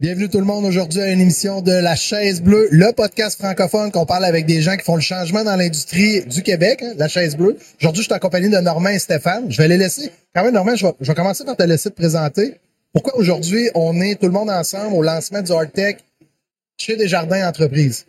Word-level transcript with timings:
Bienvenue 0.00 0.28
tout 0.28 0.40
le 0.40 0.44
monde 0.44 0.64
aujourd'hui 0.64 1.00
à 1.00 1.12
une 1.12 1.20
émission 1.20 1.62
de 1.62 1.70
La 1.70 1.94
Chaise 1.94 2.42
Bleue, 2.42 2.66
le 2.72 2.92
podcast 2.92 3.38
francophone 3.38 3.92
qu'on 3.92 4.06
parle 4.06 4.24
avec 4.24 4.44
des 4.44 4.60
gens 4.60 4.76
qui 4.76 4.82
font 4.82 4.96
le 4.96 5.00
changement 5.00 5.44
dans 5.44 5.54
l'industrie 5.54 6.24
du 6.24 6.42
Québec, 6.42 6.82
hein, 6.82 6.94
La 6.96 7.06
Chaise 7.06 7.36
Bleue. 7.36 7.56
Aujourd'hui, 7.80 8.02
je 8.02 8.08
suis 8.08 8.12
en 8.12 8.18
compagnie 8.18 8.50
de 8.50 8.58
Normand 8.58 8.88
et 8.88 8.98
Stéphane. 8.98 9.52
Je 9.52 9.56
vais 9.56 9.68
les 9.68 9.76
laisser. 9.76 10.10
Quand 10.34 10.42
même, 10.42 10.52
Normand, 10.52 10.74
je 10.74 10.84
vais, 10.84 11.14
commencer 11.14 11.44
par 11.44 11.56
te 11.56 11.62
laisser 11.62 11.90
te 11.90 11.94
présenter. 11.94 12.56
Pourquoi 12.92 13.16
aujourd'hui, 13.16 13.70
on 13.76 14.00
est 14.00 14.16
tout 14.16 14.26
le 14.26 14.32
monde 14.32 14.50
ensemble 14.50 14.96
au 14.96 15.02
lancement 15.02 15.42
du 15.42 15.52
Tech 15.72 15.98
chez 16.76 16.96
Desjardins 16.96 17.48
Entreprises? 17.48 18.06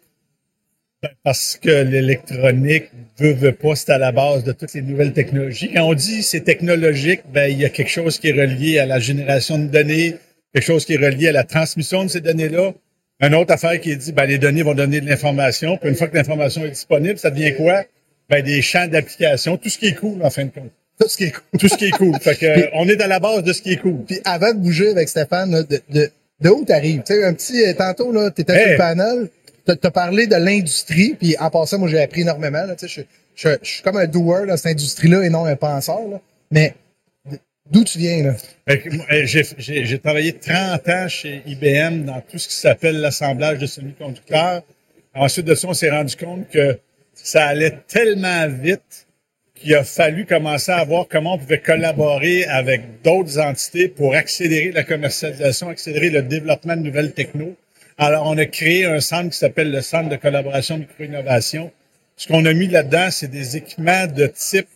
Ben, 1.04 1.12
parce 1.24 1.56
que 1.62 1.84
l'électronique 1.84 2.90
veut, 3.20 3.34
veut 3.34 3.54
pas, 3.54 3.76
c'est 3.76 3.92
à 3.92 4.00
la 4.00 4.12
base 4.12 4.44
de 4.44 4.54
toutes 4.54 4.74
les 4.74 4.82
nouvelles 4.82 5.14
technologies. 5.14 5.72
Quand 5.72 5.84
on 5.84 5.94
dit 5.94 6.24
c'est 6.24 6.42
technologique, 6.42 7.22
ben, 7.32 7.46
il 7.46 7.60
y 7.60 7.66
a 7.66 7.70
quelque 7.70 7.92
chose 7.92 8.18
qui 8.18 8.30
est 8.30 8.32
relié 8.32 8.80
à 8.80 8.88
la 8.88 8.98
génération 8.98 9.60
de 9.60 9.68
données, 9.68 10.16
quelque 10.56 10.66
chose 10.66 10.86
qui 10.86 10.94
est 10.94 10.98
relié 10.98 11.28
à 11.28 11.32
la 11.34 11.44
transmission 11.44 12.06
de 12.06 12.10
ces 12.10 12.22
données-là. 12.22 12.74
Une 13.20 13.36
autre 13.36 13.54
affaire 13.54 13.80
qui 13.82 13.92
est 13.92 13.98
dit, 13.98 14.14
ben, 14.14 14.26
les 14.26 14.38
données 14.38 14.64
vont 14.64 14.74
donner 14.74 15.02
de 15.02 15.10
l'information. 15.10 15.78
Puis 15.78 15.90
une 15.90 15.96
fois 15.96 16.08
que 16.08 16.16
l'information 16.16 16.64
est 16.64 16.70
disponible, 16.70 17.18
ça 17.18 17.30
devient 17.30 17.56
quoi? 17.56 17.84
Ben, 18.30 18.42
des 18.42 18.62
champs 18.62 18.88
d'application, 18.88 19.58
tout 19.58 19.68
ce 19.68 19.78
qui 19.78 19.88
est 19.88 19.96
cool, 19.96 20.24
en 20.24 20.30
fin 20.30 20.46
de 20.46 20.52
compte. 20.52 20.72
Tout 21.00 21.10
ce 21.10 21.18
qui 21.18 21.26
est 21.26 21.32
cool. 21.32 21.60
Tout 21.60 21.68
ce 21.68 21.76
qui 21.76 21.86
est 21.86 21.92
cool. 21.92 22.16
fait 22.22 22.36
que, 22.36 22.70
on 22.74 22.88
est 22.88 23.02
à 23.02 23.08
la 23.08 23.20
base 23.20 23.44
de 23.44 23.52
ce 23.52 23.62
qui 23.62 23.74
est 23.74 23.82
cool. 23.82 24.06
Puis 24.08 24.22
avant 24.24 24.54
de 24.54 24.60
bouger 24.60 24.92
avec 24.92 25.10
Stéphane, 25.10 25.52
là, 25.52 25.64
de, 25.64 25.82
de, 25.90 26.10
de 26.40 26.50
où 26.50 26.64
t'arrives? 26.64 27.04
Tu 27.06 27.14
sais, 27.14 27.26
un 27.26 27.34
petit, 27.34 27.62
euh, 27.62 27.74
tantôt, 27.74 28.14
là, 28.14 28.32
t'étais 28.32 28.58
sur 28.58 28.72
le 28.72 28.78
panel, 28.78 29.30
t'as 29.66 29.76
t'as 29.76 29.92
parlé 29.92 30.26
de 30.28 30.38
l'industrie, 30.38 31.16
puis 31.20 31.36
en 31.38 31.50
passant, 31.50 31.80
moi, 31.80 31.90
j'ai 31.90 32.02
appris 32.02 32.22
énormément, 32.22 32.66
là, 32.66 32.76
tu 32.76 32.88
sais, 32.88 33.06
je, 33.36 33.50
je, 33.50 33.58
je 33.62 33.70
suis 33.70 33.84
comme 33.84 33.98
un 33.98 34.08
doer 34.08 34.48
dans 34.48 34.56
cette 34.56 34.72
industrie-là 34.72 35.24
et 35.24 35.30
non 35.30 35.44
un 35.44 35.58
penseur, 35.58 36.08
là. 36.10 36.22
Mais 36.50 36.76
d'où 37.72 37.84
tu 37.84 38.00
viens, 38.00 38.24
là? 38.24 38.36
Moi, 38.92 39.06
euh, 39.12 39.26
J'ai 39.26 40.00
travaillé 40.00 40.34
30 40.34 40.90
ans 40.90 41.08
chez 41.08 41.42
IBM 41.46 42.06
dans 42.06 42.22
tout 42.22 42.38
ce 42.38 42.48
qui 42.48 42.56
s'appelle 42.56 43.00
l'assemblage 43.00 43.60
de 43.60 43.66
semi-conducteurs. 43.66 44.64
Ensuite 45.14 45.46
de 45.46 45.56
ça, 45.56 45.68
on 45.68 45.74
s'est 45.74 45.90
rendu 45.90 46.16
compte 46.16 46.50
que 46.50 46.80
ça 47.14 47.46
allait 47.46 47.78
tellement 47.88 48.48
vite 48.48 49.08
qu'il 49.56 49.74
a 49.74 49.84
fallu 49.84 50.26
commencer 50.26 50.72
à 50.72 50.84
voir 50.84 51.08
comment 51.10 51.36
on 51.36 51.38
pouvait 51.38 51.62
collaborer 51.62 52.44
avec 52.46 53.02
d'autres 53.04 53.40
entités 53.40 53.88
pour 53.88 54.14
accélérer 54.14 54.72
la 54.72 54.84
commercialisation, 54.84 55.70
accélérer 55.70 56.10
le 56.10 56.22
développement 56.22 56.76
de 56.76 56.82
nouvelles 56.82 57.14
technos. 57.14 57.56
Alors, 57.98 58.28
on 58.28 58.38
a 58.38 58.46
créé 58.46 58.86
un 58.86 59.00
centre 59.00 59.30
qui 59.30 59.38
s'appelle 59.38 59.72
le 59.72 59.82
Centre 59.82 60.10
de 60.10 60.18
collaboration 60.18 60.78
micro-innovation. 60.78 61.72
Ce 62.18 62.28
qu'on 62.28 62.46
a 62.46 62.54
mis 62.54 62.68
là-dedans, 62.68 63.08
c'est 63.10 63.32
des 63.32 63.56
équipements 63.56 64.08
de 64.08 64.28
type 64.28 64.68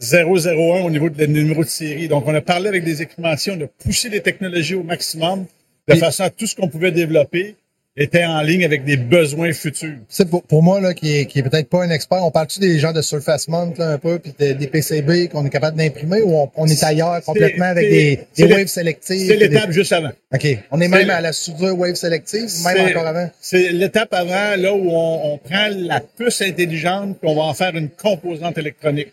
001 0.00 0.82
au 0.84 0.90
niveau 0.90 1.10
de 1.10 1.18
le 1.20 1.26
numéro 1.26 1.62
de 1.64 1.68
série. 1.68 2.08
Donc, 2.08 2.24
on 2.26 2.34
a 2.34 2.40
parlé 2.40 2.68
avec 2.68 2.84
des 2.84 3.02
équipementiers, 3.02 3.52
on 3.56 3.64
a 3.64 3.66
poussé 3.84 4.08
les 4.08 4.20
technologies 4.20 4.74
au 4.74 4.82
maximum 4.82 5.46
de 5.88 5.94
façon 5.96 6.22
à 6.24 6.30
tout 6.30 6.46
ce 6.46 6.54
qu'on 6.54 6.68
pouvait 6.68 6.92
développer 6.92 7.56
était 7.96 8.24
en 8.24 8.40
ligne 8.40 8.64
avec 8.64 8.84
des 8.84 8.96
besoins 8.96 9.52
futurs. 9.52 9.90
Tu 9.90 10.04
sais, 10.08 10.24
pour, 10.24 10.42
pour 10.44 10.62
moi, 10.62 10.80
là, 10.80 10.94
qui 10.94 11.18
est, 11.18 11.26
qui 11.26 11.40
est 11.40 11.42
peut-être 11.42 11.68
pas 11.68 11.82
un 11.82 11.90
expert, 11.90 12.24
on 12.24 12.30
parle-tu 12.30 12.60
des 12.60 12.78
gens 12.78 12.92
de 12.92 13.02
Surface 13.02 13.48
Mount, 13.48 13.74
là, 13.76 13.90
un 13.90 13.98
peu, 13.98 14.20
puis 14.20 14.32
de- 14.38 14.52
des 14.52 14.68
PCB 14.68 15.28
qu'on 15.28 15.44
est 15.44 15.50
capable 15.50 15.76
d'imprimer, 15.76 16.22
ou 16.22 16.34
on, 16.36 16.50
on 16.56 16.66
est 16.66 16.82
ailleurs 16.84 17.20
complètement 17.24 17.66
avec 17.66 17.84
c'est- 17.84 17.90
des, 17.90 18.20
c'est 18.32 18.46
des 18.46 18.52
waves 18.54 18.66
sélectives? 18.68 19.26
C'est 19.26 19.36
des- 19.36 19.48
l'étape 19.48 19.72
juste 19.72 19.92
avant. 19.92 20.12
OK. 20.32 20.46
On 20.70 20.80
est 20.80 20.84
c'est 20.84 20.88
même 20.88 21.06
le- 21.08 21.12
à 21.12 21.20
la 21.20 21.32
soudure 21.32 21.76
wave 21.76 21.96
sélective, 21.96 22.42
même 22.64 22.76
C'est- 22.76 22.80
encore 22.94 23.06
avant? 23.08 23.28
C'est 23.40 23.72
l'étape 23.72 24.14
avant, 24.14 24.56
là, 24.56 24.72
où 24.72 24.88
on, 24.88 25.32
on 25.34 25.38
prend 25.38 25.68
la 25.76 26.00
puce 26.00 26.40
intelligente 26.42 27.18
puis 27.20 27.28
on 27.28 27.34
va 27.34 27.42
en 27.42 27.54
faire 27.54 27.74
une 27.76 27.90
composante 27.90 28.56
électronique. 28.56 29.12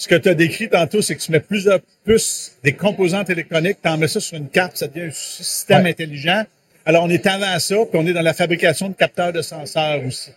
Ce 0.00 0.06
que 0.06 0.14
tu 0.14 0.28
as 0.28 0.34
décrit 0.34 0.68
tantôt, 0.68 1.02
c'est 1.02 1.16
que 1.16 1.20
tu 1.20 1.32
mets 1.32 1.40
plusieurs 1.40 1.80
puces, 2.04 2.52
des 2.62 2.72
composantes 2.72 3.30
électroniques, 3.30 3.78
tu 3.82 3.88
en 3.88 3.98
mets 3.98 4.06
ça 4.06 4.20
sur 4.20 4.36
une 4.38 4.48
carte, 4.48 4.76
ça 4.76 4.86
devient 4.86 5.08
un 5.08 5.10
système 5.10 5.82
Ouais. 5.82 5.90
intelligent. 5.90 6.44
Alors, 6.86 7.02
on 7.04 7.10
est 7.10 7.26
avant 7.26 7.58
ça, 7.58 7.74
puis 7.90 8.00
on 8.00 8.06
est 8.06 8.12
dans 8.12 8.22
la 8.22 8.32
fabrication 8.32 8.88
de 8.88 8.94
capteurs 8.94 9.32
de 9.32 9.42
senseurs 9.42 10.00
aussi. 10.06 10.30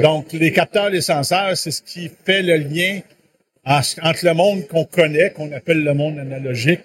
Donc, 0.00 0.32
les 0.32 0.50
capteurs 0.50 0.88
les 0.88 1.02
senseurs, 1.02 1.56
c'est 1.58 1.70
ce 1.70 1.82
qui 1.82 2.10
fait 2.24 2.42
le 2.42 2.56
lien 2.56 3.00
en- 3.66 3.80
entre 4.02 4.24
le 4.24 4.32
monde 4.32 4.66
qu'on 4.66 4.84
connaît, 4.86 5.30
qu'on 5.30 5.52
appelle 5.52 5.84
le 5.84 5.92
monde 5.94 6.18
analogique, 6.18 6.80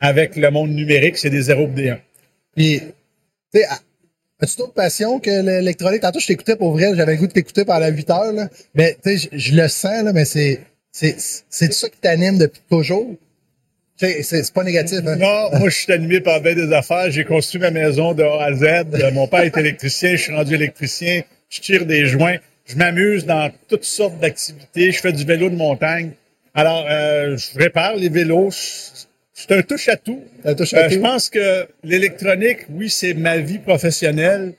avec 0.00 0.36
le 0.36 0.50
monde 0.52 0.70
numérique, 0.70 1.18
c'est 1.18 1.28
des 1.28 1.42
0 1.42 1.64
et 1.64 1.66
des 1.66 1.88
1. 1.90 1.98
Puis, 2.56 2.80
tu 3.52 3.60
sais, 3.60 3.66
as-tu 4.40 4.56
d'autres 4.58 4.72
passions 4.74 5.18
que 5.18 5.42
l'électronique? 5.44 6.02
Tantôt, 6.02 6.20
je 6.20 6.28
t'écoutais 6.28 6.56
pour 6.56 6.72
vrai, 6.72 6.92
j'avais 6.94 7.14
le 7.14 7.18
goût 7.18 7.26
de 7.26 7.32
t'écouter 7.32 7.64
pendant 7.64 7.88
8 7.88 8.08
heures, 8.10 8.32
là. 8.32 8.48
Mais, 8.74 8.96
tu 9.04 9.18
sais, 9.18 9.28
je 9.32 9.54
le 9.56 9.66
sens, 9.68 10.04
là, 10.04 10.12
mais 10.12 10.24
c'est, 10.24 10.60
c'est, 10.94 11.16
c'est 11.50 11.72
ça 11.72 11.88
qui 11.88 11.98
t'anime 11.98 12.38
depuis 12.38 12.62
toujours? 12.70 13.16
C'est, 13.96 14.22
c'est 14.22 14.52
pas 14.52 14.62
négatif, 14.62 15.00
hein? 15.06 15.16
Non, 15.16 15.58
moi, 15.58 15.68
je 15.68 15.76
suis 15.76 15.92
animé 15.92 16.20
par 16.20 16.40
bien 16.40 16.54
des 16.54 16.72
affaires. 16.72 17.10
J'ai 17.10 17.24
construit 17.24 17.60
ma 17.60 17.72
maison 17.72 18.12
de 18.12 18.22
A 18.22 18.44
à 18.44 18.52
Z. 18.52 19.12
Mon 19.12 19.26
père 19.26 19.40
est 19.40 19.56
électricien, 19.56 20.12
je 20.12 20.22
suis 20.22 20.32
rendu 20.32 20.54
électricien. 20.54 21.22
Je 21.48 21.60
tire 21.60 21.84
des 21.84 22.06
joints. 22.06 22.36
Je 22.64 22.76
m'amuse 22.76 23.26
dans 23.26 23.52
toutes 23.68 23.84
sortes 23.84 24.18
d'activités. 24.20 24.92
Je 24.92 25.00
fais 25.00 25.12
du 25.12 25.24
vélo 25.24 25.50
de 25.50 25.56
montagne. 25.56 26.12
Alors, 26.54 26.86
euh, 26.88 27.36
je 27.36 27.58
répare 27.58 27.96
les 27.96 28.08
vélos. 28.08 28.50
Je, 28.50 29.06
je 29.36 29.42
suis 29.42 29.54
un 29.54 29.62
touche-à-tout. 29.62 30.22
Un 30.44 30.54
touche-à-tout. 30.54 30.94
Euh, 30.94 30.96
je 30.96 31.00
pense 31.00 31.28
que 31.28 31.66
l'électronique, 31.82 32.66
oui, 32.70 32.88
c'est 32.88 33.14
ma 33.14 33.38
vie 33.38 33.58
professionnelle, 33.58 34.54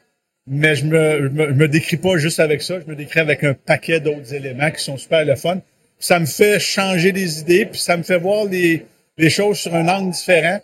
mais 0.48 0.76
je 0.76 0.86
me, 0.86 1.24
je 1.24 1.28
me, 1.30 1.48
je 1.48 1.54
me 1.54 1.68
décris 1.70 1.98
pas 1.98 2.18
juste 2.18 2.42
avec 2.42 2.62
ça. 2.62 2.80
Je 2.80 2.90
me 2.90 2.96
décris 2.96 3.22
avec 3.22 3.44
un 3.44 3.54
paquet 3.54 4.02
d'autres 4.02 4.34
éléments 4.34 4.72
qui 4.72 4.84
sont 4.84 4.98
super 4.98 5.24
le 5.24 5.36
fun. 5.36 5.62
Ça 6.00 6.20
me 6.20 6.26
fait 6.26 6.60
changer 6.60 7.12
des 7.12 7.40
idées, 7.40 7.66
puis 7.66 7.80
ça 7.80 7.98
me 7.98 8.04
fait 8.04 8.18
voir 8.18 8.46
les, 8.46 8.86
choses 9.30 9.58
sur 9.58 9.74
un 9.76 9.88
angle 9.88 10.12
différent. 10.12 10.60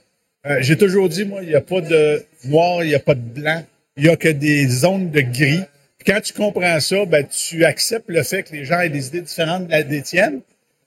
Euh, 0.46 0.58
J'ai 0.62 0.78
toujours 0.78 1.10
dit, 1.10 1.26
moi, 1.26 1.42
il 1.44 1.50
n'y 1.50 1.56
a 1.56 1.62
pas 1.62 1.82
de 1.82 2.26
noir, 2.46 2.84
il 2.84 2.90
n'y 2.90 2.96
a 2.96 3.00
pas 3.00 3.16
de 3.16 3.22
blanc. 3.22 3.64
Il 3.98 4.06
y 4.06 4.10
a 4.10 4.16
que 4.16 4.30
des 4.30 4.68
zones 4.68 5.12
de 5.12 5.22
gris. 5.22 5.62
Puis 5.98 6.14
quand 6.14 6.22
tu 6.22 6.34
comprends 6.34 6.80
ça, 6.80 7.06
ben, 7.06 7.26
tu 7.28 7.64
acceptes 7.66 8.10
le 8.10 8.24
fait 8.24 8.44
que 8.44 8.54
les 8.54 8.66
gens 8.66 8.80
aient 8.80 8.90
des 8.90 9.08
idées 9.08 9.22
différentes 9.22 9.68
de 9.68 9.72
la- 9.72 9.84
des. 9.84 10.04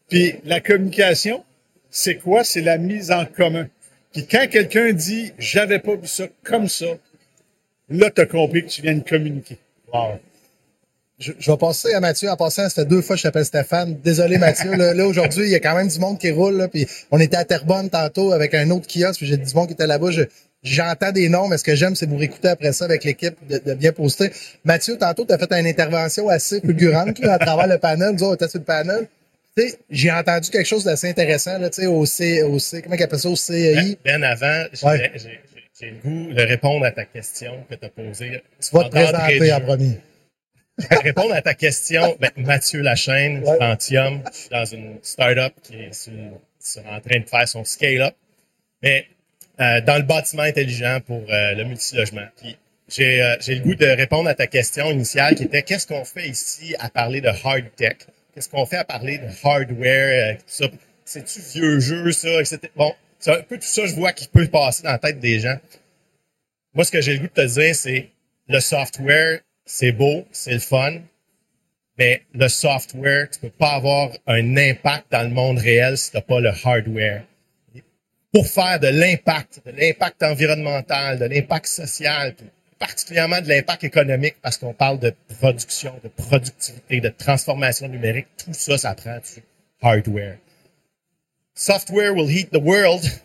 Puis 0.08 0.34
la 0.44 0.60
communication, 0.60 1.44
c'est 1.90 2.16
quoi? 2.16 2.44
C'est 2.44 2.60
la 2.60 2.78
mise 2.78 3.10
en 3.12 3.24
commun. 3.24 3.68
Puis 4.12 4.26
quand 4.26 4.46
quelqu'un 4.50 4.92
dit 4.92 5.32
«j'avais 5.38 5.78
pas 5.78 5.96
vu 5.96 6.06
ça 6.06 6.24
comme 6.42 6.68
ça», 6.68 6.86
là, 7.88 8.10
tu 8.10 8.20
as 8.20 8.26
compris 8.26 8.64
que 8.64 8.70
tu 8.70 8.82
viens 8.82 8.94
de 8.94 9.08
communiquer. 9.08 9.58
Wow. 9.92 10.20
Je, 11.18 11.32
je 11.38 11.50
vais 11.50 11.56
passer 11.56 11.94
à 11.94 12.00
Mathieu. 12.00 12.28
En 12.28 12.36
passant, 12.36 12.68
ça 12.68 12.70
fait 12.82 12.84
deux 12.84 13.00
fois 13.02 13.14
que 13.14 13.18
je 13.18 13.22
t'appelle 13.24 13.44
Stéphane. 13.44 13.96
Désolé, 14.02 14.36
Mathieu. 14.38 14.74
Là, 14.74 14.94
là, 14.94 15.06
aujourd'hui, 15.06 15.44
il 15.44 15.50
y 15.50 15.54
a 15.54 15.60
quand 15.60 15.76
même 15.76 15.88
du 15.88 15.98
monde 16.00 16.18
qui 16.18 16.30
roule. 16.30 16.56
Là, 16.56 16.68
puis 16.68 16.86
on 17.10 17.20
était 17.20 17.36
à 17.36 17.44
Terrebonne 17.44 17.88
tantôt 17.88 18.32
avec 18.32 18.52
un 18.54 18.68
autre 18.70 18.86
kiosque. 18.88 19.18
Puis 19.18 19.26
j'ai 19.26 19.36
du 19.36 19.54
monde 19.54 19.68
qui 19.68 19.74
était 19.74 19.86
là-bas. 19.86 20.10
Je- 20.10 20.22
J'entends 20.62 21.12
des 21.12 21.28
noms, 21.28 21.46
mais 21.46 21.58
ce 21.58 21.62
que 21.64 21.74
j'aime, 21.74 21.94
c'est 21.94 22.06
vous 22.06 22.16
réécouter 22.16 22.48
après 22.48 22.72
ça 22.72 22.86
avec 22.86 23.04
l'équipe, 23.04 23.34
de, 23.50 23.58
de 23.58 23.74
bien 23.74 23.92
poster. 23.92 24.30
Mathieu, 24.64 24.96
tantôt, 24.96 25.26
tu 25.26 25.34
as 25.34 25.36
fait 25.38 25.52
une 25.52 25.66
intervention 25.66 26.26
assez 26.30 26.58
fulgurante 26.62 27.18
là, 27.18 27.34
à 27.34 27.38
travers 27.38 27.66
le 27.66 27.76
panel. 27.76 28.12
Nous 28.14 28.22
autres, 28.22 28.30
on 28.30 28.34
était 28.34 28.48
sur 28.48 28.60
le 28.60 28.64
panel. 28.64 29.06
J'ai 29.90 30.10
entendu 30.10 30.48
quelque 30.48 30.66
chose 30.66 30.84
d'assez 30.84 31.10
intéressant 31.10 31.58
là, 31.58 31.68
au, 31.90 32.06
C, 32.06 32.42
au 32.42 32.58
C, 32.58 32.80
comment 32.80 32.96
appelle 32.96 33.18
ça, 33.18 33.28
au 33.28 33.36
CI. 33.36 33.98
Ben 34.06 34.24
avant, 34.24 34.64
j'ai 34.72 34.86
Ouais. 34.86 35.12
le 35.82 35.92
goût 36.02 36.32
de 36.32 36.40
répondre 36.42 36.86
à 36.86 36.90
ta 36.92 37.04
question 37.04 37.52
que 37.68 37.74
tu 37.74 37.84
as 37.84 37.90
posée. 37.90 38.42
Tu 38.58 38.74
vas 38.74 38.84
te 38.84 38.88
présenter 38.88 39.52
en 39.52 39.60
premier. 39.60 39.98
Répondre 41.02 41.34
à 41.34 41.42
ta 41.42 41.54
question, 41.54 42.16
ben, 42.20 42.30
Mathieu 42.36 42.80
Lachaine, 42.80 43.42
Ouais. 43.44 43.58
Phantium, 43.58 44.22
je 44.32 44.38
suis 44.38 44.48
dans 44.50 44.64
une 44.64 44.98
startup 45.02 45.54
qui 45.62 45.76
est 45.76 45.92
sur- 45.92 46.12
sur- 46.60 46.86
en 46.86 47.00
train 47.00 47.20
de 47.20 47.28
faire 47.28 47.46
son 47.48 47.64
scale-up, 47.64 48.14
mais 48.82 49.06
euh, 49.60 49.80
dans 49.82 49.96
le 49.96 50.02
bâtiment 50.02 50.42
intelligent 50.42 50.98
pour 51.06 51.22
euh, 51.30 51.54
le 51.54 51.64
multilogement. 51.64 52.26
J'ai 52.88 53.22
euh, 53.22 53.36
j'ai 53.40 53.54
le 53.54 53.60
goût 53.62 53.74
de 53.76 53.86
répondre 53.86 54.28
à 54.28 54.34
ta 54.34 54.46
question 54.46 54.90
initiale 54.90 55.36
qui 55.36 55.44
était 55.44 55.62
qu'est-ce 55.62 55.86
qu'on 55.86 56.04
fait 56.04 56.28
ici 56.28 56.74
à 56.80 56.90
parler 56.90 57.20
de 57.20 57.28
hard 57.28 57.64
tech? 57.76 57.96
Qu'est-ce 58.34 58.48
qu'on 58.48 58.66
fait 58.66 58.76
à 58.76 58.84
parler 58.84 59.18
de 59.18 59.28
hardware? 59.42 60.38
C'est-tu 61.04 61.40
vieux 61.40 61.78
jeu, 61.80 62.10
ça, 62.12 62.40
etc. 62.40 62.58
Bon, 62.76 62.92
c'est 63.20 63.30
un 63.30 63.42
peu 63.42 63.56
tout 63.58 63.62
ça, 63.66 63.86
je 63.86 63.94
vois, 63.94 64.12
qui 64.12 64.26
peut 64.26 64.48
passer 64.48 64.82
dans 64.82 64.90
la 64.90 64.98
tête 64.98 65.20
des 65.20 65.38
gens. 65.38 65.56
Moi, 66.74 66.84
ce 66.84 66.90
que 66.90 67.00
j'ai 67.00 67.12
le 67.12 67.20
goût 67.20 67.28
de 67.28 67.42
te 67.42 67.46
dire, 67.46 67.74
c'est 67.76 68.10
le 68.48 68.58
software, 68.60 69.40
c'est 69.64 69.92
beau, 69.92 70.26
c'est 70.32 70.52
le 70.52 70.58
fun, 70.58 71.00
mais 71.98 72.22
le 72.34 72.48
software, 72.48 73.28
tu 73.30 73.40
peux 73.40 73.50
pas 73.50 73.74
avoir 73.74 74.10
un 74.26 74.56
impact 74.56 75.12
dans 75.12 75.22
le 75.22 75.30
monde 75.30 75.58
réel 75.58 75.96
si 75.96 76.10
tu 76.10 76.16
n'as 76.16 76.22
pas 76.22 76.40
le 76.40 76.50
hardware. 76.64 77.24
Pour 78.32 78.46
faire 78.48 78.80
de 78.80 78.88
l'impact, 78.88 79.62
de 79.64 79.70
l'impact 79.70 80.22
environnemental, 80.24 81.20
de 81.20 81.26
l'impact 81.26 81.66
social, 81.66 82.34
particulièrement 82.80 83.40
de 83.40 83.48
l'impact 83.48 83.84
économique, 83.84 84.36
parce 84.42 84.58
qu'on 84.58 84.74
parle 84.74 84.98
de 84.98 85.14
production, 85.40 85.94
de 86.02 86.08
productivité, 86.08 87.00
de 87.00 87.10
transformation 87.10 87.86
numérique, 87.88 88.26
tout 88.36 88.52
ça, 88.52 88.76
ça 88.76 88.94
prend 88.94 89.18
du 89.18 89.42
hardware. 89.80 90.38
Software 91.54 92.12
will 92.12 92.28
heat 92.28 92.50
the 92.50 92.60
world, 92.60 93.02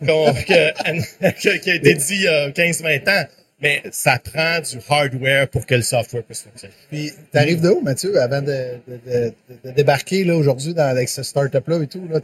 qui 1.40 1.70
a 1.70 1.74
été 1.74 1.94
dit 1.94 2.14
il 2.14 2.20
y 2.22 2.28
a 2.28 2.50
15-20 2.50 3.10
ans, 3.10 3.26
mais 3.60 3.82
ça 3.90 4.18
prend 4.18 4.60
du 4.60 4.78
hardware 4.88 5.48
pour 5.48 5.66
que 5.66 5.74
le 5.74 5.82
software 5.82 6.22
puisse 6.22 6.42
fonctionner. 6.42 6.74
Puis, 6.88 7.12
t'arrives 7.32 7.60
de 7.60 7.68
où, 7.68 7.80
Mathieu, 7.80 8.20
avant 8.20 8.40
de, 8.40 8.78
de, 8.88 9.00
de, 9.06 9.32
de 9.64 9.70
débarquer 9.72 10.24
là 10.24 10.36
aujourd'hui 10.36 10.74
dans 10.74 10.88
avec 10.88 11.08
ce 11.08 11.22
startup-là 11.22 11.82
et 11.82 11.86
tout? 11.86 12.06
Là, 12.08 12.20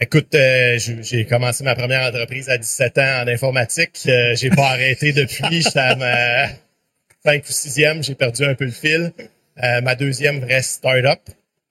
Écoute, 0.00 0.34
euh, 0.34 0.76
j'ai 0.78 1.24
commencé 1.24 1.62
ma 1.62 1.76
première 1.76 2.08
entreprise 2.08 2.50
à 2.50 2.58
17 2.58 2.98
ans 2.98 3.22
en 3.22 3.28
informatique. 3.28 3.96
Euh, 4.08 4.34
j'ai 4.34 4.50
pas 4.50 4.70
arrêté 4.70 5.12
depuis. 5.12 5.62
J'étais 5.62 5.78
à 5.78 5.94
ma 5.94 6.48
5 7.24 7.44
ou 7.44 7.52
6e. 7.52 8.02
J'ai 8.02 8.16
perdu 8.16 8.44
un 8.44 8.56
peu 8.56 8.64
le 8.64 8.72
fil. 8.72 9.12
Euh, 9.62 9.80
ma 9.82 9.94
deuxième 9.94 10.40
vraie 10.40 10.62
start-up. 10.62 11.20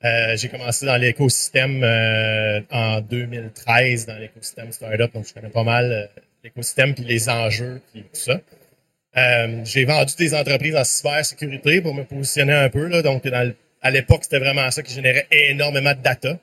Euh, 0.06 0.38
j'ai 0.38 0.48
commencé 0.48 0.86
dans 0.86 0.96
l'écosystème 0.96 1.84
en 2.72 3.02
2013, 3.02 4.06
dans 4.06 4.18
l'écosystème 4.18 4.72
start-up. 4.72 5.12
Donc, 5.14 5.28
je 5.28 5.34
connais 5.34 5.50
pas 5.50 5.64
mal 5.64 6.10
l'écosystème 6.44 6.94
puis 6.94 7.04
les 7.04 7.30
enjeux 7.30 7.82
puis 7.92 8.04
tout 8.04 8.20
ça. 8.20 8.42
j'ai 9.64 9.86
vendu 9.86 10.14
des 10.18 10.34
entreprises 10.34 10.76
en 10.76 10.84
cybersécurité 10.84 11.82
pour 11.82 11.94
me 11.94 12.04
positionner 12.04 12.54
un 12.54 12.70
peu. 12.70 12.88
Là. 12.88 13.02
Donc, 13.02 13.24
à 13.82 13.92
l'époque, 13.92 14.24
c'était 14.24 14.40
vraiment 14.40 14.70
ça 14.72 14.82
qui 14.82 14.94
générait 14.94 15.28
énormément 15.32 15.94
de 15.94 16.02
data. 16.02 16.40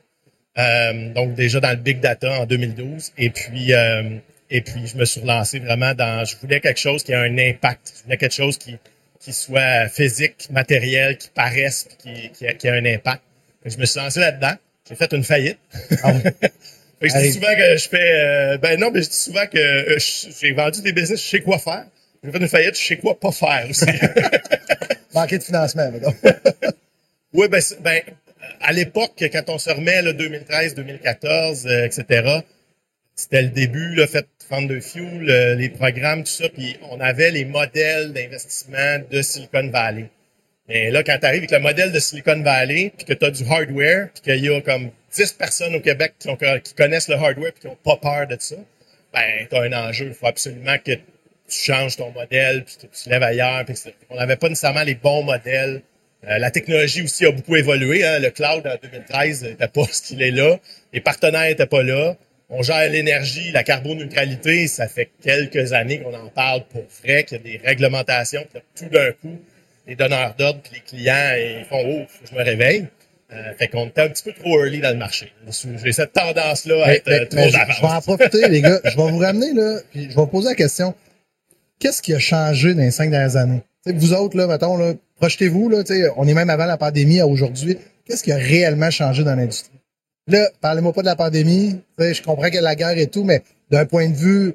Euh, 0.59 1.13
donc 1.13 1.35
déjà 1.35 1.61
dans 1.61 1.71
le 1.71 1.77
big 1.77 2.01
data 2.01 2.41
en 2.41 2.47
2012. 2.47 3.13
Et 3.19 3.31
puis 3.31 3.73
euh, 3.73 4.19
et 4.51 4.61
puis 4.63 4.87
je 4.87 4.97
me 4.97 5.05
suis 5.05 5.21
relancé 5.21 5.59
vraiment 5.59 5.95
dans. 5.95 6.25
Je 6.25 6.37
voulais 6.37 6.61
quelque 6.61 6.81
chose 6.81 7.03
qui 7.03 7.15
a 7.15 7.21
un 7.21 7.39
impact. 7.39 7.93
Je 7.99 8.03
voulais 8.05 8.17
quelque 8.17 8.35
chose 8.35 8.59
qui 8.59 8.77
qui 9.21 9.33
soit 9.33 9.89
physique, 9.89 10.49
matériel, 10.51 11.19
qui 11.19 11.29
paraisse, 11.29 11.87
qui, 11.99 12.31
qui, 12.31 12.47
a, 12.47 12.55
qui 12.55 12.69
a 12.69 12.73
un 12.73 12.85
impact. 12.87 13.23
je 13.67 13.77
me 13.77 13.85
suis 13.85 14.01
lancé 14.01 14.19
là-dedans. 14.19 14.55
J'ai 14.89 14.95
fait 14.95 15.13
une 15.13 15.25
faillite. 15.25 15.59
Ah 16.03 16.13
je 17.01 17.19
dis 17.19 17.33
souvent 17.33 17.55
que 17.55 17.77
je 17.77 17.89
fais. 17.89 18.13
Euh, 18.13 18.59
ben 18.59 18.79
non, 18.79 18.91
mais 18.91 19.03
je 19.03 19.09
dis 19.09 19.17
souvent 19.17 19.47
que 19.47 19.97
j'ai 19.99 20.53
vendu 20.53 20.83
des 20.83 20.93
business, 20.93 21.23
je 21.23 21.29
sais 21.29 21.41
quoi 21.41 21.59
faire. 21.59 21.87
J'ai 22.23 22.31
fait 22.31 22.39
une 22.39 22.49
faillite, 22.49 22.79
je 22.79 22.87
sais 22.87 22.97
quoi 22.97 23.19
pas 23.19 23.33
faire 23.33 23.67
aussi. 23.69 23.87
Manquer 25.15 25.39
de 25.39 25.43
financement, 25.43 25.91
donc. 25.91 26.15
oui, 27.33 27.49
ben, 27.49 27.63
ben 27.81 28.03
à 28.61 28.73
l'époque, 28.73 29.13
quand 29.33 29.49
on 29.49 29.59
se 29.59 29.71
remet, 29.71 30.03
2013, 30.13 30.75
2014, 30.75 31.67
etc., 31.67 32.41
c'était 33.15 33.43
le 33.43 33.49
début, 33.49 33.95
le 33.95 34.07
fait 34.07 34.27
de 34.59 34.81
Fuel, 34.81 35.31
euh, 35.31 35.55
les 35.55 35.69
programmes, 35.69 36.25
tout 36.25 36.31
ça, 36.31 36.49
puis 36.49 36.77
on 36.91 36.99
avait 37.01 37.31
les 37.31 37.45
modèles 37.45 38.13
d'investissement 38.13 38.99
de 39.11 39.23
Silicon 39.23 39.69
Valley. 39.69 40.07
Mais 40.69 40.91
là, 40.91 41.05
quand 41.05 41.17
tu 41.21 41.27
arrives 41.27 41.41
avec 41.41 41.53
le 41.53 41.61
modèle 41.61 41.93
de 41.93 41.99
Silicon 42.01 42.43
Valley, 42.43 42.93
puis 42.97 43.07
que 43.07 43.13
tu 43.13 43.25
as 43.25 43.31
du 43.31 43.45
hardware, 43.49 44.09
puis 44.13 44.23
qu'il 44.23 44.45
y 44.45 44.49
a 44.49 44.61
comme 44.61 44.91
10 45.13 45.33
personnes 45.33 45.75
au 45.75 45.81
Québec 45.81 46.15
qui, 46.19 46.75
connaissent 46.75 47.09
le 47.09 47.17
hardware 47.17 47.53
puis 47.53 47.63
qui 47.63 47.67
n'ont 47.67 47.77
pas 47.77 47.97
peur 47.97 48.27
de 48.27 48.37
ça, 48.39 48.57
ben, 49.13 49.47
tu 49.49 49.57
as 49.57 49.63
un 49.63 49.73
enjeu. 49.73 50.07
Il 50.07 50.15
faut 50.15 50.27
absolument 50.27 50.77
que 50.79 50.93
tu 50.93 51.01
changes 51.49 51.97
ton 51.97 52.11
modèle, 52.13 52.65
puis 52.65 52.77
tu 52.81 52.87
te 52.87 53.11
lèves 53.11 53.23
ailleurs. 53.23 53.65
on 54.11 54.17
n'avait 54.17 54.37
pas 54.37 54.49
nécessairement 54.49 54.85
les 54.85 54.95
bons 54.95 55.23
modèles 55.23 55.83
euh, 56.29 56.39
la 56.39 56.51
technologie 56.51 57.03
aussi 57.03 57.25
a 57.25 57.33
beaucoup 57.33 57.57
évolué. 57.57 58.05
Hein. 58.05 58.19
Le 58.19 58.31
cloud 58.31 58.67
en 58.67 58.77
2013 58.83 59.45
n'était 59.45 59.69
pas 59.69 59.85
ce 59.91 60.03
qu'il 60.03 60.23
est 60.23 60.31
là. 60.31 60.59
Les 60.93 61.01
partenaires 61.01 61.49
n'étaient 61.49 61.67
pas 61.67 61.83
là. 61.83 62.17
On 62.51 62.63
gère 62.63 62.91
l'énergie, 62.91 63.53
la 63.53 63.63
carboneutralité. 63.63 64.67
Ça 64.67 64.89
fait 64.89 65.11
quelques 65.23 65.73
années 65.73 66.01
qu'on 66.01 66.15
en 66.15 66.29
parle 66.29 66.65
pour 66.67 66.85
vrai, 67.03 67.25
qu'il 67.25 67.39
y 67.39 67.41
a 67.41 67.59
des 67.59 67.61
réglementations. 67.65 68.45
tout 68.77 68.89
d'un 68.89 69.13
coup, 69.13 69.41
les 69.87 69.95
donneurs 69.95 70.35
d'ordre 70.35 70.61
les 70.73 70.81
clients 70.81 71.35
ils 71.37 71.65
font 71.65 71.83
«Oh, 71.87 72.07
je 72.31 72.37
me 72.37 72.43
réveille». 72.43 72.87
Euh, 73.33 73.55
fait 73.57 73.69
qu'on 73.69 73.87
était 73.87 74.03
un 74.03 74.09
petit 74.09 74.25
peu 74.25 74.33
trop 74.33 74.59
early 74.59 74.81
dans 74.81 74.91
le 74.91 74.97
marché. 74.97 75.33
J'ai 75.85 75.93
cette 75.93 76.13
tendance-là 76.13 76.85
à 76.85 76.95
être 76.95 77.09
euh, 77.09 77.27
trop 77.27 77.51
d'avance. 77.51 77.77
Je 77.77 77.81
vais 77.81 77.89
en 77.89 78.01
profiter, 78.01 78.49
les 78.49 78.61
gars. 78.61 78.81
Je 78.83 78.97
vais 78.97 79.11
vous 79.11 79.19
ramener, 79.19 79.53
là, 79.53 79.79
puis 79.91 80.05
je 80.05 80.09
vais 80.09 80.15
vous 80.15 80.27
poser 80.27 80.49
la 80.49 80.55
question. 80.57 80.95
Qu'est-ce 81.79 82.03
qui 82.03 82.13
a 82.13 82.19
changé 82.19 82.75
dans 82.75 82.83
les 82.83 82.91
cinq 82.91 83.11
dernières 83.11 83.37
années? 83.37 83.63
vous 83.87 84.13
autres, 84.13 84.37
là, 84.37 84.47
mettons, 84.47 84.77
là, 84.77 84.95
projetez-vous, 85.17 85.69
là, 85.69 85.83
on 86.17 86.27
est 86.27 86.35
même 86.35 86.51
avant 86.51 86.67
la 86.67 86.77
pandémie 86.77 87.21
à 87.21 87.27
aujourd'hui. 87.27 87.79
Qu'est-ce 88.05 88.25
qui 88.25 88.33
a 88.33 88.37
réellement 88.37 88.91
changé 88.91 89.23
dans 89.23 89.35
l'industrie? 89.35 89.79
Là, 90.27 90.51
parlez-moi 90.61 90.93
pas 90.93 91.03
de 91.03 91.07
la 91.07 91.17
pandémie. 91.17 91.81
Je 91.99 92.23
comprends 92.23 92.47
qu'il 92.47 92.57
y 92.57 92.59
a 92.59 92.63
la 92.63 92.75
guerre 92.75 92.99
et 92.99 93.07
tout, 93.07 93.25
mais 93.25 93.43
d'un 93.71 93.87
point 93.87 94.09
de 94.09 94.17
vue, 94.17 94.55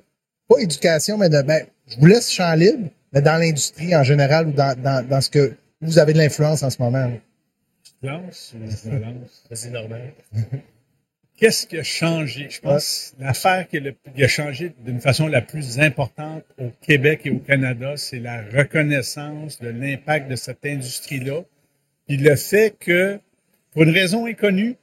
pas 0.49 0.57
éducation, 0.59 1.17
mais 1.17 1.29
de, 1.29 1.41
ben, 1.41 1.65
je 1.87 1.97
vous 1.97 2.05
laisse 2.05 2.29
champ 2.29 2.53
libre, 2.53 2.89
mais 3.13 3.21
dans 3.21 3.37
l'industrie 3.37 3.95
en 3.95 4.03
général 4.03 4.47
ou 4.47 4.51
dans, 4.51 4.79
dans, 4.79 5.07
dans 5.07 5.21
ce 5.21 5.29
que 5.29 5.53
vous 5.81 5.97
avez 5.97 6.13
de 6.13 6.17
l'influence 6.17 6.63
en 6.63 6.69
ce 6.69 6.81
moment. 6.81 7.09
Lance 8.05 8.55
ou 8.55 8.65
je 8.65 8.95
lance? 8.95 9.43
Vas-y, 9.49 9.71
normal. 9.71 10.13
Qu'est-ce 11.37 11.67
qui 11.67 11.77
a 11.77 11.83
changé? 11.83 12.47
Je 12.49 12.61
pense 12.61 13.13
que 13.17 13.23
l'affaire 13.23 13.67
qui, 13.67 14.23
a 14.23 14.27
changé 14.27 14.71
d'une 14.85 15.01
façon 15.01 15.27
la 15.27 15.41
plus 15.41 15.79
importante 15.79 16.43
au 16.57 16.71
Québec 16.81 17.21
et 17.25 17.29
au 17.29 17.39
Canada, 17.39 17.97
c'est 17.97 18.19
la 18.19 18.41
reconnaissance 18.41 19.59
de 19.59 19.67
l'impact 19.67 20.29
de 20.29 20.37
cette 20.37 20.65
industrie-là. 20.65 21.41
Puis 22.07 22.15
le 22.15 22.35
fait 22.37 22.75
que, 22.79 23.19
pour 23.71 23.83
une 23.83 23.89
raison 23.89 24.25
inconnue, 24.25 24.75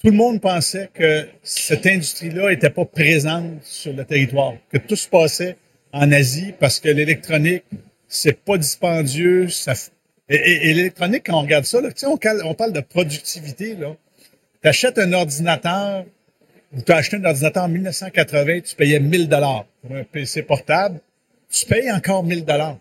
tout 0.00 0.10
le 0.10 0.16
monde 0.16 0.40
pensait 0.40 0.90
que 0.92 1.28
cette 1.44 1.86
industrie-là 1.86 2.50
n'était 2.50 2.70
pas 2.70 2.84
présente 2.84 3.62
sur 3.62 3.92
le 3.92 4.04
territoire, 4.04 4.54
que 4.70 4.78
tout 4.78 4.96
se 4.96 5.08
passait 5.08 5.56
en 5.92 6.10
Asie 6.10 6.52
parce 6.58 6.80
que 6.80 6.88
l'électronique, 6.88 7.64
c'est 8.08 8.44
pas 8.44 8.58
dispendieux. 8.58 9.48
Ça, 9.48 9.74
et, 10.28 10.72
l'électronique, 10.74 11.24
quand 11.26 11.38
on 11.38 11.42
regarde 11.42 11.64
ça, 11.64 11.80
là, 11.80 11.90
on, 12.04 12.18
on 12.44 12.54
parle 12.54 12.72
de 12.72 12.80
productivité, 12.80 13.76
tu 13.76 14.68
achètes 14.68 14.98
un 14.98 15.12
ordinateur, 15.12 16.04
ou 16.72 16.80
tu 16.80 16.92
as 16.92 16.96
acheté 16.96 17.16
un 17.16 17.24
ordinateur 17.24 17.64
en 17.64 17.68
1980, 17.68 18.60
tu 18.60 18.76
payais 18.76 19.00
1000 19.00 19.28
dollars 19.28 19.66
pour 19.82 19.96
un 19.96 20.04
PC 20.04 20.42
portable, 20.42 21.00
tu 21.50 21.66
payes 21.66 21.90
encore 21.90 22.22
1000 22.24 22.44
dollars. 22.44 22.78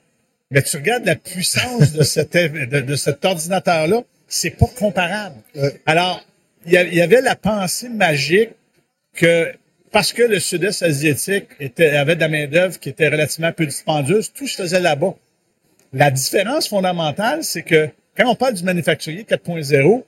Mais 0.52 0.62
tu 0.62 0.78
regardes 0.78 1.06
la 1.06 1.16
puissance 1.16 1.94
de, 1.94 2.04
cet, 2.04 2.34
de, 2.34 2.96
cet 2.96 3.26
ordinateur-là, 3.26 4.04
c'est 4.28 4.52
pas 4.52 4.68
comparable. 4.78 5.36
Alors, 5.86 6.24
il 6.66 6.74
y 6.74 7.02
avait 7.02 7.22
la 7.22 7.36
pensée 7.36 7.90
magique 7.90 8.52
que 9.14 9.52
parce 9.92 10.14
que 10.14 10.24
le 10.24 10.40
sud-est 10.40 10.84
asiatique 10.84 11.48
était, 11.60 11.90
avait 11.90 12.16
de 12.16 12.22
la 12.22 12.30
main-d'œuvre 12.30 12.80
qui 12.80 12.90
était 12.90 13.10
relativement 13.10 13.52
peu 13.52 13.66
dispendieuse, 13.66 14.32
tout 14.32 14.48
se 14.48 14.62
faisait 14.62 14.80
là-bas. 14.80 15.16
La 15.94 16.10
différence 16.10 16.70
fondamentale, 16.70 17.44
c'est 17.44 17.64
que 17.64 17.90
quand 18.18 18.30
on 18.30 18.36
parle 18.36 18.54
du 18.54 18.64
manufacturier 18.64 19.24
4.0, 19.24 20.04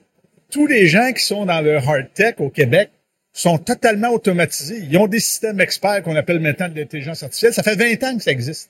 tous 0.49 0.67
les 0.67 0.87
gens 0.87 1.11
qui 1.13 1.23
sont 1.23 1.45
dans 1.45 1.61
le 1.61 1.77
hard 1.77 2.07
tech 2.13 2.35
au 2.37 2.49
Québec 2.49 2.89
sont 3.33 3.57
totalement 3.57 4.09
automatisés. 4.09 4.83
Ils 4.89 4.97
ont 4.97 5.07
des 5.07 5.19
systèmes 5.19 5.59
experts 5.59 6.03
qu'on 6.03 6.15
appelle 6.15 6.39
maintenant 6.39 6.69
de 6.69 6.75
l'intelligence 6.75 7.23
artificielle. 7.23 7.53
Ça 7.53 7.63
fait 7.63 7.75
20 7.75 8.03
ans 8.03 8.17
que 8.17 8.23
ça 8.23 8.31
existe. 8.31 8.69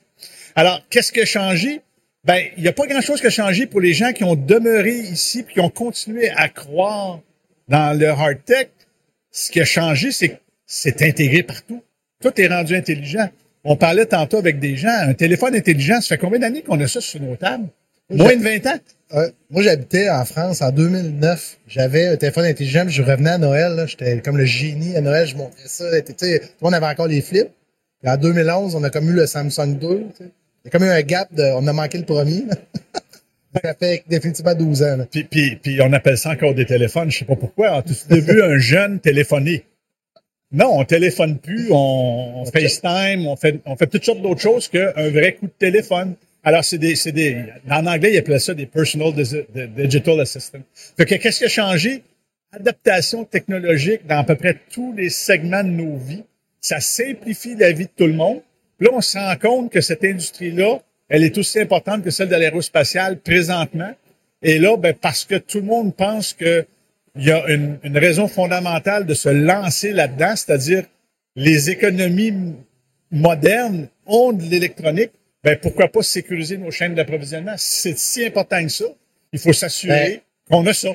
Alors, 0.56 0.82
qu'est-ce 0.88 1.12
qui 1.12 1.20
a 1.20 1.26
changé? 1.26 1.82
Ben, 2.24 2.42
il 2.56 2.62
n'y 2.62 2.68
a 2.68 2.72
pas 2.72 2.86
grand-chose 2.86 3.20
qui 3.20 3.26
a 3.26 3.30
changé 3.30 3.66
pour 3.66 3.80
les 3.80 3.92
gens 3.92 4.12
qui 4.12 4.24
ont 4.24 4.34
demeuré 4.34 4.92
ici 4.92 5.42
puis 5.42 5.54
qui 5.54 5.60
ont 5.60 5.68
continué 5.68 6.30
à 6.30 6.48
croire 6.48 7.20
dans 7.68 7.98
le 7.98 8.08
hard 8.08 8.42
tech. 8.44 8.68
Ce 9.30 9.50
qui 9.50 9.60
a 9.60 9.64
changé, 9.64 10.10
c'est 10.10 10.30
que 10.30 10.36
c'est 10.66 11.02
intégré 11.02 11.42
partout. 11.42 11.82
Tout 12.22 12.40
est 12.40 12.46
rendu 12.46 12.74
intelligent. 12.74 13.28
On 13.64 13.76
parlait 13.76 14.06
tantôt 14.06 14.36
avec 14.36 14.60
des 14.60 14.76
gens, 14.76 14.94
un 15.00 15.14
téléphone 15.14 15.54
intelligent, 15.54 16.00
ça 16.00 16.08
fait 16.08 16.18
combien 16.18 16.38
d'années 16.38 16.62
qu'on 16.62 16.78
a 16.80 16.86
ça 16.86 17.00
sur 17.00 17.20
nos 17.20 17.36
tables? 17.36 17.68
Moins 18.10 18.36
de 18.36 18.42
20 18.42 18.66
ans? 18.66 18.78
moi, 19.50 19.62
j'habitais 19.62 20.10
en 20.10 20.24
France 20.24 20.60
en 20.60 20.70
2009. 20.72 21.58
J'avais 21.68 22.08
un 22.08 22.16
téléphone 22.16 22.44
intelligent, 22.44 22.84
je 22.88 23.02
revenais 23.02 23.30
à 23.30 23.38
Noël. 23.38 23.84
J'étais 23.86 24.20
comme 24.20 24.36
le 24.36 24.44
génie 24.44 24.96
à 24.96 25.00
Noël. 25.00 25.26
Je 25.26 25.36
montrais 25.36 25.66
ça. 25.66 25.84
Tout 26.02 26.14
le 26.20 26.40
monde 26.60 26.74
avait 26.74 26.86
encore 26.86 27.06
les 27.06 27.22
flips. 27.22 27.50
en 28.04 28.16
2011, 28.16 28.74
on 28.74 28.82
a 28.82 28.90
comme 28.90 29.08
eu 29.08 29.12
le 29.12 29.26
Samsung 29.26 29.78
2. 29.78 30.06
Il 30.20 30.26
y 30.64 30.68
a 30.68 30.70
comme 30.70 30.84
eu 30.84 30.90
un 30.90 31.02
gap 31.02 31.32
de... 31.32 31.42
On 31.54 31.66
a 31.66 31.72
manqué 31.72 31.98
le 31.98 32.04
premier. 32.04 32.44
ça 33.64 33.74
fait 33.74 34.02
définitivement 34.08 34.54
12 34.54 34.82
ans. 34.82 35.06
Puis, 35.10 35.24
puis, 35.24 35.56
puis, 35.56 35.80
on 35.80 35.92
appelle 35.92 36.18
ça 36.18 36.30
encore 36.30 36.54
des 36.54 36.66
téléphones. 36.66 37.10
Je 37.10 37.18
sais 37.18 37.24
pas 37.24 37.36
pourquoi. 37.36 37.76
A 37.76 37.82
tous 37.82 38.06
vu 38.08 38.42
un 38.42 38.58
jeune 38.58 38.98
téléphoner. 38.98 39.64
Non, 40.54 40.78
on 40.78 40.84
téléphone 40.84 41.38
plus, 41.38 41.66
on, 41.72 42.44
FaceTime, 42.44 43.26
on 43.26 43.34
fait, 43.34 43.58
on 43.66 43.74
fait 43.74 43.88
toutes 43.88 44.04
sortes 44.04 44.22
d'autres 44.22 44.40
choses 44.40 44.68
qu'un 44.68 44.92
vrai 45.10 45.32
coup 45.32 45.46
de 45.46 45.52
téléphone. 45.58 46.14
Alors, 46.44 46.64
c'est 46.64 46.78
des, 46.78 46.94
c'est 46.94 47.10
des, 47.10 47.38
en 47.68 47.84
anglais, 47.86 48.12
ils 48.12 48.18
appellent 48.18 48.40
ça 48.40 48.54
des 48.54 48.66
personal 48.66 49.12
digital 49.12 50.20
assistants. 50.20 50.62
Fait 50.96 51.06
que 51.06 51.16
qu'est-ce 51.16 51.38
qui 51.38 51.44
a 51.46 51.48
changé? 51.48 52.04
Adaptation 52.52 53.24
technologique 53.24 54.06
dans 54.06 54.18
à 54.18 54.24
peu 54.24 54.36
près 54.36 54.60
tous 54.70 54.92
les 54.92 55.10
segments 55.10 55.64
de 55.64 55.70
nos 55.70 55.96
vies. 55.96 56.22
Ça 56.60 56.78
simplifie 56.78 57.56
la 57.56 57.72
vie 57.72 57.86
de 57.86 57.90
tout 57.96 58.06
le 58.06 58.12
monde. 58.12 58.40
là, 58.78 58.90
on 58.92 59.00
se 59.00 59.18
rend 59.18 59.34
compte 59.36 59.72
que 59.72 59.80
cette 59.80 60.04
industrie-là, 60.04 60.78
elle 61.08 61.24
est 61.24 61.36
aussi 61.36 61.58
importante 61.58 62.04
que 62.04 62.10
celle 62.10 62.28
de 62.28 62.36
l'aérospatiale 62.36 63.18
présentement. 63.18 63.92
Et 64.40 64.58
là, 64.58 64.76
ben, 64.76 64.94
parce 64.94 65.24
que 65.24 65.34
tout 65.34 65.58
le 65.58 65.66
monde 65.66 65.96
pense 65.96 66.32
que 66.32 66.64
il 67.16 67.24
y 67.24 67.30
a 67.30 67.46
une, 67.48 67.78
une 67.82 67.98
raison 67.98 68.28
fondamentale 68.28 69.06
de 69.06 69.14
se 69.14 69.28
lancer 69.28 69.92
là-dedans, 69.92 70.34
c'est-à-dire 70.36 70.84
les 71.36 71.70
économies 71.70 72.54
modernes 73.10 73.88
ont 74.06 74.32
de 74.32 74.42
l'électronique, 74.42 75.12
ben 75.42 75.58
pourquoi 75.60 75.88
pas 75.88 76.02
sécuriser 76.02 76.56
nos 76.56 76.70
chaînes 76.70 76.94
d'approvisionnement? 76.94 77.54
C'est 77.56 77.98
si 77.98 78.24
important 78.24 78.62
que 78.62 78.70
ça. 78.70 78.86
Il 79.32 79.38
faut 79.38 79.52
s'assurer 79.52 80.22
ben, 80.48 80.62
qu'on 80.62 80.66
a 80.66 80.72
ça. 80.72 80.90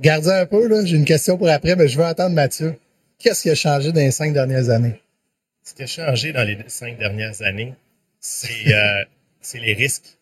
gardez 0.00 0.30
un 0.30 0.46
peu, 0.46 0.66
là. 0.66 0.84
J'ai 0.84 0.96
une 0.96 1.04
question 1.04 1.38
pour 1.38 1.48
après, 1.48 1.76
mais 1.76 1.86
je 1.88 1.98
veux 1.98 2.04
entendre 2.04 2.34
Mathieu. 2.34 2.74
Qu'est-ce 3.18 3.42
qui 3.42 3.50
a 3.50 3.54
changé 3.54 3.92
dans 3.92 4.00
les 4.00 4.10
cinq 4.10 4.32
dernières 4.32 4.70
années? 4.70 5.00
Ce 5.62 5.74
qui 5.74 5.82
a 5.82 5.86
changé 5.86 6.32
dans 6.32 6.42
les 6.42 6.58
cinq 6.66 6.98
dernières 6.98 7.40
années, 7.42 7.72
c'est 8.20 8.74
euh, 8.74 9.04
les 9.54 9.74
risques. 9.74 10.18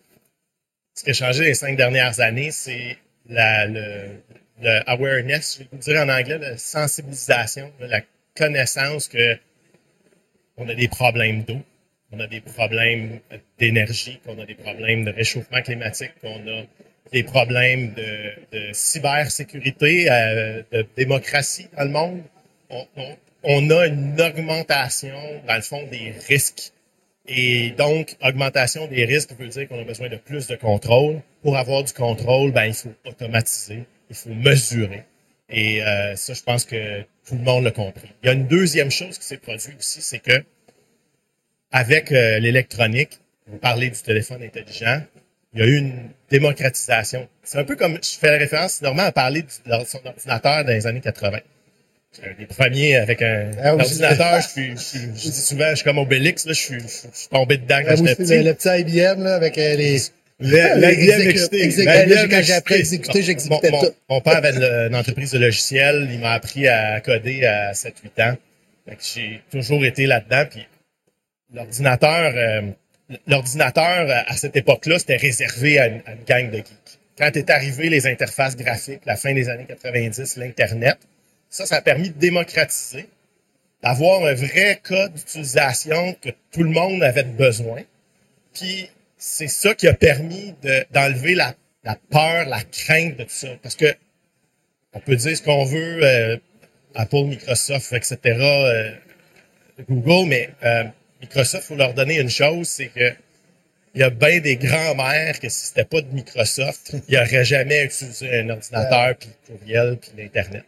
Ce 0.94 1.02
qui 1.02 1.11
a 1.11 1.14
changé 1.14 1.40
dans 1.40 1.46
les 1.46 1.54
cinq 1.54 1.76
dernières 1.76 2.20
années, 2.20 2.50
c'est 2.50 2.99
la, 3.28 3.66
le, 3.66 4.08
le 4.61 4.80
awareness, 4.87 5.61
je 5.61 5.76
dire 5.78 6.00
en 6.00 6.09
anglais, 6.09 6.38
la 6.38 6.56
sensibilisation, 6.56 7.73
la 7.80 8.00
connaissance 8.37 9.09
que 9.09 9.38
on 10.56 10.68
a 10.68 10.75
des 10.75 10.88
problèmes 10.88 11.44
d'eau, 11.44 11.61
on 12.12 12.21
a 12.21 12.26
des 12.26 12.40
problèmes 12.40 13.21
d'énergie, 13.59 14.21
qu'on 14.25 14.38
a 14.38 14.44
des 14.44 14.54
problèmes 14.54 15.04
de 15.04 15.11
réchauffement 15.11 15.62
climatique, 15.62 16.12
qu'on 16.21 16.47
a 16.47 16.64
des 17.12 17.23
problèmes 17.23 17.94
de, 17.94 18.73
cybersécurité, 18.73 20.11
euh, 20.11 20.62
de 20.73 20.87
démocratie 20.97 21.68
dans 21.76 21.85
le 21.85 21.90
monde. 21.90 22.23
On, 22.71 22.87
on, 22.97 23.16
on, 23.44 23.71
a 23.71 23.87
une 23.87 24.21
augmentation, 24.21 25.18
dans 25.47 25.56
le 25.56 25.62
fond, 25.62 25.82
des 25.90 26.14
risques. 26.28 26.73
Et 27.28 27.71
donc, 27.71 28.16
augmentation 28.23 28.87
des 28.87 29.04
risques 29.04 29.32
veut 29.38 29.49
dire 29.49 29.68
qu'on 29.68 29.80
a 29.80 29.85
besoin 29.85 30.09
de 30.09 30.16
plus 30.16 30.47
de 30.49 30.56
contrôle. 30.56 31.21
Pour 31.42 31.56
avoir 31.56 31.85
du 31.85 31.92
contrôle, 31.92 32.52
ben, 32.52 32.64
il 32.64 32.75
faut 32.75 32.94
automatiser, 33.06 33.85
il 34.12 34.16
faut 34.16 34.35
mesurer. 34.35 35.04
Et 35.49 35.83
euh, 35.83 36.16
ça, 36.16 36.35
je 36.35 36.42
pense 36.42 36.64
que 36.64 37.02
tout 37.26 37.35
le 37.35 37.42
monde 37.42 37.64
l'a 37.64 37.71
compris. 37.71 38.09
Il 38.23 38.26
y 38.26 38.31
a 38.31 38.33
une 38.33 38.47
deuxième 38.47 38.90
chose 38.90 39.19
qui 39.19 39.25
s'est 39.25 39.38
produite 39.38 39.78
aussi, 39.78 40.00
c'est 40.02 40.19
que 40.19 40.45
avec 41.71 42.12
euh, 42.12 42.38
l'électronique, 42.38 43.19
vous 43.47 43.59
parlez 43.59 43.88
du 43.90 44.00
téléphone 44.00 44.42
intelligent, 44.42 45.02
il 45.54 45.61
y 45.61 45.62
a 45.62 45.66
eu 45.66 45.76
une 45.76 46.11
démocratisation. 46.31 47.28
C'est 47.42 47.59
un 47.59 47.64
peu 47.64 47.76
comme, 47.76 47.99
je 48.02 48.19
fais 48.19 48.31
la 48.31 48.38
référence 48.38 48.81
normalement 48.83 49.09
à 49.09 49.12
parler 49.12 49.42
de 49.42 49.85
son 49.85 50.07
ordinateur 50.07 50.64
dans 50.64 50.73
les 50.73 50.87
années 50.87 51.00
80. 51.00 51.40
Un 52.23 52.35
des 52.38 52.47
premiers 52.47 52.97
avec 52.97 53.23
un 53.23 53.50
ah, 53.62 53.75
ordinateur, 53.75 54.40
je, 54.42 54.49
suis, 54.49 54.71
je, 54.76 55.07
dis 55.07 55.33
souvent, 55.33 55.71
je 55.71 55.76
suis 55.76 55.85
comme 55.85 55.97
Obélix, 55.97 56.45
là, 56.45 56.52
je, 56.52 56.61
suis, 56.61 56.81
je, 56.81 56.87
suis 56.87 57.28
tombé 57.31 57.57
dedans 57.57 57.81
quand 57.83 57.92
ah, 57.92 57.97
j'étais 57.97 58.16
petit. 58.16 58.42
Le, 58.42 58.52
petit 58.52 58.69
IBM 58.69 59.23
là, 59.23 59.35
avec 59.35 59.57
euh, 59.57 59.76
les... 59.76 59.99
L'IBM 60.42 61.32
XT. 61.32 62.30
Quand 62.30 62.42
j'ai 62.42 62.52
appris 62.52 62.75
à 62.75 62.78
exécuter, 62.78 63.22
j'exécutais 63.22 63.70
tout. 63.70 63.94
Mon 64.08 64.20
père 64.20 64.37
avait 64.37 64.88
une 64.88 64.94
entreprise 64.94 65.32
de 65.32 65.38
logiciels. 65.38 66.08
Il 66.12 66.18
m'a 66.18 66.32
appris 66.32 66.68
à 66.68 67.00
coder 67.00 67.44
à 67.44 67.72
7-8 67.72 68.22
ans. 68.22 68.37
J'ai 69.14 69.40
toujours 69.50 69.84
été 69.84 70.06
là-dedans. 70.06 70.44
Puis 70.50 70.66
l'ordinateur, 71.54 72.32
euh, 72.34 72.62
l'ordinateur 73.26 74.25
à 74.26 74.37
cette 74.37 74.56
époque-là, 74.56 74.99
c'était 74.99 75.16
réservé 75.16 75.78
à 75.78 75.87
une, 75.87 76.02
gang 76.26 76.50
de 76.50 76.56
geeks. 76.56 76.99
Quand 77.18 77.37
est 77.37 77.50
arrivé 77.50 77.88
les 77.88 78.06
interfaces 78.06 78.56
graphiques, 78.56 79.02
la 79.06 79.16
fin 79.16 79.34
des 79.34 79.49
années 79.49 79.66
90, 79.68 80.37
l'Internet, 80.38 80.96
ça, 81.49 81.66
ça 81.66 81.76
a 81.76 81.82
permis 81.82 82.08
de 82.11 82.18
démocratiser, 82.18 83.06
d'avoir 83.82 84.25
un 84.25 84.34
vrai 84.34 84.80
code 84.82 85.12
d'utilisation 85.12 86.16
que 86.22 86.30
tout 86.50 86.62
le 86.62 86.70
monde 86.70 87.02
avait 87.02 87.25
besoin. 87.25 87.82
Puis 88.54 88.88
c'est 89.25 89.47
ça 89.47 89.73
qui 89.76 89.87
a 89.87 89.95
permis 89.95 90.52
d'enlever 90.91 91.37
la, 91.37 91.55
la, 91.85 91.97
peur, 92.11 92.45
la 92.49 92.61
crainte 92.64 93.17
de 93.17 93.23
tout 93.23 93.31
ça. 93.31 93.49
Parce 93.62 93.76
que 93.76 93.95
on 94.95 94.99
peut 94.99 95.14
dire 95.14 95.37
ce 95.37 95.43
qu'on 95.43 95.64
veut, 95.64 96.05
euh, 96.05 96.37
Apple, 96.97 97.26
Microsoft, 97.26 97.93
etc., 97.93 98.19
euh, 98.25 98.91
Google, 99.88 100.29
mais 100.29 100.50
euh, 100.64 100.85
Microsoft, 101.21 101.69
faut 101.69 101.76
leur 101.76 101.95
donner 101.95 102.19
une 102.19 102.29
chose, 102.29 102.67
c'est 102.67 102.88
que 102.88 103.12
il 103.95 104.00
y 104.00 104.05
a 104.05 104.11
bien 104.11 104.41
des 104.41 104.57
grands-mères 104.57 105.38
que 105.38 105.49
si 105.49 105.67
c'était 105.67 105.85
pas 105.85 106.00
de 106.00 106.12
Microsoft, 106.12 106.97
ils 107.09 107.14
n'auraient 107.14 107.45
jamais 107.45 107.85
utilisé 107.85 108.41
un 108.41 108.50
ordinateur, 108.50 109.14
puis 109.17 109.29
courriel, 109.47 109.99
puis 109.99 110.11
l'Internet. 110.17 110.64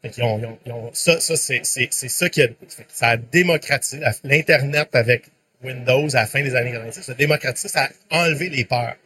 Fait 0.00 0.22
ont, 0.22 0.58
ils 0.64 0.72
ont, 0.72 0.90
ça, 0.94 1.20
ça 1.20 1.36
c'est, 1.36 1.62
ça 1.92 2.28
qui 2.30 2.42
a, 2.42 2.48
ça 2.88 3.08
a 3.10 3.16
démocratisé 3.18 4.02
l'Internet 4.24 4.88
avec 4.94 5.24
Windows 5.64 6.08
à 6.14 6.20
la 6.20 6.26
fin 6.26 6.42
des 6.42 6.54
années 6.54 6.72
90. 6.72 7.02
Ça 7.02 7.12
a 7.12 7.14
démocratisé, 7.14 7.68
ça 7.68 7.88
a 8.10 8.24
enlevé 8.24 8.48
les 8.48 8.64
peurs. 8.64 8.96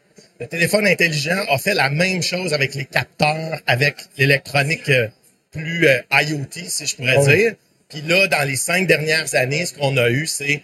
Le 0.40 0.46
téléphone 0.46 0.86
intelligent 0.86 1.44
a 1.48 1.58
fait 1.58 1.75
la 1.75 1.90
même 1.90 2.22
chose 2.22 2.52
avec 2.52 2.75
les 2.75 2.84
capteurs, 2.84 3.60
avec 3.66 3.96
l'électronique 4.18 4.88
euh, 4.88 5.08
plus 5.50 5.86
euh, 5.86 6.00
IoT, 6.12 6.68
si 6.68 6.86
je 6.86 6.96
pourrais 6.96 7.25
dire. 7.26 7.54
Puis 7.88 8.02
là, 8.02 8.26
dans 8.26 8.46
les 8.46 8.56
cinq 8.56 8.86
dernières 8.86 9.34
années, 9.34 9.64
ce 9.64 9.75
qu'on 9.75 9.96
a 9.96 10.10
eu, 10.10 10.26
c'est 10.26 10.62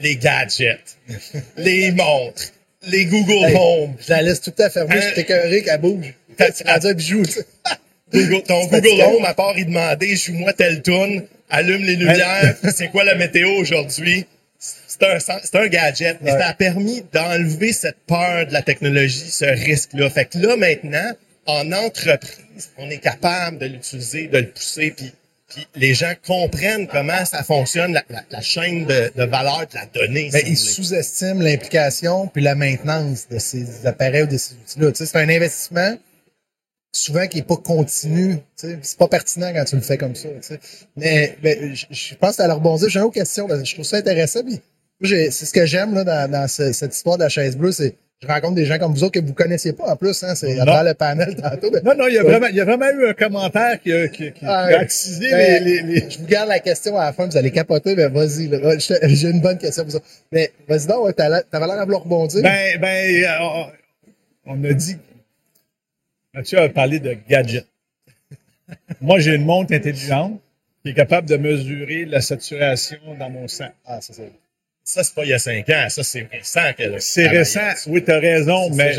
les 0.00 0.16
gadgets, 0.16 0.98
les 1.56 1.90
montres, 1.92 2.52
les 2.86 3.06
Google 3.06 3.56
Home. 3.56 3.96
Je 4.00 4.10
la 4.10 4.22
laisse 4.22 4.40
tout 4.40 4.54
à 4.58 4.70
fait 4.70 4.86
fermer, 4.86 5.00
j'étais 5.00 5.22
écœuré 5.22 5.62
qu'elle 5.62 5.80
bouge. 5.80 6.14
Dire 6.38 6.94
que 6.94 6.98
joue. 6.98 7.22
Google, 8.12 8.42
ton 8.44 8.66
Google 8.66 9.02
Home, 9.02 9.24
à 9.24 9.34
part 9.34 9.58
y 9.58 9.66
demander, 9.66 10.16
joue-moi 10.16 10.52
telle 10.54 10.82
tune, 10.82 11.26
allume 11.50 11.84
les 11.84 11.96
lumières, 11.96 12.56
c'est 12.74 12.88
quoi 12.88 13.04
la 13.04 13.16
météo 13.16 13.50
aujourd'hui? 13.58 14.26
C'est 14.58 15.04
un, 15.04 15.18
c'est 15.20 15.54
un 15.56 15.68
gadget, 15.68 16.18
mais 16.20 16.32
ça 16.32 16.48
a 16.48 16.54
permis 16.54 17.04
d'enlever 17.12 17.72
cette 17.72 17.98
peur 18.06 18.46
de 18.46 18.52
la 18.52 18.62
technologie, 18.62 19.30
ce 19.30 19.44
risque-là. 19.44 20.10
Fait 20.10 20.24
que 20.24 20.38
là, 20.38 20.56
maintenant, 20.56 21.12
en 21.46 21.70
entreprise, 21.70 22.70
on 22.76 22.90
est 22.90 22.98
capable 22.98 23.58
de 23.58 23.66
l'utiliser, 23.66 24.26
de 24.26 24.38
le 24.38 24.50
pousser, 24.50 24.90
puis 24.90 25.12
puis 25.48 25.66
les 25.76 25.94
gens 25.94 26.12
comprennent 26.26 26.86
comment 26.86 27.24
ça 27.24 27.42
fonctionne, 27.42 27.94
la, 27.94 28.02
la, 28.30 28.40
chaîne 28.42 28.84
de, 28.84 29.10
de, 29.16 29.24
valeur 29.24 29.60
de 29.60 29.74
la 29.76 29.86
donnée. 29.86 30.30
Ils 30.46 30.58
sous-estiment 30.58 31.40
l'implication 31.40 32.26
puis 32.26 32.42
la 32.42 32.54
maintenance 32.54 33.28
de 33.30 33.38
ces 33.38 33.86
appareils 33.86 34.24
ou 34.24 34.26
de 34.26 34.36
ces 34.36 34.54
outils-là. 34.54 34.92
Tu 34.92 34.98
sais, 34.98 35.06
c'est 35.06 35.18
un 35.18 35.28
investissement 35.28 35.96
souvent 36.92 37.26
qui 37.26 37.38
est 37.38 37.46
pas 37.46 37.56
continu. 37.56 38.38
C'est 38.54 38.98
pas 38.98 39.08
pertinent 39.08 39.52
quand 39.54 39.64
tu 39.64 39.76
le 39.76 39.82
fais 39.82 39.98
comme 39.98 40.14
ça. 40.14 40.28
Mais, 40.96 41.36
je, 41.42 42.14
pense 42.14 42.36
que 42.36 42.42
à 42.42 42.46
leur 42.46 42.56
rebondir. 42.56 42.88
J'ai 42.88 42.98
une 42.98 43.06
autre 43.06 43.14
question. 43.14 43.48
je 43.48 43.74
trouve 43.74 43.84
ça 43.84 43.98
intéressant. 43.98 44.40
C'est 45.02 45.30
ce 45.30 45.52
que 45.52 45.66
j'aime 45.66 45.94
là 45.94 46.04
dans, 46.04 46.30
dans 46.30 46.48
cette 46.48 46.94
histoire 46.94 47.18
de 47.18 47.22
la 47.22 47.28
chaise 47.28 47.56
bleue, 47.56 47.72
c'est 47.72 47.94
je 48.20 48.26
rencontre 48.26 48.54
des 48.54 48.64
gens 48.64 48.78
comme 48.78 48.92
vous 48.92 49.04
autres 49.04 49.20
que 49.20 49.24
vous 49.24 49.32
connaissiez 49.32 49.72
pas 49.72 49.92
en 49.92 49.96
plus, 49.96 50.24
hein, 50.24 50.34
c'est 50.34 50.56
dans 50.56 50.82
le 50.82 50.94
panel 50.94 51.36
tantôt. 51.36 51.70
non, 51.84 51.94
non, 51.96 52.08
il 52.08 52.14
y 52.14 52.18
a 52.18 52.24
vraiment, 52.24 52.48
il 52.48 52.56
y 52.56 52.60
a 52.60 52.64
vraiment 52.64 52.90
eu 52.90 53.08
un 53.10 53.12
commentaire 53.12 53.80
qui 53.80 53.92
a, 53.92 54.08
qui, 54.08 54.32
qui 54.32 54.44
ah, 54.44 54.64
a 54.64 54.80
attisé 54.80 55.30
ben, 55.30 55.62
les, 55.62 55.82
les, 55.82 56.10
Je 56.10 56.18
vous 56.18 56.26
garde 56.26 56.48
la 56.48 56.58
question 56.58 56.98
à 56.98 57.04
la 57.04 57.12
fin, 57.12 57.26
vous 57.26 57.36
allez 57.36 57.52
capoter, 57.52 57.94
mais 57.94 58.08
vas-y, 58.08 58.50
j'ai 58.80 59.30
une 59.30 59.40
bonne 59.40 59.58
question 59.58 59.84
pour 59.84 59.92
ça. 59.92 60.00
Mais 60.32 60.50
vas-y 60.68 60.88
donc, 60.88 61.14
t'avais 61.14 61.42
l'air 61.52 61.78
à 61.78 61.84
vouloir 61.84 62.02
rebondir. 62.02 62.42
Ben, 62.42 62.80
ben, 62.80 63.24
euh, 63.24 63.70
on 64.46 64.64
a 64.64 64.72
dit, 64.72 64.96
Mathieu 66.38 66.60
a 66.60 66.68
parlé 66.68 67.00
de 67.00 67.16
gadgets? 67.28 67.66
Moi, 69.00 69.18
j'ai 69.18 69.34
une 69.34 69.44
montre 69.44 69.74
intelligente 69.74 70.40
qui 70.84 70.90
est 70.90 70.94
capable 70.94 71.28
de 71.28 71.36
mesurer 71.36 72.04
la 72.04 72.20
saturation 72.20 72.98
dans 73.18 73.28
mon 73.28 73.48
sang. 73.48 73.70
Ah, 73.84 73.98
c'est 74.00 74.12
ça. 74.12 74.22
Ça, 74.84 75.02
c'est 75.02 75.16
pas 75.16 75.24
il 75.24 75.30
y 75.30 75.32
a 75.32 75.40
cinq 75.40 75.68
ans. 75.68 75.86
Ça, 75.88 76.04
c'est 76.04 76.28
récent. 76.30 76.60
C'est 77.00 77.26
récent. 77.26 77.72
Oui, 77.88 78.04
tu 78.04 78.12
as 78.12 78.20
raison. 78.20 78.70
Mais 78.70 78.92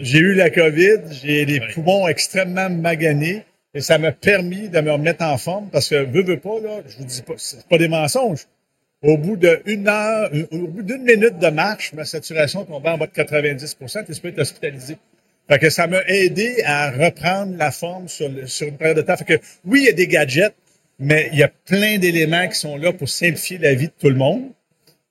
j'ai 0.00 0.18
eu 0.18 0.34
la 0.34 0.50
COVID. 0.50 0.98
J'ai 1.22 1.44
les 1.44 1.60
poumons 1.60 2.08
extrêmement 2.08 2.68
maganés. 2.68 3.44
Et 3.72 3.80
ça 3.80 3.98
m'a 3.98 4.10
permis 4.10 4.68
de 4.68 4.80
me 4.80 4.90
remettre 4.90 5.22
en 5.22 5.38
forme 5.38 5.68
parce 5.70 5.88
que, 5.88 6.04
veux, 6.04 6.24
veux 6.24 6.40
pas, 6.40 6.58
là, 6.60 6.80
je 6.88 6.96
vous 6.96 7.04
dis 7.04 7.22
pas, 7.22 7.34
c'est 7.36 7.64
pas 7.68 7.78
des 7.78 7.88
mensonges. 7.88 8.48
Au 9.00 9.16
bout 9.16 9.36
d'une 9.36 9.86
heure, 9.86 10.28
au 10.50 10.66
bout 10.66 10.82
d'une 10.82 11.04
minute 11.04 11.38
de 11.38 11.50
marche, 11.50 11.92
ma 11.92 12.04
saturation 12.04 12.64
tombait 12.64 12.88
en 12.88 12.98
bas 12.98 13.06
de 13.06 13.12
90% 13.12 14.12
Tu 14.12 14.20
peux 14.20 14.28
être 14.28 14.40
hospitalisé. 14.40 14.96
Fait 15.48 15.58
que 15.58 15.70
ça 15.70 15.86
m'a 15.86 16.02
aidé 16.06 16.62
à 16.64 16.90
reprendre 16.90 17.56
la 17.56 17.70
forme 17.70 18.08
sur, 18.08 18.30
sur 18.46 18.66
une 18.66 18.76
période 18.76 18.96
de 18.96 19.02
temps. 19.02 19.16
Fait 19.16 19.38
que 19.38 19.44
oui, 19.64 19.80
il 19.82 19.86
y 19.86 19.88
a 19.90 19.92
des 19.92 20.06
gadgets, 20.06 20.54
mais 20.98 21.28
il 21.32 21.38
y 21.38 21.42
a 21.42 21.48
plein 21.48 21.98
d'éléments 21.98 22.48
qui 22.48 22.58
sont 22.58 22.76
là 22.76 22.92
pour 22.92 23.08
simplifier 23.08 23.58
la 23.58 23.74
vie 23.74 23.88
de 23.88 23.92
tout 23.98 24.08
le 24.08 24.16
monde. 24.16 24.50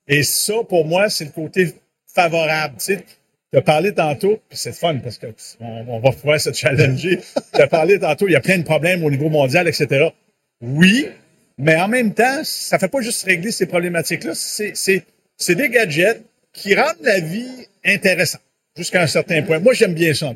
Et 0.07 0.23
ça, 0.23 0.55
pour 0.67 0.85
moi, 0.85 1.09
c'est 1.09 1.25
le 1.25 1.31
côté 1.31 1.73
favorable. 2.07 2.75
Tu 2.79 2.85
sais, 2.85 3.05
tu 3.51 3.59
as 3.59 3.61
parlé 3.61 3.93
tantôt, 3.93 4.39
c'est 4.49 4.73
fun 4.73 4.97
parce 4.97 5.19
que 5.19 5.27
on, 5.59 5.99
va 5.99 6.11
pouvoir 6.11 6.39
se 6.39 6.51
challenger. 6.51 7.19
tu 7.53 7.61
as 7.61 7.67
parlé 7.67 7.99
tantôt, 7.99 8.27
il 8.27 8.31
y 8.31 8.35
a 8.35 8.41
plein 8.41 8.57
de 8.57 8.63
problèmes 8.63 9.03
au 9.03 9.11
niveau 9.11 9.29
mondial, 9.29 9.67
etc. 9.67 10.09
Oui, 10.61 11.07
mais 11.59 11.75
en 11.75 11.87
même 11.87 12.13
temps, 12.13 12.43
ça 12.43 12.79
fait 12.79 12.87
pas 12.87 13.01
juste 13.01 13.23
régler 13.25 13.51
ces 13.51 13.67
problématiques-là. 13.67 14.33
C'est 14.33 15.55
des 15.55 15.69
gadgets 15.69 16.23
qui 16.53 16.73
rendent 16.73 17.01
la 17.01 17.19
vie 17.19 17.67
intéressante 17.85 18.41
jusqu'à 18.77 19.01
un 19.01 19.07
certain 19.07 19.41
point. 19.43 19.59
Moi, 19.59 19.73
j'aime 19.73 19.93
bien 19.93 20.13
ça. 20.13 20.33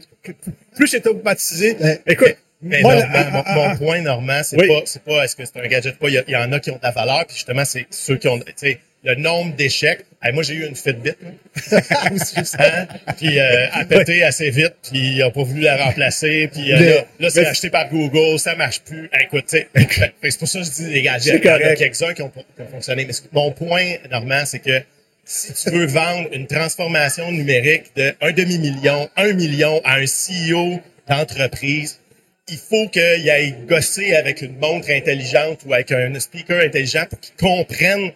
Plus 0.76 0.88
c'est 0.88 1.06
automatisé. 1.08 1.76
écoute, 2.06 2.38
mais 2.62 2.82
mon, 2.82 3.76
point, 3.78 4.02
Normand, 4.02 4.42
c'est 4.44 4.58
pas, 4.58 4.82
c'est 4.86 5.04
pas 5.04 5.24
est-ce 5.24 5.36
que 5.36 5.46
c'est 5.46 5.60
un 5.60 5.68
gadget 5.68 5.98
pas. 5.98 6.10
Il 6.10 6.24
y, 6.28 6.36
en 6.36 6.52
a 6.52 6.60
qui 6.60 6.72
ont 6.72 6.78
de 6.78 6.84
la 6.84 6.92
valeur, 6.92 7.26
puis 7.28 7.36
justement, 7.36 7.66
c'est 7.66 7.86
ceux 7.92 8.18
qui 8.18 8.28
ont, 8.28 8.40
tu 8.40 8.46
sais, 8.56 8.80
le 9.04 9.14
nombre 9.14 9.56
d'échecs. 9.56 10.06
moi, 10.34 10.42
j'ai 10.42 10.56
eu 10.56 10.66
une 10.66 10.76
Fitbit, 10.76 11.12
hein, 11.72 12.88
puis 13.16 13.40
euh, 13.40 13.68
a 13.72 13.86
pété 13.86 14.24
assez 14.24 14.50
vite, 14.50 14.74
puis 14.82 15.18
il 15.18 15.22
a 15.22 15.30
pas 15.30 15.44
voulu 15.44 15.62
la 15.62 15.78
remplacer, 15.78 16.50
puis 16.52 16.74
euh, 16.74 17.02
là, 17.20 17.30
c'est 17.30 17.46
acheté 17.46 17.70
par 17.70 17.90
Google, 17.90 18.40
ça 18.40 18.56
marche 18.56 18.82
plus. 18.82 19.08
écoute, 19.22 19.46
c'est 19.48 20.40
pour 20.40 20.48
ça 20.48 20.60
que 20.60 20.66
je 20.66 20.72
dis 20.72 20.90
les 20.90 21.04
gadgets. 21.04 21.40
Il 21.44 21.48
y 21.48 21.52
en 21.52 21.56
a 21.56 21.76
quelques-uns 21.76 22.14
qui 22.16 22.24
ont, 22.24 22.30
qui 22.30 22.62
ont 22.62 22.68
fonctionné. 22.72 23.06
Mais 23.06 23.14
mon 23.34 23.52
point, 23.52 23.98
Normand, 24.10 24.46
c'est 24.46 24.60
que 24.60 24.82
si 25.28 25.54
tu 25.54 25.72
veux 25.72 25.86
vendre 25.86 26.30
une 26.32 26.48
transformation 26.48 27.32
numérique 27.32 27.92
de 27.98 28.16
un 28.22 28.32
demi-million, 28.32 29.10
un 29.18 29.34
million 29.34 29.82
à 29.84 29.96
un 29.96 30.06
CEO 30.06 30.80
d'entreprise, 31.08 32.00
il 32.48 32.58
faut 32.58 32.88
qu'il 32.88 33.30
aille 33.30 33.56
gosser 33.68 34.16
avec 34.16 34.42
une 34.42 34.58
montre 34.58 34.90
intelligente 34.90 35.60
ou 35.66 35.74
avec 35.74 35.92
un 35.92 36.18
speaker 36.18 36.62
intelligent 36.62 37.06
pour 37.10 37.20
qu'il 37.20 37.36
comprenne 37.36 38.12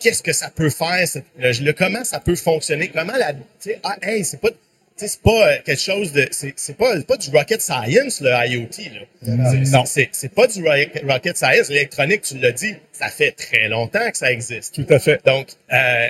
qu'est-ce 0.00 0.24
que 0.24 0.32
ça 0.32 0.50
peut 0.50 0.70
faire, 0.70 1.06
le, 1.38 1.72
comment 1.72 2.02
ça 2.02 2.18
peut 2.18 2.34
fonctionner, 2.34 2.88
comment 2.88 3.16
la, 3.16 3.32
tu 3.32 3.40
sais, 3.60 3.80
ah, 3.84 3.96
hey, 4.02 4.24
c'est 4.24 4.40
pas, 4.40 4.48
c'est 4.96 5.20
pas 5.20 5.48
euh, 5.48 5.56
quelque 5.64 5.80
chose 5.80 6.12
de, 6.12 6.26
c'est, 6.32 6.76
pas, 6.76 7.00
pas 7.02 7.16
du 7.16 7.30
rocket 7.30 7.60
science, 7.62 8.20
le 8.20 8.30
IoT, 8.30 8.92
là. 8.92 9.54
Non. 9.70 9.84
C'est, 9.84 10.08
c'est 10.12 10.34
pas 10.34 10.48
du 10.48 10.64
rocket 10.64 11.36
science. 11.36 11.68
L'électronique, 11.68 12.22
tu 12.22 12.38
l'as 12.38 12.52
dit, 12.52 12.74
ça 12.92 13.08
fait 13.08 13.32
très 13.32 13.68
longtemps 13.68 14.10
que 14.10 14.16
ça 14.16 14.32
existe. 14.32 14.74
Tout 14.74 14.86
à 14.92 14.98
fait. 14.98 15.24
Donc, 15.24 15.48
euh, 15.72 16.08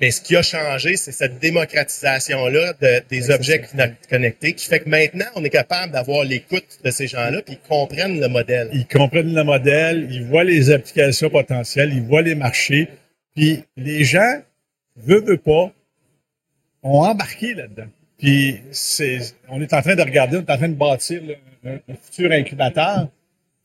mais 0.00 0.10
ce 0.10 0.20
qui 0.20 0.36
a 0.36 0.42
changé, 0.42 0.96
c'est 0.96 1.12
cette 1.12 1.38
démocratisation-là 1.38 2.74
de, 2.80 3.02
des 3.08 3.30
objets 3.30 3.62
connectés 4.10 4.52
qui 4.52 4.66
fait 4.66 4.80
que 4.80 4.88
maintenant, 4.88 5.24
on 5.34 5.44
est 5.44 5.50
capable 5.50 5.92
d'avoir 5.92 6.24
l'écoute 6.24 6.78
de 6.84 6.90
ces 6.90 7.06
gens-là 7.06 7.40
puis 7.42 7.54
ils 7.54 7.68
comprennent 7.68 8.20
le 8.20 8.28
modèle. 8.28 8.68
Ils 8.72 8.86
comprennent 8.86 9.34
le 9.34 9.44
modèle, 9.44 10.08
ils 10.10 10.24
voient 10.24 10.44
les 10.44 10.70
applications 10.70 11.30
potentielles, 11.30 11.92
ils 11.94 12.02
voient 12.02 12.22
les 12.22 12.34
marchés, 12.34 12.88
puis 13.34 13.64
les 13.76 14.04
gens, 14.04 14.42
veut, 14.96 15.22
veut 15.22 15.38
pas, 15.38 15.72
ont 16.82 17.00
embarqué 17.00 17.54
là-dedans. 17.54 17.88
Puis 18.18 18.60
c'est, 18.72 19.18
on 19.48 19.60
est 19.60 19.72
en 19.72 19.80
train 19.80 19.94
de 19.94 20.02
regarder, 20.02 20.36
on 20.36 20.40
est 20.40 20.50
en 20.50 20.56
train 20.58 20.68
de 20.68 20.74
bâtir 20.74 21.22
un, 21.64 21.74
un, 21.74 21.96
futur 22.02 22.32
incubateur. 22.32 23.08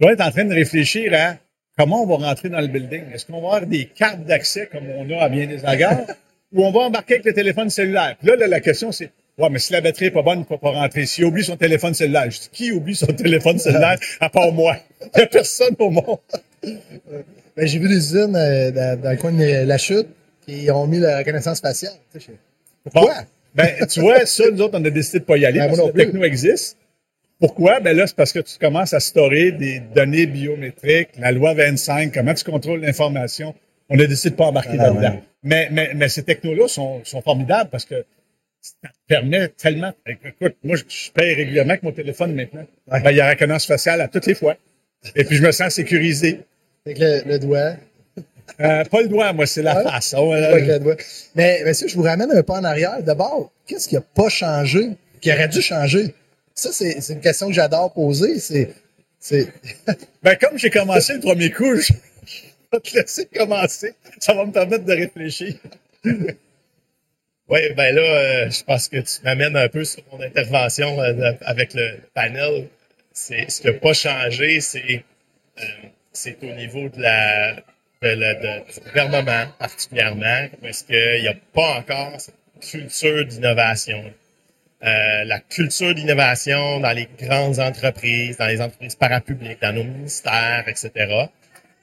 on 0.01 0.09
est 0.09 0.21
en 0.21 0.31
train 0.31 0.45
de 0.45 0.53
réfléchir 0.53 1.13
à 1.13 1.35
comment 1.77 2.03
on 2.03 2.07
va 2.07 2.27
rentrer 2.27 2.49
dans 2.49 2.59
le 2.59 2.67
building? 2.67 3.03
Est-ce 3.13 3.25
qu'on 3.25 3.41
va 3.41 3.55
avoir 3.55 3.65
des 3.65 3.85
cartes 3.85 4.23
d'accès 4.25 4.69
comme 4.71 4.85
on 4.89 5.09
a 5.11 5.23
à 5.23 5.29
bien 5.29 5.47
des 5.47 5.63
agares 5.65 6.05
ou 6.53 6.65
on 6.65 6.71
va 6.71 6.81
embarquer 6.81 7.15
avec 7.15 7.25
le 7.25 7.33
téléphone 7.33 7.69
cellulaire? 7.69 8.15
Puis 8.19 8.27
là, 8.27 8.35
là, 8.35 8.47
la 8.47 8.59
question, 8.59 8.91
c'est, 8.91 9.11
ouais, 9.37 9.49
mais 9.49 9.59
si 9.59 9.73
la 9.73 9.81
batterie 9.81 10.05
est 10.05 10.11
pas 10.11 10.21
bonne, 10.21 10.39
il 10.39 10.41
ne 10.41 10.45
peut 10.45 10.57
pas 10.57 10.71
rentrer? 10.71 11.05
S'il 11.05 11.25
oublie 11.25 11.43
son 11.43 11.57
téléphone 11.57 11.93
cellulaire, 11.93 12.29
je 12.29 12.39
dis, 12.39 12.49
qui 12.51 12.71
oublie 12.71 12.95
son 12.95 13.07
téléphone 13.13 13.57
cellulaire 13.57 13.97
à 14.19 14.29
part 14.29 14.51
moi? 14.51 14.77
Il 15.01 15.17
n'y 15.17 15.23
a 15.23 15.27
personne 15.27 15.75
au 15.79 15.89
monde. 15.89 16.19
Ben, 17.57 17.67
j'ai 17.67 17.79
vu 17.79 17.87
des 17.87 17.97
usines 17.97 18.35
euh, 18.35 18.71
dans, 18.71 19.01
dans, 19.01 19.11
le 19.11 19.17
coin 19.17 19.31
de 19.31 19.65
la 19.65 19.77
chute 19.77 20.07
qui 20.45 20.69
ont 20.71 20.87
mis 20.87 20.99
la 20.99 21.17
reconnaissance 21.19 21.59
faciale. 21.59 21.93
Pourquoi? 22.83 23.13
Bon. 23.13 23.21
Ben, 23.53 23.85
tu 23.87 23.99
vois, 23.99 24.25
ça, 24.25 24.43
nous 24.51 24.61
autres, 24.61 24.79
on 24.79 24.85
a 24.85 24.89
décidé 24.89 25.19
de 25.19 25.25
pas 25.25 25.37
y 25.37 25.45
aller 25.45 25.59
ben, 25.59 25.67
parce 25.67 25.81
que 25.81 25.97
la 25.97 26.05
techno 26.05 26.23
existe. 26.23 26.77
Pourquoi? 27.41 27.79
Ben 27.79 27.97
là, 27.97 28.05
c'est 28.05 28.15
parce 28.15 28.31
que 28.31 28.39
tu 28.39 28.59
commences 28.59 28.93
à 28.93 28.99
storer 28.99 29.51
des 29.51 29.79
données 29.79 30.27
biométriques, 30.27 31.09
la 31.17 31.31
loi 31.31 31.55
25, 31.55 32.13
comment 32.13 32.35
tu 32.35 32.43
contrôles 32.43 32.81
l'information. 32.81 33.55
On 33.89 33.99
a 33.99 34.05
décidé 34.05 34.29
de 34.29 34.35
pas 34.35 34.45
embarquer 34.45 34.77
ah, 34.79 34.83
là-dedans. 34.83 35.15
Ouais. 35.15 35.23
Mais, 35.41 35.67
mais, 35.71 35.91
mais 35.95 36.07
ces 36.07 36.21
technos-là 36.21 36.67
sont, 36.67 37.03
sont 37.03 37.21
formidables 37.23 37.71
parce 37.71 37.85
que 37.85 38.05
ça 38.61 38.89
te 38.89 38.93
permet 39.07 39.47
tellement. 39.49 39.91
Écoute, 40.05 40.55
moi, 40.63 40.77
je 40.77 41.11
paye 41.11 41.33
régulièrement 41.33 41.71
avec 41.71 41.81
mon 41.81 41.91
téléphone 41.91 42.35
maintenant. 42.35 42.65
Ouais. 42.91 43.01
Ben, 43.01 43.09
il 43.09 43.17
y 43.17 43.21
a 43.21 43.25
la 43.25 43.31
reconnaissance 43.31 43.65
faciale 43.65 44.01
à 44.01 44.07
toutes 44.07 44.27
les 44.27 44.35
fois. 44.35 44.55
Et 45.15 45.23
puis, 45.23 45.35
je 45.35 45.41
me 45.41 45.51
sens 45.51 45.73
sécurisé. 45.73 46.41
Avec 46.85 46.99
le, 46.99 47.21
le 47.25 47.39
doigt. 47.39 47.73
Euh, 48.59 48.83
pas 48.85 49.01
le 49.01 49.07
doigt, 49.07 49.33
moi, 49.33 49.47
c'est 49.47 49.63
la 49.63 49.77
ouais. 49.77 49.83
face. 49.83 50.13
Oh, 50.15 50.31
là, 50.35 50.49
avec 50.49 50.67
le 50.67 50.77
doigt. 50.77 50.95
Mais, 51.33 51.63
monsieur, 51.65 51.87
je 51.87 51.95
vous 51.95 52.03
ramène 52.03 52.31
un 52.31 52.43
peu 52.43 52.53
en 52.53 52.63
arrière. 52.63 53.01
D'abord, 53.01 53.51
qu'est-ce 53.65 53.87
qui 53.87 53.95
n'a 53.95 54.01
pas 54.01 54.29
changé, 54.29 54.89
qui 55.21 55.33
aurait 55.33 55.47
dû 55.47 55.59
changer? 55.59 56.13
Ça, 56.61 56.71
c'est 56.71 57.13
une 57.13 57.21
question 57.21 57.47
que 57.47 57.53
j'adore 57.53 57.91
poser. 57.91 58.37
C'est. 58.37 58.69
ben, 60.21 60.35
comme 60.35 60.59
j'ai 60.59 60.69
commencé 60.69 61.15
le 61.15 61.19
premier 61.19 61.49
coup, 61.49 61.75
je 61.75 61.91
vais 62.71 62.79
te 62.79 62.95
laisser 62.95 63.25
commencer. 63.25 63.95
Ça 64.19 64.35
va 64.35 64.45
me 64.45 64.51
permettre 64.51 64.85
de 64.85 64.93
réfléchir. 64.93 65.55
oui, 66.05 67.73
ben 67.75 67.95
là, 67.95 68.01
euh, 68.01 68.49
je 68.51 68.63
pense 68.63 68.89
que 68.89 68.97
tu 68.97 69.23
m'amènes 69.23 69.57
un 69.57 69.69
peu 69.69 69.83
sur 69.83 70.03
mon 70.11 70.21
intervention 70.21 71.01
euh, 71.01 71.33
avec 71.41 71.73
le 71.73 71.97
panel. 72.13 72.67
C'est 73.11 73.49
ce 73.49 73.61
qui 73.61 73.67
n'a 73.67 73.73
pas 73.73 73.93
changé, 73.93 74.61
c'est 74.61 75.03
euh, 75.59 75.63
c'est 76.13 76.37
au 76.43 76.53
niveau 76.53 76.89
de 76.89 77.01
la 77.01 77.55
de, 78.03 78.07
la, 78.07 78.35
de, 78.35 78.71
du 78.71 78.79
gouvernement 78.81 79.47
particulièrement, 79.57 80.47
parce 80.61 80.83
qu'il 80.83 81.21
n'y 81.21 81.27
a 81.27 81.35
pas 81.53 81.79
encore 81.79 82.21
cette 82.21 82.35
culture 82.61 83.25
d'innovation. 83.25 84.13
Euh, 84.83 85.23
la 85.25 85.39
culture 85.39 85.93
d'innovation 85.93 86.79
dans 86.79 86.91
les 86.91 87.07
grandes 87.19 87.59
entreprises, 87.59 88.37
dans 88.37 88.47
les 88.47 88.61
entreprises 88.61 88.95
parapubliques, 88.95 89.61
dans 89.61 89.73
nos 89.73 89.83
ministères, 89.83 90.63
etc., 90.67 91.27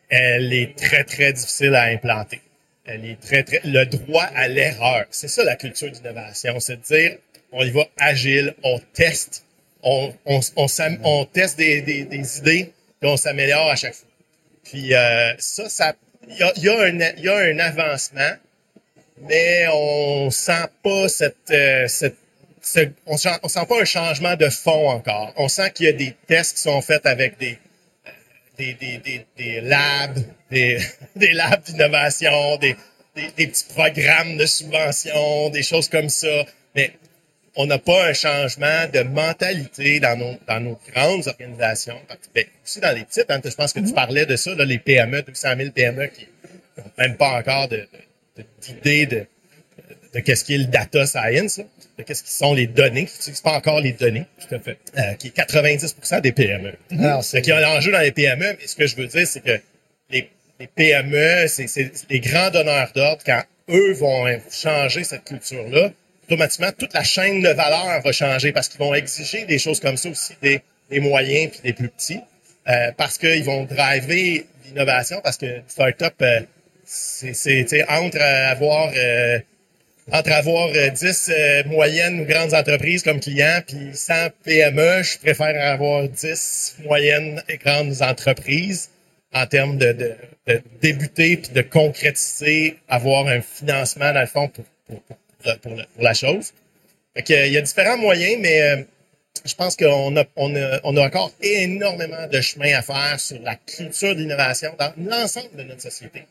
elle 0.09 0.53
est 0.53 0.77
très, 0.77 1.05
très 1.05 1.33
difficile 1.33 1.75
à 1.77 1.85
implanter. 1.85 2.41
Elle 2.87 3.05
est 3.05 3.21
très, 3.21 3.45
très, 3.45 3.61
le 3.65 3.85
droit 3.85 4.25
à 4.35 4.49
l'erreur. 4.49 5.05
C'est 5.11 5.29
ça 5.29 5.45
la 5.45 5.55
culture 5.55 5.91
d'innovation. 5.91 6.59
C'est 6.59 6.77
de 6.77 6.83
dire, 6.83 7.19
on 7.53 7.63
y 7.63 7.71
va 7.71 7.87
agile, 7.99 8.55
on 8.65 8.81
teste, 8.95 9.45
on, 9.83 10.13
on, 10.25 11.25
teste 11.27 11.57
des, 11.59 11.83
des, 11.83 12.05
des 12.05 12.39
idées, 12.39 12.73
puis 13.01 13.11
on 13.11 13.17
s'améliore 13.17 13.71
à 13.71 13.77
chaque 13.77 13.95
fois. 13.95 14.09
Puis 14.65 14.95
euh, 14.95 15.35
ça, 15.39 15.69
ça, 15.69 15.95
il 16.29 16.37
y 16.37 16.43
a, 16.43 16.53
y, 16.57 16.69
a 16.69 16.83
un, 16.83 16.99
y 16.99 17.29
a 17.29 17.37
un 17.37 17.59
avancement, 17.59 18.33
mais 19.29 19.67
on 19.73 20.31
sent 20.31 20.67
pas 20.83 21.09
cette, 21.09 21.51
euh, 21.51 21.87
cette 21.87 22.17
on 23.07 23.17
sent, 23.17 23.39
on 23.43 23.49
sent 23.49 23.67
pas 23.69 23.81
un 23.81 23.85
changement 23.85 24.37
de 24.37 24.49
fond 24.49 24.91
encore. 24.91 25.33
On 25.37 25.49
sent 25.49 25.71
qu'il 25.73 25.87
y 25.87 25.89
a 25.89 25.93
des 25.93 26.15
tests 26.27 26.57
qui 26.57 26.63
sont 26.63 26.81
faits 26.81 27.07
avec 27.07 27.39
des, 27.39 27.59
des, 28.57 28.75
des, 28.75 28.99
des, 28.99 29.27
des 29.37 29.61
labs, 29.61 30.19
des, 30.51 30.79
des 31.17 31.33
labs 31.33 31.63
d'innovation, 31.65 32.57
des, 32.59 32.77
des, 33.15 33.31
des, 33.37 33.47
petits 33.47 33.67
programmes 33.75 34.37
de 34.37 34.47
subvention, 34.47 35.51
des 35.51 35.63
choses 35.63 35.89
comme 35.89 36.09
ça. 36.09 36.45
Mais 36.75 36.93
on 37.57 37.67
n'a 37.67 37.79
pas 37.79 38.09
un 38.09 38.13
changement 38.13 38.87
de 38.93 39.01
mentalité 39.01 39.99
dans 40.01 40.17
nos, 40.17 40.37
dans 40.47 40.61
nos 40.61 40.79
grandes 40.93 41.27
organisations. 41.27 42.01
Ben, 42.35 42.45
aussi 42.65 42.81
dans 42.81 42.95
les 42.95 43.05
petites, 43.05 43.31
hein, 43.31 43.41
je 43.45 43.55
pense 43.55 43.73
que 43.73 43.81
tu 43.81 43.93
parlais 43.93 44.27
de 44.27 44.37
ça, 44.37 44.55
là, 44.55 44.65
les 44.65 44.79
PME, 44.79 45.23
200 45.23 45.49
000 45.57 45.71
PME 45.73 46.07
qui 46.07 46.29
n'ont 46.77 46.85
même 46.99 47.17
pas 47.17 47.39
encore 47.39 47.69
d'idée 47.69 49.07
de, 49.07 49.17
de, 49.17 49.27
de, 50.15 50.21
qu'est-ce 50.21 50.45
qui 50.45 50.55
est 50.55 50.59
le 50.59 50.65
data 50.65 51.07
science, 51.07 51.59
là, 51.59 51.65
de 51.99 52.03
qu'est-ce 52.03 52.23
qui 52.23 52.31
sont 52.31 52.55
les 52.55 52.67
données, 52.67 53.07
qui 53.07 53.15
n'utilisent 53.15 53.41
pas 53.41 53.53
encore 53.53 53.81
les 53.81 53.93
données. 53.93 54.25
Tout 54.41 54.55
à 54.55 54.59
fait. 54.59 54.79
Euh, 54.97 55.15
qui 55.15 55.29
est 55.29 55.31
90 55.31 55.97
des 56.23 56.33
PME. 56.33 56.75
Alors, 56.99 57.25
c'est 57.25 57.43
qu'il 57.43 57.51
y 57.51 57.53
a 57.53 57.69
un 57.69 57.77
enjeu 57.77 57.93
dans 57.93 58.01
les 58.01 58.13
PME, 58.13 58.57
mais 58.59 58.67
ce 58.67 58.77
que 58.77 58.87
je 58.87 58.97
veux 58.97 59.07
dire, 59.07 59.27
c'est 59.27 59.43
que 59.43 59.61
les, 60.11 60.31
les 60.61 60.67
PME, 60.67 61.47
c'est 61.49 61.93
les 62.11 62.21
grands 62.21 62.51
donneurs 62.51 62.91
d'ordre, 62.95 63.23
quand 63.25 63.43
eux 63.71 63.93
vont 63.95 64.27
changer 64.51 65.05
cette 65.05 65.25
culture-là, 65.25 65.91
automatiquement, 66.25 66.73
toute 66.77 66.95
la 66.95 67.05
chaîne 67.05 67.41
de 67.41 67.49
valeur 67.49 68.03
va 68.03 68.13
changer 68.13 68.53
parce 68.53 68.69
qu'ils 68.69 68.81
vont 68.81 68.95
exiger 68.95 69.45
des 69.47 69.59
choses 69.59 69.81
comme 69.81 69.97
ça 69.97 70.11
aussi 70.11 70.35
des, 70.43 70.61
des 70.91 71.01
moyens 71.01 71.53
puis 71.53 71.61
des 71.63 71.73
plus 71.73 71.89
petits. 71.89 72.21
Euh, 72.69 72.93
parce 72.97 73.17
qu'ils 73.17 73.45
vont 73.45 73.65
driver 73.65 74.47
l'innovation, 74.67 75.21
parce 75.23 75.39
que 75.39 75.63
start-up, 75.69 76.15
euh, 76.21 76.41
c'est 76.85 77.85
entre 77.89 78.21
avoir 78.21 78.93
euh, 78.95 79.39
entre 80.13 80.33
avoir 80.33 80.71
10 80.73 81.31
euh, 81.31 81.65
moyennes 81.67 82.21
ou 82.21 82.25
grandes 82.25 82.55
entreprises 82.55 83.03
comme 83.03 83.21
clients 83.21 83.61
puis 83.67 83.91
100 83.93 84.15
PME, 84.45 85.03
je 85.03 85.19
préfère 85.19 85.73
avoir 85.73 86.09
10 86.09 86.77
moyennes 86.85 87.43
et 87.49 87.59
grandes 87.59 88.03
entreprises 88.03 88.91
en 89.35 89.47
termes 89.47 89.77
de, 89.77 90.17
débuter 90.81 91.37
puis 91.37 91.53
de 91.53 91.61
concrétiser, 91.61 92.79
avoir 92.89 93.27
un 93.27 93.43
financement 93.43 94.13
dans 94.13 94.21
le 94.21 94.27
fond 94.27 94.49
pour, 94.49 94.63
la 95.99 96.15
chose. 96.15 96.53
Il 97.17 97.53
y 97.53 97.57
a 97.57 97.61
différents 97.61 97.99
moyens, 97.99 98.39
mais 98.41 98.63
euh, 98.63 98.83
je 99.45 99.55
pense 99.55 99.77
qu'on 99.77 100.17
a, 100.17 100.25
on 100.37 100.57
a, 100.57 101.07
encore 101.07 101.33
énormément 101.43 102.27
de 102.27 102.41
chemin 102.41 102.77
à 102.77 102.83
faire 102.83 103.21
sur 103.21 103.41
la 103.43 103.57
culture 103.57 104.15
de 104.15 104.21
l'innovation 104.21 104.75
dans 104.79 104.93
l'ensemble 104.97 105.55
de 105.57 105.63
notre 105.65 105.83
société. 105.83 106.25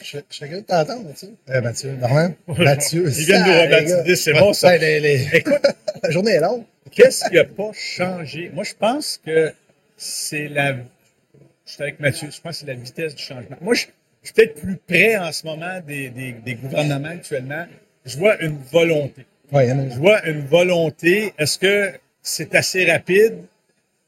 Je, 0.00 0.04
je 0.04 0.34
suis 0.34 0.46
curieux 0.46 0.60
de 0.60 0.66
t'entendre, 0.66 1.04
Mathieu. 1.04 1.34
Euh, 1.50 1.60
Mathieu, 1.60 1.92
Normand. 1.92 2.34
Mathieu. 2.58 3.04
Il 3.06 3.24
vient 3.26 3.42
de 3.42 3.50
nous 3.50 3.60
rebaptiser, 3.60 4.16
c'est 4.16 4.32
bon, 4.32 4.52
ça. 4.52 4.70
Ben, 4.70 4.80
les, 4.80 5.00
les... 5.00 5.36
Écoute, 5.36 5.66
la 6.02 6.10
journée 6.10 6.32
est 6.32 6.40
longue. 6.40 6.64
Qu'est-ce 6.90 7.28
qui 7.28 7.34
n'a 7.34 7.44
pas 7.44 7.70
changé? 7.72 8.50
Moi, 8.54 8.64
je 8.64 8.74
pense 8.74 9.20
que 9.24 9.52
c'est 9.96 10.48
la... 10.48 10.72
Je 10.72 11.72
suis 11.72 11.82
avec 11.82 12.00
Mathieu, 12.00 12.28
je 12.30 12.40
pense 12.40 12.52
que 12.52 12.60
c'est 12.60 12.66
la 12.66 12.74
vitesse 12.74 13.14
du 13.14 13.22
changement. 13.22 13.56
Moi, 13.60 13.74
je, 13.74 13.86
je 14.22 14.28
suis 14.28 14.34
peut-être 14.34 14.54
plus 14.54 14.76
près 14.76 15.16
en 15.16 15.32
ce 15.32 15.46
moment 15.46 15.80
des, 15.86 16.08
des, 16.10 16.32
des 16.32 16.54
gouvernements 16.54 17.08
actuellement. 17.08 17.66
Je 18.04 18.16
vois 18.16 18.40
une 18.42 18.58
volonté. 18.72 19.26
Ouais, 19.52 19.68
je 19.68 19.98
vois 19.98 20.26
une 20.26 20.46
volonté. 20.46 21.32
Est-ce 21.38 21.58
que 21.58 21.92
c'est 22.22 22.54
assez 22.54 22.90
rapide? 22.90 23.34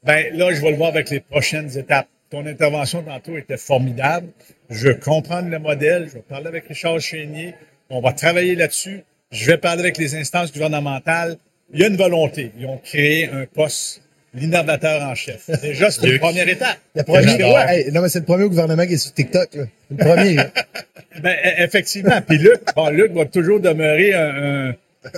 Ben 0.03 0.35
là, 0.35 0.53
je 0.53 0.61
vais 0.61 0.71
le 0.71 0.77
voir 0.77 0.89
avec 0.89 1.09
les 1.09 1.19
prochaines 1.19 1.77
étapes 1.77 2.07
ton 2.31 2.45
intervention 2.45 3.03
tantôt 3.03 3.37
était 3.37 3.57
formidable. 3.57 4.27
Je 4.69 4.89
comprends 4.89 5.41
le 5.41 5.59
modèle. 5.59 6.07
Je 6.07 6.15
vais 6.15 6.23
parler 6.27 6.47
avec 6.47 6.67
Richard 6.67 6.99
Chénier. 6.99 7.53
On 7.89 8.01
va 8.01 8.13
travailler 8.13 8.55
là-dessus. 8.55 9.03
Je 9.31 9.45
vais 9.45 9.57
parler 9.57 9.81
avec 9.81 9.97
les 9.97 10.15
instances 10.15 10.51
gouvernementales. 10.51 11.37
Il 11.73 11.81
y 11.81 11.83
a 11.83 11.87
une 11.87 11.97
volonté. 11.97 12.51
Ils 12.57 12.65
ont 12.65 12.77
créé 12.77 13.29
un 13.29 13.45
poste 13.45 14.01
l'innovateur 14.33 15.01
en 15.01 15.13
chef. 15.13 15.49
Déjà, 15.61 15.91
c'est 15.91 16.07
une 16.07 16.19
première 16.19 16.47
étape. 16.47 16.77
Le 16.95 17.03
premier, 17.03 17.43
ouais, 17.43 17.91
non, 17.91 18.01
mais 18.01 18.07
c'est 18.07 18.19
le 18.19 18.25
premier 18.25 18.47
gouvernement 18.47 18.85
qui 18.87 18.93
est 18.93 18.97
sur 18.97 19.13
TikTok. 19.13 19.53
Là. 19.53 19.63
Le 19.89 19.97
premier. 19.97 20.35
ben, 21.21 21.35
e, 21.35 21.63
effectivement. 21.63 22.21
Puis 22.21 22.37
Luc, 22.37 22.61
bon, 22.73 22.89
Luc 22.89 23.11
va 23.11 23.25
toujours 23.25 23.59
demeurer 23.59 24.13
un, 24.13 24.69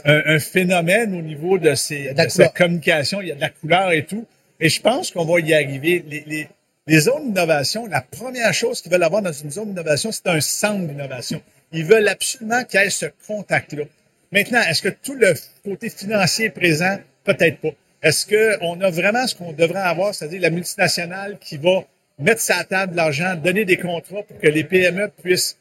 un, 0.05 0.21
un, 0.25 0.39
phénomène 0.39 1.15
au 1.15 1.21
niveau 1.21 1.59
de, 1.59 1.75
ses, 1.75 2.11
de 2.13 2.27
sa 2.27 2.47
communication. 2.47 3.21
Il 3.21 3.27
y 3.27 3.31
a 3.31 3.35
de 3.35 3.41
la 3.41 3.49
couleur 3.49 3.91
et 3.91 4.03
tout. 4.03 4.25
Et 4.59 4.69
je 4.69 4.81
pense 4.81 5.11
qu'on 5.11 5.25
va 5.25 5.39
y 5.41 5.53
arriver. 5.53 6.03
Les, 6.07 6.23
les, 6.25 6.47
les 6.87 6.99
zones 6.99 7.33
d'innovation, 7.33 7.85
la 7.87 8.01
première 8.01 8.53
chose 8.53 8.81
qu'ils 8.81 8.91
veulent 8.91 9.03
avoir 9.03 9.21
dans 9.21 9.31
une 9.31 9.51
zone 9.51 9.69
d'innovation, 9.69 10.11
c'est 10.11 10.27
un 10.27 10.41
centre 10.41 10.85
d'innovation. 10.87 11.41
Ils 11.71 11.85
veulent 11.85 12.07
absolument 12.07 12.63
qu'il 12.65 12.79
y 12.79 12.83
ait 12.83 12.89
ce 12.89 13.05
contact-là. 13.27 13.85
Maintenant, 14.31 14.61
est-ce 14.61 14.81
que 14.81 14.89
tout 14.89 15.15
le 15.15 15.33
côté 15.63 15.89
financier 15.89 16.45
est 16.45 16.49
présent? 16.49 16.97
Peut-être 17.23 17.59
pas. 17.59 17.69
Est-ce 18.01 18.27
qu'on 18.27 18.81
a 18.81 18.89
vraiment 18.89 19.25
ce 19.27 19.35
qu'on 19.35 19.53
devrait 19.53 19.79
avoir, 19.79 20.13
c'est-à-dire 20.13 20.41
la 20.41 20.49
multinationale 20.49 21.37
qui 21.39 21.57
va 21.57 21.85
mettre 22.19 22.41
sa 22.41 22.63
table 22.65 22.91
de 22.91 22.97
l'argent, 22.97 23.35
donner 23.35 23.63
des 23.63 23.77
contrats 23.77 24.23
pour 24.23 24.37
que 24.39 24.47
les 24.47 24.65
PME 24.65 25.09
puissent, 25.21 25.57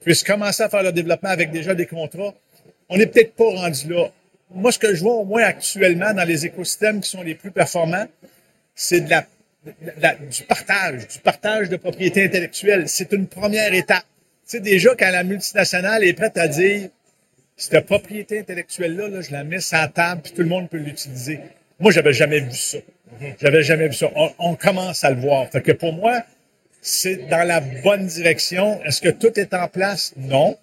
puissent 0.00 0.24
commencer 0.24 0.62
à 0.62 0.70
faire 0.70 0.82
leur 0.82 0.94
développement 0.94 1.28
avec 1.28 1.50
déjà 1.50 1.74
des 1.74 1.86
contrats? 1.86 2.32
On 2.88 2.96
n'est 2.96 3.06
peut-être 3.06 3.34
pas 3.34 3.50
rendu 3.50 3.92
là. 3.92 4.08
Moi, 4.54 4.72
ce 4.72 4.78
que 4.78 4.94
je 4.94 5.02
vois 5.02 5.14
au 5.14 5.24
moins 5.24 5.42
actuellement 5.42 6.14
dans 6.14 6.24
les 6.24 6.46
écosystèmes 6.46 7.00
qui 7.00 7.10
sont 7.10 7.22
les 7.22 7.34
plus 7.34 7.50
performants, 7.50 8.06
c'est 8.74 9.00
de 9.00 9.10
la, 9.10 9.26
du 9.64 10.42
partage, 10.44 11.06
du 11.08 11.18
partage 11.20 11.68
de 11.68 11.76
propriété 11.76 12.24
intellectuelle. 12.24 12.88
C'est 12.88 13.12
une 13.12 13.26
première 13.26 13.72
étape. 13.74 14.04
Tu 14.48 14.56
sais, 14.56 14.60
déjà, 14.60 14.94
quand 14.96 15.10
la 15.10 15.22
multinationale 15.22 16.04
est 16.04 16.14
prête 16.14 16.36
à 16.36 16.48
dire, 16.48 16.88
cette 17.56 17.86
propriété 17.86 18.40
intellectuelle-là, 18.40 19.08
là, 19.08 19.20
je 19.20 19.30
la 19.30 19.44
mets 19.44 19.60
sur 19.60 19.78
la 19.78 19.88
table, 19.88 20.22
puis 20.22 20.32
tout 20.32 20.42
le 20.42 20.48
monde 20.48 20.68
peut 20.68 20.78
l'utiliser. 20.78 21.38
Moi, 21.78 21.92
j'avais 21.92 22.12
jamais 22.12 22.40
vu 22.40 22.52
ça. 22.52 22.78
J'avais 23.40 23.62
jamais 23.62 23.88
vu 23.88 23.94
ça. 23.94 24.10
On, 24.38 24.54
commence 24.56 25.04
à 25.04 25.10
le 25.10 25.20
voir. 25.20 25.48
Fait 25.48 25.60
que 25.60 25.72
pour 25.72 25.92
moi, 25.92 26.22
c'est 26.80 27.28
dans 27.28 27.46
la 27.46 27.60
bonne 27.60 28.06
direction. 28.06 28.82
Est-ce 28.82 29.00
que 29.00 29.10
tout 29.10 29.38
est 29.38 29.54
en 29.54 29.68
place? 29.68 30.12
Non. 30.16 30.56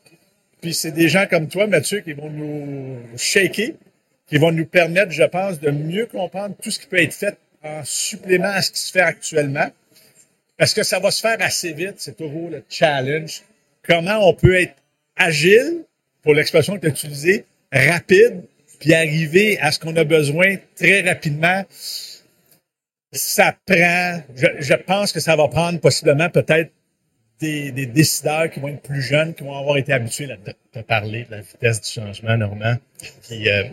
Puis 0.61 0.73
c'est 0.73 0.91
des 0.91 1.07
gens 1.07 1.25
comme 1.29 1.47
toi, 1.47 1.67
Mathieu, 1.67 2.01
qui 2.01 2.11
vont 2.11 2.29
nous 2.29 2.97
shaker, 3.15 3.71
qui 4.27 4.37
vont 4.37 4.51
nous 4.51 4.65
permettre, 4.65 5.11
je 5.11 5.23
pense, 5.23 5.59
de 5.59 5.71
mieux 5.71 6.05
comprendre 6.05 6.55
tout 6.61 6.69
ce 6.69 6.79
qui 6.79 6.87
peut 6.87 7.01
être 7.01 7.13
fait 7.13 7.37
en 7.63 7.83
supplément 7.83 8.49
à 8.49 8.61
ce 8.61 8.71
qui 8.71 8.79
se 8.79 8.91
fait 8.91 9.01
actuellement. 9.01 9.69
Parce 10.57 10.73
que 10.73 10.83
ça 10.83 10.99
va 10.99 11.11
se 11.11 11.21
faire 11.21 11.37
assez 11.39 11.73
vite. 11.73 11.95
C'est 11.97 12.17
toujours 12.17 12.49
le 12.49 12.63
challenge. 12.69 13.43
Comment 13.83 14.27
on 14.27 14.33
peut 14.33 14.55
être 14.55 14.75
agile, 15.15 15.83
pour 16.21 16.33
l'expression 16.33 16.75
que 16.75 16.81
tu 16.81 16.87
as 16.87 16.89
utilisée, 16.89 17.45
rapide, 17.71 18.43
puis 18.79 18.93
arriver 18.93 19.59
à 19.59 19.71
ce 19.71 19.79
qu'on 19.79 19.95
a 19.95 20.03
besoin 20.03 20.55
très 20.75 21.01
rapidement 21.01 21.65
ça 23.11 23.55
prend, 23.65 24.21
je, 24.35 24.73
pense 24.75 25.11
que 25.11 25.19
ça 25.19 25.35
va 25.35 25.47
prendre 25.47 25.79
possiblement 25.79 26.29
peut-être 26.29 26.71
des, 27.39 27.71
décideurs 27.71 28.49
qui 28.49 28.59
vont 28.59 28.67
être 28.67 28.81
plus 28.81 29.01
jeunes, 29.01 29.33
qui 29.33 29.43
vont 29.43 29.57
avoir 29.57 29.77
été 29.77 29.93
habitués. 29.93 30.29
Tu 30.73 30.79
as 30.79 30.83
parlé 30.83 31.23
de 31.23 31.31
la 31.31 31.41
vitesse 31.41 31.81
du 31.81 31.89
changement, 31.89 32.37
Normand. 32.37 32.75
Puis, 33.27 33.49
euh, 33.49 33.63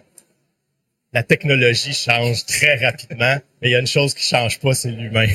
la 1.16 1.22
technologie 1.22 1.94
change 1.94 2.44
très 2.44 2.76
rapidement, 2.76 3.36
mais 3.62 3.68
il 3.68 3.70
y 3.70 3.74
a 3.74 3.78
une 3.78 3.86
chose 3.86 4.12
qui 4.12 4.22
change 4.22 4.60
pas, 4.60 4.74
c'est 4.74 4.90
l'humain. 4.90 5.28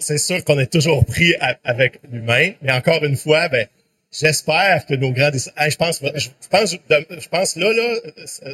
c'est 0.00 0.18
sûr 0.18 0.44
qu'on 0.44 0.58
est 0.58 0.70
toujours 0.70 1.06
pris 1.06 1.34
avec 1.64 2.00
l'humain, 2.12 2.52
mais 2.60 2.72
encore 2.72 3.02
une 3.02 3.16
fois, 3.16 3.48
ben, 3.48 3.66
J'espère 4.12 4.86
que 4.86 4.94
nos 4.94 5.12
grands 5.12 5.30
je 5.32 5.76
pense, 5.76 6.02
je 6.16 6.28
pense, 6.50 6.72
je 6.72 7.28
pense 7.28 7.54
là, 7.54 7.72
là, 7.72 7.94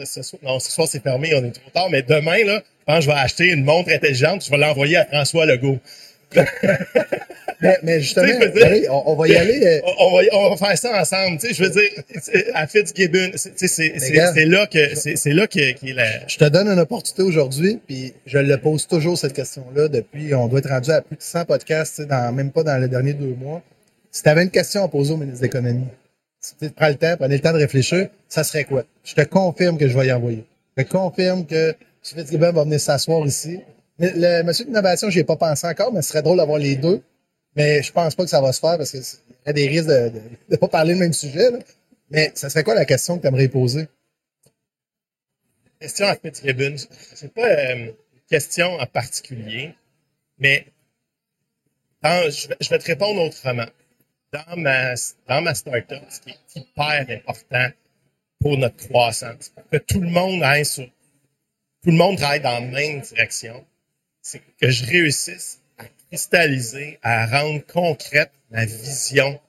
ce, 0.05 0.23
soir, 0.23 0.39
non, 0.43 0.59
ce 0.59 0.71
soir 0.71 0.87
c'est 0.87 1.03
fermé, 1.03 1.35
on 1.35 1.43
est 1.47 1.51
trop 1.51 1.71
tard, 1.71 1.89
mais 1.89 2.03
demain, 2.03 2.45
là, 2.45 2.63
je 2.81 2.85
pense 2.85 2.97
que 2.97 3.05
je 3.05 3.07
vais 3.07 3.17
acheter 3.17 3.47
une 3.47 3.65
montre 3.65 3.91
intelligente, 3.91 4.45
je 4.45 4.51
vais 4.51 4.59
l'envoyer 4.59 4.99
à 4.99 5.07
François 5.07 5.47
Legault. 5.47 5.79
mais, 7.61 7.79
mais, 7.83 8.01
justement, 8.01 8.29
on, 9.07 9.15
va 9.15 9.29
y 9.29 9.37
aller. 9.37 9.65
Euh, 9.65 9.81
on, 9.99 10.17
va, 10.17 10.23
on 10.33 10.51
va 10.51 10.57
faire 10.57 10.79
ça 10.79 11.01
ensemble. 11.01 11.39
Tu 11.39 11.49
sais, 11.49 11.55
je 11.55 11.65
veux 11.65 11.71
dire, 11.71 11.91
à 12.55 12.67
Fitzgibbon, 12.67 13.31
c'est 13.35 14.45
là 14.45 14.67
que 14.67 14.95
c'est 14.95 15.33
là 15.33 15.47
la. 15.95 16.29
Je 16.29 16.37
te 16.37 16.45
donne 16.49 16.69
une 16.69 16.79
opportunité 16.79 17.23
aujourd'hui, 17.23 17.81
puis 17.87 18.15
je 18.27 18.39
le 18.39 18.59
pose 18.59 18.87
toujours 18.87 19.17
cette 19.17 19.33
question-là 19.33 19.89
depuis. 19.89 20.35
On 20.35 20.49
doit 20.49 20.59
être 20.59 20.69
rendu 20.69 20.91
à 20.91 21.01
plus 21.01 21.17
de 21.17 21.23
100 21.23 21.45
podcasts, 21.47 22.03
dans, 22.03 22.35
même 22.35 22.51
pas 22.51 22.63
dans 22.63 22.81
les 22.81 22.89
derniers 22.89 23.15
deux 23.15 23.35
mois. 23.35 23.63
Si 24.11 24.23
tu 24.23 24.29
avais 24.29 24.43
une 24.43 24.51
question 24.51 24.85
à 24.85 24.89
poser 24.89 25.13
au 25.13 25.17
ministre 25.17 25.41
de 25.41 25.47
l'Économie, 25.47 25.89
si 26.41 26.55
tu 26.61 26.71
prends 26.71 26.89
le 26.89 26.95
temps, 26.95 27.17
prenez 27.19 27.37
le 27.37 27.43
temps 27.43 27.53
de 27.53 27.59
réfléchir, 27.59 28.09
ça 28.29 28.45
serait 28.45 28.65
quoi? 28.65 28.85
Je 29.05 29.15
te 29.15 29.23
confirme 29.23 29.79
que 29.79 29.89
je 29.89 29.99
vais 29.99 30.07
y 30.07 30.13
envoyer. 30.13 30.45
Je 30.77 30.83
te 30.83 30.89
confirme 30.89 31.47
que 31.47 31.71
M. 31.71 31.75
Fitzgibbon 32.03 32.53
va 32.53 32.65
venir 32.65 32.81
s'asseoir 32.81 33.27
ici. 33.27 33.61
Mais 33.99 34.13
le 34.15 34.43
monsieur 34.43 34.65
d'innovation, 34.65 35.09
n'y 35.09 35.19
ai 35.19 35.25
pas 35.25 35.37
pensé 35.37 35.67
encore, 35.67 35.93
mais 35.93 36.03
ce 36.03 36.11
serait 36.11 36.23
drôle 36.23 36.37
d'avoir 36.37 36.59
les 36.59 36.77
deux. 36.77 37.01
Mais 37.57 37.83
je 37.83 37.91
pense 37.91 38.15
pas 38.15 38.25
que 38.25 38.31
ça 38.31 38.41
va 38.41 38.53
se 38.53 38.61
faire 38.61 38.77
parce 38.77 38.91
qu'il 38.91 39.01
y 39.01 39.49
a 39.49 39.53
des 39.53 39.67
risques 39.67 39.89
de 39.89 40.13
ne 40.51 40.57
pas 40.57 40.69
parler 40.69 40.93
le 40.93 41.01
même 41.01 41.15
sujet. 41.15 41.51
Mais 42.11 42.31
ça 42.35 42.51
serait 42.51 42.63
quoi 42.63 42.75
la 42.75 42.85
question 42.85 43.17
que 43.17 43.23
tu 43.23 43.29
aimerais 43.29 43.49
poser? 43.49 43.89
Question 45.81 46.07
à 46.07 46.17
Fitzgibbon. 46.17 46.77
C'est 47.15 47.33
pas 47.33 47.49
euh, 47.49 47.75
une 47.75 47.95
question 48.29 48.75
en 48.75 48.87
particulier, 48.87 49.75
mais 50.39 50.67
je 52.03 52.69
vais 52.71 52.79
te 52.79 52.87
répondre 52.87 53.21
autrement 53.23 53.67
dans 54.33 54.57
ma, 54.57 54.95
dans 55.29 55.43
ma 55.43 55.55
startup, 55.55 56.03
ce 56.09 56.21
qui 56.21 56.31
est 56.31 56.57
hyper 56.57 57.07
important 57.09 57.69
pour 58.41 58.59
notre 58.59 58.77
croissance, 58.89 59.53
que 59.71 59.79
tout 59.79 60.01
le 60.01 60.09
monde 60.09 60.43
aille 60.43 60.67
sur, 60.67 60.85
tout 60.85 61.91
le 61.91 61.97
monde 61.97 62.17
travaille 62.17 62.41
dans 62.41 62.61
la 62.61 62.61
même 62.61 63.01
direction, 63.01 63.65
c'est 64.21 64.43
que 64.61 64.71
je 64.71 64.85
réussisse 64.85 65.61
cristalliser, 66.09 66.99
à 67.03 67.27
rendre 67.27 67.65
concrète 67.67 68.31
ma 68.51 68.65
vision. 68.65 69.41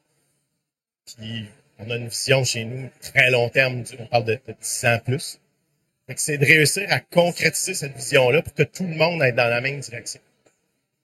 Puis, 1.06 1.46
on 1.80 1.90
a 1.90 1.96
une 1.96 2.08
vision 2.08 2.44
chez 2.44 2.66
nous 2.66 2.90
très 3.02 3.30
long 3.30 3.50
terme, 3.50 3.84
on 4.00 4.06
parle 4.08 4.26
de, 4.26 4.40
de 4.48 4.54
10 4.60 4.86
ans 4.86 5.00
plus. 5.04 5.40
c'est 6.16 6.38
de 6.38 6.46
réussir 6.46 6.88
à 6.90 7.00
concrétiser 7.00 7.74
cette 7.74 7.96
vision-là 7.96 8.42
pour 8.42 8.54
que 8.54 8.64
tout 8.64 8.84
le 8.84 8.96
monde 8.96 9.22
aille 9.22 9.34
dans 9.34 9.50
la 9.50 9.62
même 9.62 9.80
direction. 9.80 10.20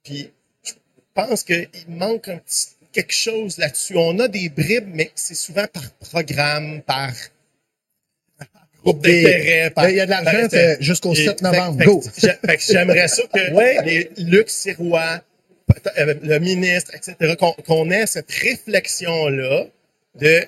Puis, 0.04 0.32
je 0.64 0.74
pense 1.14 1.44
qu'il 1.44 1.70
manque 1.88 2.28
un 2.28 2.38
petit 2.38 2.70
quelque 2.94 3.14
chose 3.14 3.58
là-dessus. 3.58 3.98
On 3.98 4.18
a 4.20 4.28
des 4.28 4.50
bribes, 4.50 4.90
mais 4.94 5.12
c'est 5.16 5.36
souvent 5.36 5.66
par 5.68 5.92
programme, 6.12 6.82
par 6.84 7.12
groupe 8.84 9.02
d'intérêt. 9.02 9.74
Il 9.90 9.96
y 9.96 10.00
a 10.00 10.06
de 10.06 10.12
l'argent 10.12 10.78
jusqu'au 10.80 11.16
7 11.16 11.42
novembre. 11.42 11.84
Go! 11.84 12.04
J'aimerais 12.18 13.08
ça 13.08 13.24
que 13.24 13.84
les 13.86 14.10
Luc 14.18 14.50
Sirois, 14.50 15.22
le 15.96 16.40
ministre, 16.40 16.94
etc., 16.96 17.36
qu'on 17.66 17.90
ait 17.92 18.06
cette 18.06 18.32
réflexion-là 18.32 19.66
de 20.16 20.42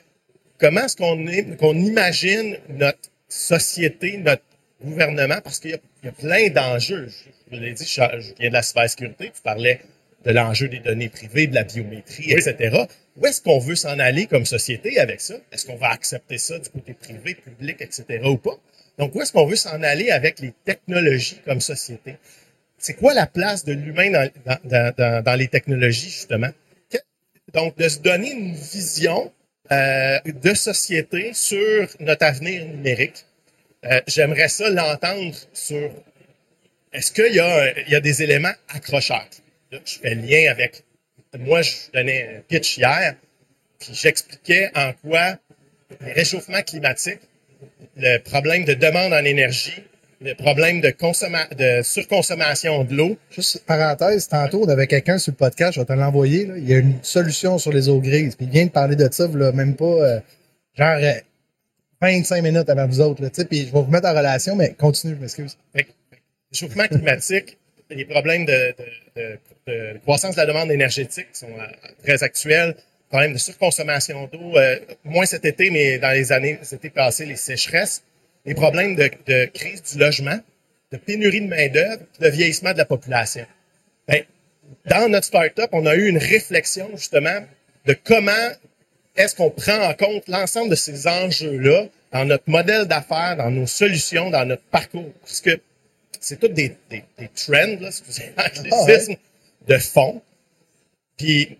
comment 0.60 0.82
est-ce 0.86 0.96
qu'on 0.96 1.28
est, 1.28 1.58
qu'on 1.58 1.76
imagine 1.76 2.58
notre 2.70 3.10
société, 3.28 4.18
notre 4.18 4.44
gouvernement, 4.84 5.40
parce 5.44 5.60
qu'il 5.60 5.72
y, 5.72 6.08
a 6.08 6.12
plein 6.12 6.50
d'enjeux. 6.50 7.08
Je 7.52 7.56
vous 7.56 7.64
l'ai 7.64 7.74
dit, 7.74 7.86
je, 7.86 8.34
viens 8.40 8.50
de 8.50 8.54
la 8.54 8.62
cybersécurité, 8.62 9.32
tu 9.36 9.42
parlais 9.42 9.82
de 10.26 10.32
l'enjeu 10.32 10.68
des 10.68 10.80
données 10.80 11.10
privées, 11.10 11.48
de 11.48 11.56
la 11.56 11.64
biométrie, 11.64 12.32
etc. 12.32 12.86
Où 13.18 13.26
est-ce 13.26 13.42
qu'on 13.42 13.60
veut 13.60 13.76
s'en 13.76 14.00
aller 14.00 14.26
comme 14.26 14.46
société 14.46 15.00
avec 15.00 15.22
ça? 15.22 15.36
Est-ce 15.52 15.66
qu'on 15.66 15.76
va 15.76 15.90
accepter 15.90 16.38
ça 16.38 16.60
du 16.60 16.70
côté 16.70 16.94
privé, 16.94 17.36
public, 17.36 17.78
etc. 17.80 18.22
ou 18.26 18.38
pas? 18.38 18.58
Donc, 18.98 19.14
où 19.16 19.22
est-ce 19.22 19.32
qu'on 19.32 19.46
veut 19.46 19.56
s'en 19.56 19.82
aller 19.84 20.10
avec 20.10 20.40
les 20.40 20.54
technologies 20.64 21.40
comme 21.46 21.62
société? 21.62 22.16
C'est 22.86 22.94
quoi 22.94 23.16
la 23.16 23.26
place 23.26 23.66
de 23.66 23.74
l'humain 23.74 24.12
dans, 24.12 25.36
les 25.40 25.48
technologies, 25.48 26.12
justement? 26.12 26.52
Donc, 27.52 27.76
de 27.80 27.90
se 27.90 27.98
donner 27.98 28.32
une 28.32 28.54
vision 28.54 29.34
euh, 29.72 30.20
de 30.24 30.54
société 30.54 31.34
sur 31.34 31.88
notre 32.00 32.24
avenir 32.28 32.64
numérique. 32.64 33.26
Euh, 33.86 34.02
J'aimerais 34.06 34.50
ça 34.50 34.70
l'entendre 34.70 35.34
sur 35.52 35.90
est-ce 36.94 37.12
qu'il 37.12 37.34
y, 37.34 37.90
y, 37.92 37.96
a 37.96 38.00
des 38.02 38.22
éléments 38.22 38.54
accrocheurs? 38.70 39.30
je 39.72 40.00
fais 40.00 40.14
lien 40.14 40.52
avec. 40.52 40.84
Moi, 41.40 41.64
je 41.64 41.74
donnais 41.92 42.38
un 42.38 42.42
pitch 42.42 42.78
hier, 42.78 43.16
puis 43.80 43.96
j'expliquais 43.96 44.70
en 44.76 44.94
quoi 44.94 45.40
le 46.02 46.14
réchauffement 46.14 46.62
climatique, 46.62 47.22
le 47.98 48.20
problème 48.20 48.64
de 48.64 48.76
demande 48.76 49.12
en 49.12 49.26
énergie, 49.26 49.84
le 50.26 50.34
problème 50.34 50.82
de, 50.82 50.90
de 50.90 51.84
surconsommation 51.84 52.84
de 52.84 52.96
l'eau. 52.96 53.18
Juste 53.30 53.64
parenthèse, 53.66 54.28
tantôt, 54.28 54.64
on 54.66 54.70
avait 54.70 54.88
quelqu'un 54.88 55.20
sur 55.20 55.32
le 55.32 55.38
podcast, 55.38 55.74
je 55.74 55.80
vais 55.80 55.86
te 55.86 55.94
l'envoyer. 55.94 56.50
Il 56.58 56.68
y 56.68 56.74
a 56.74 56.80
une 56.80 56.98
solution 57.04 57.60
sur 57.60 57.72
les 57.72 57.90
eaux 57.90 58.00
grises. 58.00 58.36
Puis 58.36 58.48
il 58.48 58.52
vient 58.52 58.66
de 58.66 58.72
parler 58.72 58.96
de 58.96 59.08
ça, 59.12 59.28
là, 59.28 59.52
même 59.52 59.76
pas 59.76 59.86
euh, 59.86 60.20
genre 60.74 60.98
25 62.02 62.38
euh, 62.38 62.42
minutes 62.42 62.70
avant 62.70 62.88
vous 62.88 63.02
autres. 63.02 63.22
Là, 63.22 63.30
puis 63.48 63.60
je 63.60 63.66
vais 63.66 63.82
vous 63.82 63.92
mettre 63.92 64.08
en 64.08 64.16
relation, 64.16 64.56
mais 64.56 64.74
continue, 64.74 65.16
je 65.16 65.22
m'excuse. 65.22 65.58
Réchauffement 66.52 66.88
climatique, 66.88 67.58
les 67.92 68.06
problèmes 68.06 68.46
de, 68.46 68.76
croissance 70.02 70.36
de 70.36 70.42
la 70.42 70.48
demande 70.48 70.72
énergétique 70.72 71.28
sont 71.34 71.48
euh, 71.48 71.88
très 72.04 72.24
actuels. 72.24 72.76
Problème 73.10 73.34
de 73.34 73.38
surconsommation 73.38 74.28
d'eau, 74.34 74.56
moins 75.04 75.28
cet 75.28 75.46
été, 75.46 75.70
mais 75.70 76.00
dans 76.00 76.10
les 76.10 76.32
années, 76.32 76.58
c'était 76.64 76.90
passé, 76.90 77.28
les 77.28 77.36
sécheresses. 77.36 78.02
Les 78.46 78.54
problèmes 78.54 78.96
de, 78.96 79.46
crise 79.46 79.82
du 79.84 79.98
logement, 79.98 80.40
de 80.92 80.98
pénurie 80.98 81.42
de 81.42 81.48
main-d'œuvre, 81.48 82.04
de 82.20 82.28
vieillissement 82.30 82.74
de 82.74 82.78
la 82.78 82.86
population. 82.86 83.46
Ben, 84.08 84.24
dans 84.86 85.10
notre 85.10 85.26
start-up, 85.26 85.70
on 85.72 85.86
a 85.86 85.96
eu 85.96 86.08
une 86.08 86.18
réflexion 86.18 86.90
justement 86.96 87.44
de 87.86 87.96
comment 88.04 88.32
est-ce 89.16 89.36
qu'on 89.36 89.50
prend 89.50 89.80
en 89.80 89.94
compte 89.94 90.28
l'ensemble 90.28 90.70
de 90.70 90.76
ces 90.76 91.08
enjeux-là 91.08 91.88
dans 92.12 92.26
notre 92.26 92.50
modèle 92.50 92.86
d'affaires, 92.86 93.36
dans 93.38 93.50
nos 93.50 93.68
solutions, 93.68 94.30
dans 94.30 94.46
notre 94.46 94.64
parcours. 94.64 95.12
Parce 95.22 95.42
que 95.42 95.60
c'est 96.20 96.40
tout 96.40 96.48
des, 96.48 96.76
des, 96.90 97.04
des 97.18 97.30
trends, 97.30 97.80
là, 97.80 97.88
excusez 97.88 98.34
l'anglicisme, 98.38 99.14
ah 99.14 99.68
de 99.68 99.78
fond. 99.78 100.22
Puis, 101.18 101.58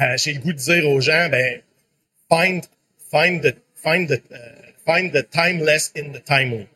euh, 0.00 0.16
j'ai 0.16 0.34
le 0.34 0.40
goût 0.40 0.52
de 0.52 0.58
dire 0.58 0.88
aux 0.88 1.00
gens, 1.00 1.28
ben, 1.28 1.60
find, 2.28 2.64
find, 3.10 3.42
the, 3.42 3.56
find 3.74 4.08
the, 4.08 4.22
euh, 4.32 4.36
find 4.86 5.12
the 5.12 5.28
timeless 5.28 5.92
in 5.96 6.12
the 6.12 6.22
timely. 6.24 6.66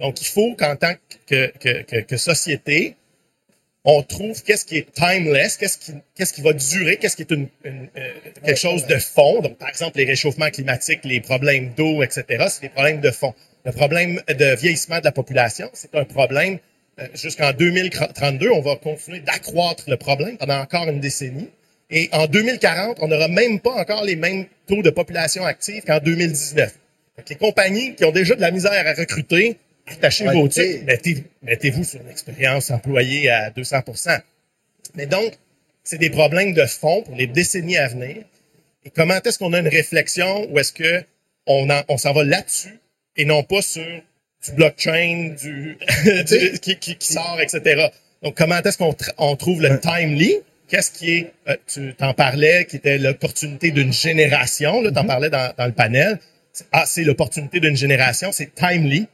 Donc, 0.00 0.20
il 0.20 0.26
faut 0.26 0.54
qu'en 0.54 0.76
tant 0.76 0.94
que, 1.26 2.16
société, 2.16 2.96
on 3.84 4.02
trouve 4.02 4.42
qu'est-ce 4.42 4.66
qui 4.66 4.78
est 4.78 4.92
timeless, 4.92 5.56
qu'est-ce 5.56 6.32
qui, 6.32 6.42
va 6.42 6.52
durer, 6.52 6.96
qu'est-ce 6.96 7.16
qui 7.16 7.22
est 7.22 7.32
euh, 7.32 8.12
quelque 8.44 8.58
chose 8.58 8.86
de 8.86 8.96
fond. 8.96 9.40
Donc, 9.40 9.58
par 9.58 9.68
exemple, 9.68 9.98
les 9.98 10.04
réchauffements 10.04 10.50
climatiques, 10.50 11.00
les 11.04 11.20
problèmes 11.20 11.72
d'eau, 11.74 12.02
etc., 12.02 12.46
c'est 12.48 12.62
des 12.62 12.68
problèmes 12.68 13.00
de 13.00 13.10
fond. 13.10 13.32
Le 13.64 13.72
problème 13.72 14.20
de 14.28 14.56
vieillissement 14.56 14.98
de 14.98 15.04
la 15.04 15.12
population, 15.12 15.70
c'est 15.72 15.94
un 15.94 16.04
problème 16.04 16.58
euh, 16.98 17.06
jusqu'en 17.14 17.52
2032. 17.52 18.50
On 18.50 18.60
va 18.60 18.76
continuer 18.76 19.20
d'accroître 19.20 19.84
le 19.88 19.96
problème 19.96 20.36
pendant 20.36 20.58
encore 20.58 20.88
une 20.88 21.00
décennie. 21.00 21.48
Et 21.90 22.08
en 22.12 22.26
2040, 22.26 22.98
on 23.00 23.08
n'aura 23.08 23.28
même 23.28 23.60
pas 23.60 23.74
encore 23.74 24.04
les 24.04 24.16
mêmes 24.16 24.46
taux 24.66 24.82
de 24.82 24.90
population 24.90 25.44
active 25.44 25.84
qu'en 25.84 26.00
2019. 26.00 26.72
Les 27.28 27.36
compagnies 27.36 27.94
qui 27.94 28.04
ont 28.04 28.12
déjà 28.12 28.34
de 28.34 28.40
la 28.40 28.50
misère 28.50 28.86
à 28.86 28.92
recruter, 28.92 29.56
attachez 29.86 30.26
vos 30.26 30.48
titres, 30.48 30.84
mettez, 30.84 31.24
mettez-vous 31.42 31.84
sur 31.84 32.00
une 32.00 32.10
expérience 32.10 32.70
employée 32.70 33.30
à 33.30 33.50
200% 33.50 34.20
Mais 34.94 35.06
donc, 35.06 35.32
c'est 35.82 35.98
des 35.98 36.10
problèmes 36.10 36.52
de 36.52 36.66
fond 36.66 37.02
pour 37.02 37.16
les 37.16 37.26
décennies 37.26 37.78
à 37.78 37.88
venir. 37.88 38.16
Et 38.84 38.90
comment 38.90 39.14
est-ce 39.24 39.38
qu'on 39.38 39.52
a 39.52 39.60
une 39.60 39.68
réflexion 39.68 40.46
ou 40.50 40.58
est-ce 40.58 40.72
que 40.72 41.04
on, 41.46 41.68
on 41.88 41.96
s'en 41.96 42.12
va 42.12 42.24
là-dessus 42.24 42.78
et 43.16 43.24
non 43.24 43.42
pas 43.42 43.62
sur 43.62 44.02
du 44.44 44.52
blockchain, 44.52 45.34
du, 45.40 45.78
du 46.24 46.58
qui, 46.60 46.76
qui, 46.76 46.96
qui, 46.96 47.12
sort, 47.12 47.38
etc. 47.40 47.88
Donc, 48.22 48.36
comment 48.36 48.58
est-ce 48.58 48.78
qu'on 48.78 48.94
on 49.18 49.36
trouve 49.36 49.62
le 49.62 49.80
timely? 49.80 50.36
Qu'est-ce 50.68 50.90
qui 50.90 51.10
est, 51.12 51.32
euh, 51.48 51.56
tu 51.66 51.94
t'en 51.94 52.12
parlais, 52.12 52.64
qui 52.64 52.76
était 52.76 52.98
l'opportunité 52.98 53.70
d'une 53.70 53.92
génération, 53.92 54.82
là, 54.82 54.90
t'en 54.90 55.04
mm-hmm. 55.04 55.06
parlais 55.06 55.30
dans, 55.30 55.54
dans 55.56 55.66
le 55.66 55.72
panel. 55.72 56.18
Ah, 56.72 56.84
c'est 56.86 57.04
l'opportunité 57.04 57.60
d'une 57.60 57.76
génération, 57.76 58.32
c'est 58.32 58.54
timely. 58.54 59.08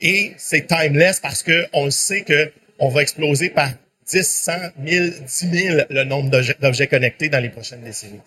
Et 0.00 0.32
c'est 0.36 0.66
timeless 0.66 1.20
parce 1.20 1.42
que 1.42 1.66
on 1.72 1.90
sait 1.90 2.22
que 2.22 2.52
on 2.78 2.88
va 2.88 3.02
exploser 3.02 3.50
par 3.50 3.70
10, 4.06 4.28
100, 4.28 4.52
1000, 4.78 5.14
10 5.24 5.50
000 5.50 5.80
le 5.90 6.04
nombre 6.04 6.30
d'objets 6.60 6.88
connectés 6.88 7.28
dans 7.28 7.38
les 7.38 7.50
prochaines 7.50 7.82
décennies. 7.82 8.20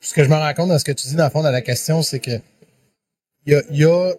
ce 0.00 0.14
que 0.14 0.22
je 0.22 0.28
me 0.28 0.34
rends 0.34 0.52
compte 0.52 0.68
dans 0.68 0.78
ce 0.78 0.84
que 0.84 0.92
tu 0.92 1.06
dis 1.08 1.14
dans 1.14 1.24
le 1.24 1.30
fond 1.30 1.42
de 1.42 1.48
la 1.48 1.62
question, 1.62 2.02
c'est 2.02 2.20
que 2.20 2.38
il 3.46 3.52
y 3.52 3.56
a, 3.56 3.62
y 3.70 3.84
a 3.84 4.12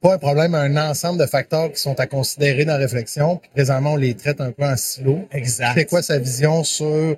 pas 0.00 0.14
un 0.14 0.18
problème, 0.18 0.54
un 0.54 0.76
ensemble 0.90 1.18
de 1.18 1.26
facteurs 1.26 1.72
qui 1.72 1.80
sont 1.80 1.98
à 1.98 2.06
considérer 2.06 2.64
dans 2.64 2.72
la 2.72 2.78
réflexion. 2.78 3.36
Puis 3.36 3.50
présentement, 3.54 3.94
on 3.94 3.96
les 3.96 4.14
traite 4.14 4.40
un 4.40 4.52
peu 4.52 4.64
en 4.64 4.76
silo. 4.76 5.26
Exact. 5.32 5.74
C'est 5.74 5.86
quoi 5.86 6.02
sa 6.02 6.18
vision 6.18 6.62
sur 6.62 7.16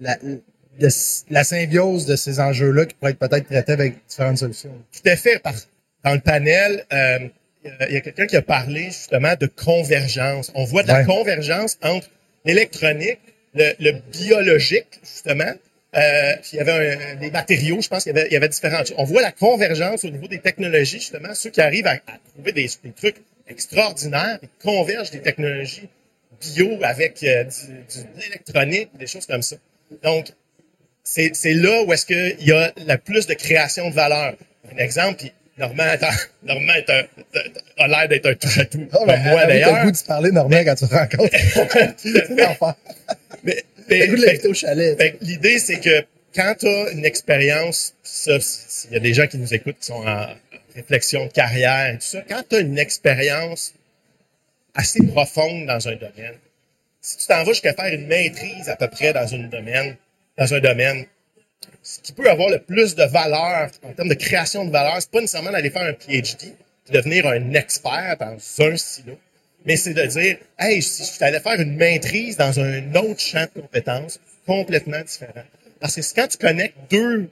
la, 0.00 0.16
la 0.78 1.44
symbiose 1.44 2.06
de 2.06 2.16
ces 2.16 2.40
enjeux-là 2.40 2.86
qui 2.86 2.94
pourraient 2.94 3.12
être 3.12 3.18
peut-être 3.18 3.46
traités 3.46 3.72
avec 3.72 3.94
différentes 4.08 4.38
solutions? 4.38 4.72
Tout 4.92 5.08
à 5.08 5.16
fait. 5.16 5.42
Dans 6.04 6.12
le 6.12 6.20
panel, 6.20 6.84
euh, 6.92 7.18
il 7.88 7.94
y 7.94 7.96
a 7.96 8.00
quelqu'un 8.00 8.26
qui 8.26 8.36
a 8.36 8.42
parlé 8.42 8.84
justement 8.84 9.34
de 9.38 9.46
convergence. 9.46 10.52
On 10.54 10.64
voit 10.64 10.82
de 10.82 10.88
la 10.88 11.04
convergence 11.04 11.78
entre 11.82 12.08
l'électronique, 12.44 13.20
le, 13.54 13.92
biologique, 14.12 15.00
justement, 15.02 15.52
euh, 15.96 16.34
puis 16.42 16.50
il 16.54 16.56
y 16.56 16.60
avait 16.60 16.96
un, 17.12 17.14
des 17.16 17.30
matériaux, 17.30 17.80
je 17.80 17.88
pense 17.88 18.02
qu'il 18.02 18.14
y 18.14 18.18
avait, 18.18 18.28
il 18.28 18.32
y 18.32 18.36
avait 18.36 18.48
différentes. 18.48 18.92
On 18.98 19.04
voit 19.04 19.22
la 19.22 19.32
convergence 19.32 20.04
au 20.04 20.10
niveau 20.10 20.26
des 20.26 20.40
technologies, 20.40 20.98
justement, 20.98 21.34
ceux 21.34 21.50
qui 21.50 21.60
arrivent 21.60 21.86
à, 21.86 21.98
trouver 22.34 22.52
des, 22.52 22.68
trucs 22.96 23.16
extraordinaires, 23.48 24.38
ils 24.42 24.48
convergent 24.62 25.10
des 25.10 25.20
technologies 25.20 25.88
bio 26.40 26.78
avec 26.82 27.22
euh, 27.22 27.44
du, 27.44 28.02
de 28.02 28.20
l'électronique, 28.20 28.90
des 28.98 29.06
choses 29.06 29.26
comme 29.26 29.42
ça. 29.42 29.56
Donc, 30.02 30.32
c'est, 31.04 31.30
c'est 31.34 31.54
là 31.54 31.82
où 31.82 31.92
est-ce 31.92 32.06
qu'il 32.06 32.46
y 32.46 32.52
a 32.52 32.72
la 32.86 32.98
plus 32.98 33.26
de 33.26 33.34
création 33.34 33.90
de 33.90 33.94
valeur. 33.94 34.34
Un 34.72 34.76
exemple, 34.78 35.24
Normand, 35.58 35.84
attends, 35.84 36.08
Normand 36.42 36.74
est 36.74 36.90
un, 36.90 37.04
a 37.78 37.86
l'air 37.86 38.08
d'être 38.08 38.26
un 38.26 38.34
touche-à-tout. 38.34 38.88
Oh, 38.92 39.04
comme 39.06 39.22
moi, 39.22 39.46
d'ailleurs. 39.46 39.78
le 39.78 39.84
goût 39.84 39.90
de 39.92 40.06
parler, 40.06 40.32
Normand, 40.32 40.64
quand 40.64 40.74
tu 40.74 40.84
rencontres. 40.86 41.36
c'est 41.96 42.28
l'enfer. 42.30 42.74
Mais, 43.44 43.62
mais, 43.88 44.06
le 44.06 44.48
au 44.48 44.54
chalet. 44.54 45.16
L'idée, 45.20 45.58
c'est 45.58 45.78
que 45.78 46.04
quand 46.34 46.54
tu 46.58 46.66
as 46.66 46.90
une 46.90 47.04
expérience, 47.04 47.94
ça, 48.02 48.38
il 48.88 48.94
y 48.94 48.96
a 48.96 49.00
des 49.00 49.14
gens 49.14 49.26
qui 49.26 49.38
nous 49.38 49.52
écoutent 49.54 49.78
qui 49.78 49.86
sont 49.86 50.06
en 50.06 50.26
réflexion 50.74 51.26
de 51.26 51.30
carrière 51.30 51.90
et 51.90 51.98
tout 51.98 52.06
ça, 52.06 52.22
quand 52.28 52.42
tu 52.48 52.56
as 52.56 52.60
une 52.60 52.78
expérience 52.78 53.74
assez 54.74 55.06
profonde 55.06 55.66
dans 55.66 55.86
un 55.86 55.94
domaine, 55.94 56.34
si 57.00 57.18
tu 57.18 57.26
t'en 57.26 57.44
vas 57.44 57.52
jusqu'à 57.52 57.74
faire 57.74 57.92
une 57.92 58.06
maîtrise 58.06 58.68
à 58.68 58.76
peu 58.76 58.88
près 58.88 59.12
dans 59.12 59.32
un 59.34 59.46
domaine, 59.46 59.96
dans 60.36 60.54
un 60.54 60.60
domaine, 60.60 61.06
ce 61.82 62.00
qui 62.00 62.12
peut 62.12 62.28
avoir 62.28 62.50
le 62.50 62.58
plus 62.58 62.94
de 62.94 63.04
valeur 63.04 63.70
en 63.82 63.92
termes 63.92 64.08
de 64.08 64.14
création 64.14 64.64
de 64.64 64.70
valeur, 64.70 64.96
c'est 65.00 65.10
pas 65.10 65.20
nécessairement 65.20 65.52
d'aller 65.52 65.70
faire 65.70 65.82
un 65.82 65.94
PhD, 65.94 66.54
de 66.88 66.92
devenir 66.92 67.26
un 67.26 67.52
expert 67.52 68.16
dans 68.18 68.36
un 68.64 68.76
silo, 68.76 69.18
mais 69.64 69.76
c'est 69.76 69.94
de 69.94 70.04
dire, 70.04 70.38
hey, 70.58 70.82
si 70.82 71.04
je 71.04 71.24
allais 71.24 71.40
faire 71.40 71.60
une 71.60 71.76
maîtrise 71.76 72.36
dans 72.36 72.58
un 72.60 72.94
autre 72.94 73.20
champ 73.20 73.46
de 73.54 73.60
compétences 73.60 74.20
complètement 74.46 75.00
différent. 75.00 75.44
Parce 75.80 75.94
que 75.94 76.14
quand 76.14 76.28
tu 76.28 76.38
connectes 76.38 76.76
deux 76.90 77.30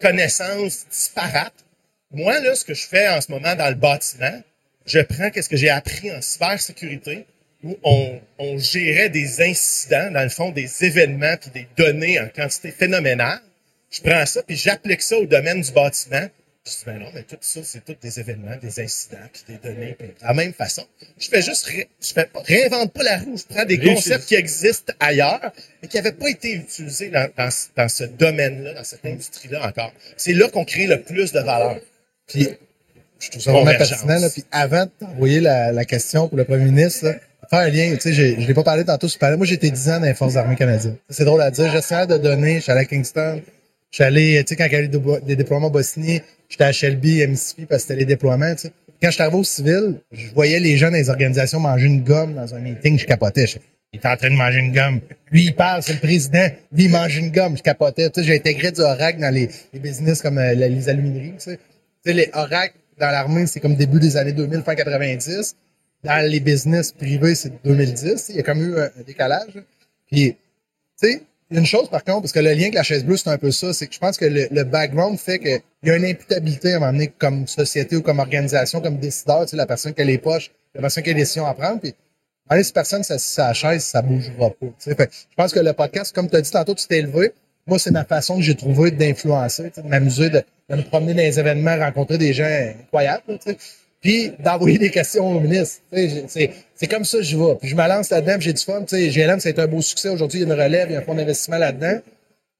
connaissances 0.00 0.86
disparates, 0.88 1.64
moi, 2.12 2.38
là, 2.40 2.54
ce 2.54 2.64
que 2.64 2.74
je 2.74 2.86
fais 2.86 3.08
en 3.08 3.20
ce 3.20 3.32
moment 3.32 3.54
dans 3.56 3.68
le 3.68 3.74
bâtiment, 3.74 4.42
je 4.86 5.00
prends 5.00 5.30
qu'est-ce 5.30 5.48
que 5.48 5.56
j'ai 5.56 5.70
appris 5.70 6.12
en 6.12 6.20
cybersécurité, 6.20 7.26
où 7.64 7.76
on, 7.84 8.20
on 8.38 8.58
gérait 8.58 9.08
des 9.08 9.40
incidents, 9.40 10.10
dans 10.10 10.22
le 10.22 10.28
fond, 10.28 10.50
des 10.50 10.84
événements 10.84 11.36
puis 11.40 11.50
des 11.50 11.66
données 11.76 12.20
en 12.20 12.28
quantité 12.28 12.70
phénoménale, 12.70 13.40
je 13.90 14.00
prends 14.00 14.24
ça, 14.26 14.42
puis 14.42 14.56
j'applique 14.56 15.02
ça 15.02 15.16
au 15.18 15.26
domaine 15.26 15.60
du 15.60 15.70
bâtiment. 15.70 16.26
Je 16.64 16.70
dis, 16.70 16.82
ben 16.86 16.98
non, 16.98 17.08
mais 17.12 17.24
tout 17.24 17.36
ça, 17.40 17.60
c'est 17.64 17.84
tous 17.84 17.96
des 18.00 18.20
événements, 18.20 18.56
des 18.62 18.80
incidents, 18.80 19.18
puis 19.32 19.42
des 19.48 19.68
données. 19.68 19.96
Puis 19.98 20.08
de 20.08 20.14
la 20.24 20.32
même 20.32 20.52
façon, 20.52 20.86
je 21.18 21.28
fais 21.28 21.42
juste, 21.42 21.68
je 21.68 22.12
fais 22.12 22.28
réinvente 22.34 22.92
pas 22.92 23.02
la 23.02 23.18
roue. 23.18 23.36
Je 23.36 23.52
prends 23.52 23.64
des 23.64 23.78
concepts 23.78 24.26
qui 24.26 24.36
existent 24.36 24.92
ailleurs, 25.00 25.52
mais 25.82 25.88
qui 25.88 25.96
n'avaient 25.96 26.12
pas 26.12 26.30
été 26.30 26.54
utilisés 26.54 27.08
dans, 27.08 27.28
dans, 27.36 27.48
dans 27.76 27.88
ce 27.88 28.04
domaine-là, 28.04 28.74
dans 28.74 28.84
cette 28.84 29.04
industrie-là 29.04 29.66
encore. 29.66 29.92
C'est 30.16 30.34
là 30.34 30.48
qu'on 30.48 30.64
crée 30.64 30.86
le 30.86 31.02
plus 31.02 31.32
de 31.32 31.40
valeur. 31.40 31.80
Puis, 32.28 32.48
je 33.18 33.30
trouve 33.30 33.42
ça 33.42 33.52
vraiment 33.52 33.76
pertinent. 33.76 34.20
Là, 34.20 34.30
puis 34.30 34.44
avant 34.52 34.84
de 34.84 34.90
t'envoyer 35.00 35.40
la, 35.40 35.72
la, 35.72 35.84
question 35.84 36.28
pour 36.28 36.38
le 36.38 36.44
premier 36.44 36.66
ministre, 36.66 37.06
là, 37.06 37.14
faire 37.52 37.66
un 37.66 37.70
lien, 37.70 37.94
tu 37.96 38.00
sais, 38.00 38.12
je 38.14 38.46
l'ai 38.46 38.54
pas 38.54 38.62
parlé 38.62 38.84
tantôt, 38.84 39.08
je 39.08 39.36
Moi, 39.36 39.46
j'ai 39.46 39.54
été 39.54 39.70
10 39.70 39.90
ans 39.90 40.00
dans 40.00 40.06
les 40.06 40.14
Forces 40.14 40.36
armées 40.36 40.56
canadiennes. 40.56 40.96
C'est 41.10 41.24
drôle 41.24 41.42
à 41.42 41.50
dire. 41.50 41.70
Gestionnaire 41.70 42.06
de 42.06 42.16
données, 42.16 42.56
je 42.56 42.60
suis 42.60 42.72
allé 42.72 42.80
à 42.80 42.84
Kingston, 42.84 43.42
je 43.90 43.96
suis 43.96 44.04
allé, 44.04 44.42
tu 44.44 44.48
sais, 44.50 44.56
quand 44.56 44.66
il 44.66 44.72
y 44.72 44.76
a 44.76 44.82
eu 44.82 44.88
des 44.88 45.36
déploiements 45.36 45.70
Bosnie, 45.70 46.22
j'étais 46.48 46.64
à 46.64 46.72
Shelby, 46.72 47.22
à 47.22 47.26
Mississippi, 47.26 47.66
parce 47.66 47.82
que 47.82 47.88
c'était 47.88 48.00
les 48.00 48.06
déploiements, 48.06 48.54
tu 48.54 48.62
sais. 48.62 48.72
Quand 49.02 49.10
je 49.10 49.16
suis 49.16 49.24
au 49.24 49.44
civil, 49.44 50.00
je 50.12 50.32
voyais 50.32 50.60
les 50.60 50.76
gens 50.76 50.90
dans 50.90 50.96
les 50.96 51.10
organisations 51.10 51.58
manger 51.58 51.86
une 51.86 52.02
gomme 52.02 52.34
dans 52.34 52.54
un 52.54 52.60
meeting, 52.60 52.98
je 52.98 53.04
capotais. 53.04 53.46
il 53.92 53.98
était 53.98 54.08
en 54.08 54.16
train 54.16 54.30
de 54.30 54.36
manger 54.36 54.60
une 54.60 54.72
gomme. 54.72 55.00
Lui, 55.32 55.46
il 55.46 55.54
parle, 55.54 55.82
c'est 55.82 55.94
le 55.94 55.98
président. 55.98 56.48
Lui, 56.72 56.84
il 56.84 56.90
mange 56.90 57.16
une 57.16 57.32
gomme. 57.32 57.56
Je 57.56 57.62
capotais. 57.62 58.08
Tu 58.10 58.20
sais, 58.20 58.26
j'ai 58.26 58.36
intégré 58.36 58.70
du 58.70 58.80
Oracle 58.80 59.18
dans 59.18 59.34
les, 59.34 59.48
les 59.72 59.80
business 59.80 60.22
comme 60.22 60.38
euh, 60.38 60.54
les 60.54 60.88
alumineries, 60.88 61.32
tu 61.32 61.50
sais. 61.50 61.56
Tu 61.56 62.12
sais, 62.12 62.12
les 62.12 62.30
Oracle 62.32 62.74
dans 63.00 63.10
l'armée, 63.10 63.46
c'est 63.46 63.58
comme 63.58 63.74
début 63.74 63.98
des 63.98 64.16
années 64.16 64.32
2000, 64.32 64.62
fin 64.62 64.76
90. 64.76 65.56
Dans 66.04 66.28
les 66.28 66.40
business 66.40 66.92
privés, 66.92 67.34
c'est 67.34 67.62
2010. 67.64 68.30
Il 68.30 68.36
y 68.36 68.40
a 68.40 68.42
comme 68.42 68.60
eu 68.60 68.78
un, 68.78 68.90
un 68.98 69.02
décalage. 69.06 69.62
Puis, 70.06 70.36
tu 71.00 71.08
sais, 71.08 71.22
une 71.52 71.66
chose, 71.66 71.88
par 71.88 72.02
contre, 72.02 72.22
parce 72.22 72.32
que 72.32 72.40
le 72.40 72.52
lien 72.52 72.62
avec 72.62 72.74
la 72.74 72.82
chaise 72.82 73.04
bleue, 73.04 73.16
c'est 73.16 73.28
un 73.28 73.38
peu 73.38 73.50
ça, 73.50 73.72
c'est 73.74 73.86
que 73.86 73.94
je 73.94 73.98
pense 73.98 74.16
que 74.16 74.24
le, 74.24 74.64
background 74.64 75.18
fait 75.18 75.38
qu'il 75.38 75.60
y 75.84 75.90
a 75.90 75.96
une 75.96 76.04
imputabilité 76.04 76.72
à 76.72 76.76
un 76.76 76.80
moment 76.80 76.92
donné 76.92 77.08
comme 77.08 77.46
société 77.46 77.96
ou 77.96 78.02
comme 78.02 78.18
organisation, 78.18 78.80
comme 78.80 78.98
décideur, 78.98 79.46
tu 79.46 79.56
la 79.56 79.66
personne 79.66 79.92
qui 79.92 80.00
a 80.00 80.04
les 80.04 80.18
poches, 80.18 80.50
la 80.74 80.80
personne 80.80 81.02
qui 81.02 81.10
a 81.10 81.12
les 81.12 81.20
décisions 81.20 81.46
à 81.46 81.54
prendre. 81.54 81.80
Puis, 81.80 81.94
allez, 82.48 82.64
si 82.64 82.72
personne 82.72 83.02
s'assied 83.02 83.42
à 83.42 83.48
la 83.48 83.54
chaise, 83.54 83.84
ça 83.84 84.00
bougera 84.02 84.50
pas. 84.50 84.66
Tu 84.66 84.72
sais. 84.78 84.96
je 84.98 85.34
pense 85.36 85.52
que 85.52 85.60
le 85.60 85.72
podcast, 85.72 86.14
comme 86.14 86.28
tu 86.28 86.36
as 86.36 86.40
dit 86.40 86.50
tantôt, 86.50 86.74
tu 86.74 86.86
t'es 86.86 86.98
élevé. 86.98 87.32
Moi, 87.66 87.78
c'est 87.78 87.92
ma 87.92 88.04
façon 88.04 88.36
que 88.36 88.42
j'ai 88.42 88.56
trouvé 88.56 88.90
d'influencer, 88.90 89.72
de 89.76 89.82
m'amuser, 89.82 90.30
de, 90.30 90.42
me 90.70 90.82
promener 90.82 91.14
dans 91.14 91.22
les 91.22 91.38
événements, 91.38 91.76
rencontrer 91.76 92.18
des 92.18 92.32
gens 92.32 92.44
incroyables. 92.44 93.38
Puis 94.02 94.32
d'envoyer 94.40 94.78
des 94.78 94.90
questions 94.90 95.26
au 95.30 95.40
ministre. 95.40 95.80
C'est 95.92 96.86
comme 96.90 97.04
ça 97.04 97.18
que 97.18 97.24
je 97.24 97.36
vais. 97.36 97.54
Puis 97.54 97.68
je 97.68 97.76
me 97.76 97.88
lance 97.88 98.10
là-dedans, 98.10 98.36
j'ai 98.40 98.52
du 98.52 98.62
fun. 98.62 98.82
GLM, 98.82 99.38
été 99.38 99.60
un 99.60 99.66
beau 99.68 99.80
succès. 99.80 100.08
Aujourd'hui, 100.08 100.40
il 100.40 100.48
y 100.48 100.50
a 100.50 100.54
une 100.54 100.60
relève, 100.60 100.90
il 100.90 100.94
y 100.94 100.96
a 100.96 100.98
un 100.98 101.02
fonds 101.02 101.14
d'investissement 101.14 101.58
là-dedans. 101.58 102.00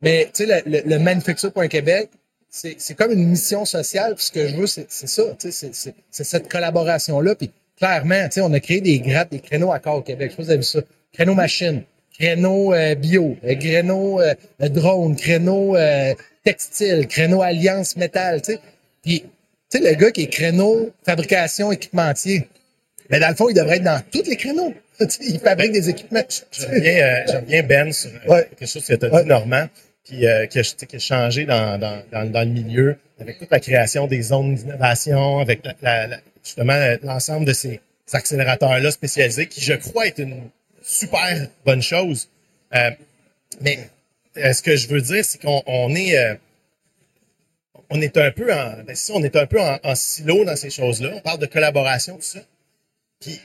Mais 0.01 0.31
le, 0.39 0.71
le, 0.71 0.83
le 0.87 0.99
Manufacture.Québec, 1.01 2.11
c'est 2.49 2.95
comme 2.95 3.11
une 3.11 3.29
mission 3.29 3.65
sociale. 3.65 4.15
Puis 4.15 4.27
ce 4.27 4.33
que 4.33 4.47
je 4.47 4.57
veux, 4.57 4.67
c'est 4.67 4.89
ça. 4.89 5.23
C'est 5.39 6.25
cette 6.25 6.49
collaboration-là. 6.49 7.35
Puis 7.35 7.51
clairement, 7.77 8.29
on 8.39 8.53
a 8.53 8.61
créé 8.61 8.81
des 8.81 9.01
grattes, 9.01 9.33
des 9.33 9.41
créneaux 9.41 9.73
à 9.73 9.81
corps 9.81 9.97
au 9.97 10.03
Québec. 10.03 10.31
Je 10.31 10.37
sais 10.37 10.37
pas 10.37 10.43
si 10.43 10.47
vous 10.47 10.51
avez 10.51 10.59
vu 10.59 10.65
ça. 10.65 10.81
Créneaux 11.13 11.35
machine, 11.35 11.83
créneaux 12.19 12.73
euh, 12.73 12.95
bio, 12.95 13.37
euh, 13.45 13.55
créneaux 13.57 14.21
euh, 14.21 14.35
drone, 14.61 15.17
créneaux 15.17 15.77
euh, 15.77 16.15
textile, 16.45 17.07
créneaux 17.09 17.43
alliance 17.43 17.97
métal. 17.97 18.41
Puis 19.03 19.25
tu 19.73 19.79
sais, 19.79 19.91
le 19.91 19.97
gars 19.97 20.11
qui 20.11 20.23
est 20.23 20.29
créneau, 20.29 20.91
fabrication, 21.05 21.73
équipementier, 21.73 22.49
mais 23.11 23.19
dans 23.19 23.29
le 23.29 23.35
fond, 23.35 23.49
il 23.49 23.55
devrait 23.55 23.77
être 23.77 23.85
dans 23.85 24.01
tous 24.11 24.23
les 24.29 24.37
créneaux. 24.37 24.75
il 25.21 25.39
fabrique 25.41 25.73
des 25.73 25.89
équipements. 25.89 26.23
J'aime 26.53 26.81
bien, 26.81 27.25
euh, 27.29 27.63
Ben 27.63 27.93
sur 27.93 28.11
euh, 28.29 28.43
quelque 28.59 28.67
chose 28.67 28.87
que 28.87 28.95
tu 28.95 29.07
as 29.07 29.23
dit, 29.23 29.29
Normand, 29.29 29.67
qui, 30.05 30.27
euh, 30.27 30.47
qui, 30.47 30.59
a, 30.59 30.63
qui, 30.63 30.97
a, 30.97 30.99
changé 30.99 31.45
dans, 31.45 31.79
dans, 31.79 32.03
dans, 32.13 32.31
dans, 32.31 32.41
le 32.43 32.53
milieu. 32.53 32.97
avec 33.19 33.39
toute 33.39 33.51
la 33.51 33.61
création 33.61 34.07
des 34.07 34.23
zones 34.23 34.55
d'innovation, 34.55 35.39
avec 35.41 35.65
la, 35.83 36.07
la, 36.07 36.19
justement 36.45 36.79
l'ensemble 37.03 37.47
de 37.47 37.53
ces 37.53 37.81
accélérateurs-là 38.13 38.91
spécialisés, 38.91 39.47
qui 39.47 39.61
je 39.61 39.75
crois 39.75 40.07
est 40.07 40.19
une 40.19 40.51
super 40.83 41.49
bonne 41.65 41.83
chose. 41.83 42.29
Euh, 42.75 42.91
mais 43.61 43.79
euh, 44.37 44.53
ce 44.53 44.63
que 44.63 44.77
je 44.77 44.89
veux 44.89 45.01
dire, 45.01 45.25
c'est 45.25 45.41
qu'on 45.41 45.63
on 45.67 45.95
est, 45.95 46.17
euh, 46.17 46.35
on 47.93 48.01
est 48.01 48.17
un 48.17 48.31
peu 48.31 48.53
en, 48.53 48.83
ben 48.85 48.97
on 49.11 49.23
est 49.23 49.37
un 49.37 49.47
peu 49.47 49.61
en, 49.61 49.79
en 49.83 49.95
silo 49.95 50.45
dans 50.45 50.57
ces 50.57 50.71
choses-là. 50.71 51.11
On 51.15 51.21
parle 51.21 51.39
de 51.39 51.47
collaboration, 51.47 52.17
tout 52.17 52.23
ça. 52.23 52.41
Puis 53.21 53.39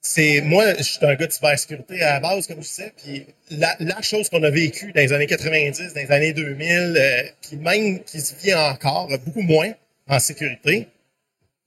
c'est 0.00 0.40
moi, 0.40 0.74
je 0.76 0.82
suis 0.82 1.06
un 1.06 1.14
gars 1.14 1.28
de 1.28 1.32
cybersécurité 1.32 2.02
à 2.02 2.14
la 2.14 2.20
base, 2.20 2.48
comme 2.48 2.62
je 2.62 2.68
sais, 2.68 2.92
puis 3.02 3.24
la, 3.50 3.76
la 3.78 4.02
chose 4.02 4.28
qu'on 4.28 4.42
a 4.42 4.50
vécue 4.50 4.92
dans 4.92 5.00
les 5.00 5.12
années 5.12 5.28
90, 5.28 5.94
dans 5.94 6.00
les 6.00 6.10
années 6.10 6.32
2000, 6.32 6.94
euh, 6.96 7.22
puis 7.40 7.56
même 7.56 8.02
qui 8.02 8.20
se 8.20 8.34
vit 8.42 8.52
encore 8.52 9.08
beaucoup 9.24 9.42
moins 9.42 9.72
en 10.08 10.18
sécurité, 10.18 10.88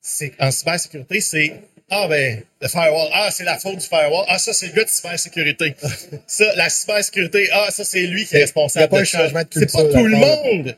c'est 0.02 0.34
en 0.39 0.52
cybersécurité, 0.52 1.21
c'est 1.21 1.54
ah 1.89 2.08
ben 2.10 2.41
le 2.62 2.67
firewall, 2.67 3.08
ah 3.13 3.30
c'est 3.32 3.45
la 3.45 3.58
faute 3.58 3.78
du 3.78 3.86
firewall, 3.86 4.26
ah 4.28 4.38
ça 4.38 4.52
c'est 4.52 4.67
le 4.67 4.74
gars 4.74 4.84
de 4.84 4.89
cybersécurité, 4.89 5.76
ça 6.28 6.54
la 6.56 6.69
cybersécurité, 6.69 7.50
ah 7.54 7.71
ça 7.71 7.86
c'est 7.86 8.06
lui 8.06 8.26
qui 8.26 8.36
est 8.36 8.41
responsable. 8.41 8.88
Il 8.91 8.95
n'y 8.95 8.98
a 8.98 8.98
pas 8.98 9.02
un 9.02 9.06
changement 9.06 9.43
de 9.43 9.48
culture. 9.48 9.69
C'est 9.69 9.88
pas 9.88 9.98
tout 9.98 10.06
le 10.06 10.17
monde. 10.17 10.76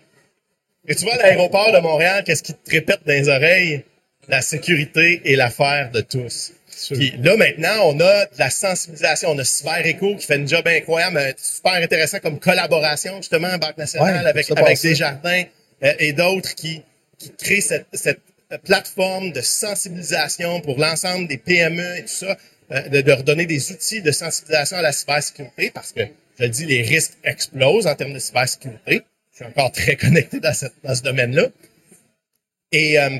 Et 0.87 0.95
tu 0.95 1.03
vois 1.03 1.15
l'aéroport 1.17 1.71
de 1.73 1.79
Montréal, 1.79 2.23
qu'est-ce 2.25 2.43
qui 2.43 2.53
te 2.53 2.71
répète 2.71 3.01
dans 3.05 3.13
les 3.13 3.27
oreilles? 3.29 3.83
La 4.29 4.41
sécurité 4.41 5.21
est 5.25 5.35
l'affaire 5.35 5.91
de 5.91 6.01
tous. 6.01 6.53
Puis 6.91 7.13
là, 7.23 7.35
maintenant, 7.37 7.77
on 7.85 7.99
a 7.99 8.25
de 8.25 8.39
la 8.39 8.49
sensibilisation. 8.49 9.31
On 9.31 9.37
a 9.39 9.43
Cyber 9.43 9.85
Eco 9.85 10.15
qui 10.15 10.25
fait 10.25 10.35
un 10.35 10.45
job 10.45 10.67
incroyable, 10.67 11.17
euh, 11.17 11.31
super 11.37 11.73
intéressant 11.73 12.19
comme 12.19 12.39
collaboration, 12.39 13.17
justement, 13.17 13.47
en 13.47 13.57
Banque 13.57 13.77
nationale, 13.77 14.23
Ouais, 14.23 14.29
avec, 14.29 14.51
avec. 14.51 14.81
Desjardins 14.81 15.43
euh, 15.83 15.93
et 15.99 16.13
d'autres 16.13 16.53
qui, 16.55 16.83
qui 17.17 17.31
créent 17.31 17.61
cette, 17.61 17.87
cette 17.93 18.19
plateforme 18.63 19.31
de 19.31 19.41
sensibilisation 19.41 20.61
pour 20.61 20.77
l'ensemble 20.77 21.27
des 21.27 21.37
PME 21.37 21.97
et 21.97 22.01
tout 22.01 22.07
ça, 22.07 22.37
euh, 22.71 22.81
de, 22.89 23.01
de 23.01 23.11
redonner 23.11 23.45
des 23.45 23.71
outils 23.71 24.01
de 24.01 24.11
sensibilisation 24.11 24.77
à 24.77 24.81
la 24.81 24.91
cybersécurité 24.91 25.71
parce 25.73 25.91
que, 25.93 26.01
je 26.37 26.43
le 26.43 26.49
dis, 26.49 26.65
les 26.65 26.81
risques 26.81 27.13
explosent 27.23 27.87
en 27.87 27.95
termes 27.95 28.13
de 28.13 28.19
cybersécurité. 28.19 29.01
Je 29.37 29.43
suis 29.43 29.51
encore 29.51 29.71
très 29.71 29.95
connecté 29.95 30.39
dans, 30.39 30.53
cette, 30.53 30.73
dans 30.83 30.95
ce 30.95 31.03
domaine-là. 31.03 31.47
Et, 32.71 32.99
euh, 32.99 33.19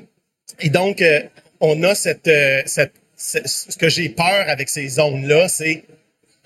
et 0.60 0.70
donc, 0.70 1.02
euh, 1.02 1.22
on 1.60 1.84
a 1.84 1.94
cette, 1.94 2.28
euh, 2.28 2.64
cette, 2.66 2.94
cette- 3.16 3.48
ce 3.48 3.78
que 3.78 3.88
j'ai 3.88 4.10
peur 4.10 4.50
avec 4.50 4.68
ces 4.70 4.88
zones-là, 4.88 5.48
c'est 5.48 5.84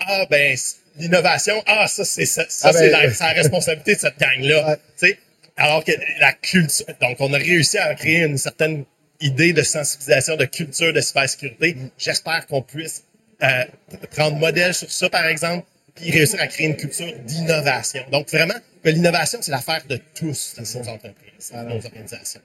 ah 0.00 0.26
ben 0.30 0.56
l'innovation, 0.96 1.62
ah 1.66 1.86
ça 1.88 2.04
c'est 2.04 2.26
ça, 2.26 2.44
ça, 2.48 2.68
Ah, 2.68 2.72
c'est 2.74 2.90
ben, 2.90 3.02
la, 3.04 3.10
c'est 3.14 3.24
la 3.24 3.32
responsabilité 3.32 3.94
de 3.94 4.00
cette 4.00 4.18
gang-là. 4.18 4.78
Ouais. 5.02 5.18
Alors 5.56 5.84
que 5.84 5.92
la 6.20 6.32
culture, 6.34 6.84
donc 7.00 7.16
on 7.20 7.32
a 7.32 7.38
réussi 7.38 7.78
à 7.78 7.94
créer 7.94 8.24
une 8.24 8.36
certaine 8.38 8.84
idée 9.20 9.52
de 9.54 9.62
sensibilisation, 9.62 10.36
de 10.36 10.44
culture 10.44 10.92
de 10.92 11.00
cybersécurité. 11.00 11.76
J'espère 11.98 12.46
qu'on 12.46 12.60
puisse 12.62 13.04
euh, 13.42 13.64
prendre 14.10 14.36
modèle 14.36 14.74
sur 14.74 14.90
ça, 14.92 15.08
par 15.08 15.26
exemple, 15.26 15.66
puis 15.94 16.10
réussir 16.10 16.40
à 16.40 16.46
créer 16.46 16.66
une 16.68 16.76
culture 16.76 17.12
d'innovation. 17.26 18.02
Donc 18.10 18.28
vraiment, 18.30 18.54
que 18.82 18.88
l'innovation, 18.88 19.38
c'est 19.42 19.52
l'affaire 19.52 19.82
de 19.88 19.98
tous 20.14 20.54
dans 20.56 20.80
nos 20.82 20.88
entreprises, 20.88 21.52
dans 21.52 21.64
nos 21.64 21.84
organisations. 21.84 22.40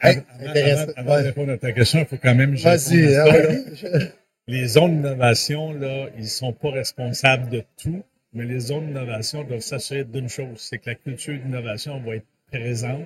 Hey, 0.00 0.18
Avant, 0.40 0.50
intéressant. 0.50 0.82
avant- 0.82 0.92
avant 0.96 1.14
de 1.16 1.20
Ouais. 1.20 1.26
répondre 1.28 1.52
à 1.52 1.58
ta 1.58 1.72
question, 1.72 2.00
il 2.00 2.06
faut 2.06 2.16
quand 2.16 2.34
même... 2.34 2.54
Vas-y. 2.56 3.06
ouais. 3.06 4.12
Les 4.46 4.66
zones 4.66 4.96
d'innovation, 4.96 5.72
là, 5.72 6.08
ils 6.18 6.28
sont 6.28 6.52
pas 6.52 6.70
responsables 6.70 7.48
de 7.48 7.62
tout, 7.82 8.02
mais 8.34 8.44
les 8.44 8.60
zones 8.60 8.88
d'innovation 8.88 9.44
doivent 9.44 9.60
s'assurer 9.60 10.04
d'une 10.04 10.28
chose, 10.28 10.58
c'est 10.58 10.78
que 10.78 10.90
la 10.90 10.96
culture 10.96 11.38
d'innovation 11.38 12.00
va 12.00 12.16
être 12.16 12.26
présente, 12.52 13.04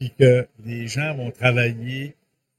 puis 0.00 0.12
que 0.18 0.48
les 0.64 0.88
gens 0.88 1.14
vont 1.14 1.30
travailler 1.30 2.14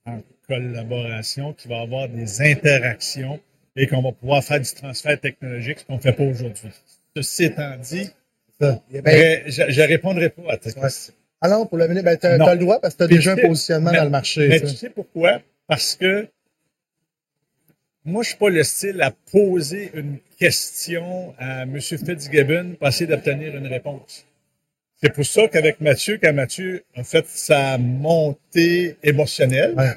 en 0.05 0.21
collaboration, 0.47 1.53
qu'il 1.53 1.69
va 1.71 1.77
y 1.79 1.81
avoir 1.81 2.07
des 2.07 2.41
interactions 2.41 3.39
et 3.75 3.87
qu'on 3.87 4.01
va 4.01 4.11
pouvoir 4.11 4.43
faire 4.43 4.59
du 4.61 4.71
transfert 4.73 5.19
technologique, 5.19 5.79
ce 5.79 5.85
qu'on 5.85 5.95
ne 5.95 5.99
fait 6.01 6.13
pas 6.13 6.23
aujourd'hui. 6.23 6.69
Ceci 7.15 7.45
étant 7.45 7.75
dit, 7.77 8.09
Ça. 8.59 8.81
Ben, 9.03 9.43
je 9.47 9.63
ne 9.81 9.87
répondrai 9.87 10.29
pas 10.29 10.53
à 10.53 10.57
ta 10.57 10.71
question. 10.71 11.13
alors, 11.41 11.67
pour 11.67 11.77
le 11.77 11.87
minute, 11.87 12.03
ben, 12.05 12.17
Non. 12.37 12.45
t'as 12.45 12.53
le 12.53 12.59
droit 12.59 12.79
parce 12.79 12.93
que 12.93 12.99
t'as 12.99 13.07
Puis 13.07 13.17
déjà 13.17 13.33
un 13.33 13.35
tu 13.35 13.41
positionnement 13.47 13.91
mais- 13.91 13.97
dans 13.97 14.03
le 14.05 14.09
marché. 14.09 14.47
Mais 14.47 14.59
ça. 14.59 14.67
tu 14.67 14.75
sais 14.75 14.89
pourquoi? 14.89 15.41
Parce 15.67 15.95
que 15.95 16.27
moi, 18.05 18.23
je 18.23 18.29
suis 18.29 18.37
pas 18.37 18.49
le 18.49 18.63
style 18.63 19.01
à 19.01 19.11
poser 19.31 19.91
une 19.93 20.17
question 20.39 21.33
à 21.37 21.63
M. 21.63 21.79
Fitzgibbon 21.81 22.75
pour 22.77 22.87
essayer 22.87 23.07
d'obtenir 23.07 23.55
une 23.55 23.67
réponse. 23.67 24.25
C'est 25.01 25.11
pour 25.13 25.25
ça 25.25 25.47
qu'avec 25.49 25.81
Mathieu, 25.81 26.17
quand 26.21 26.31
Mathieu 26.33 26.83
a 26.95 27.03
fait 27.03 27.25
sa 27.27 27.77
montée 27.77 28.95
émotionnelle, 29.03 29.75
Ouais. 29.75 29.95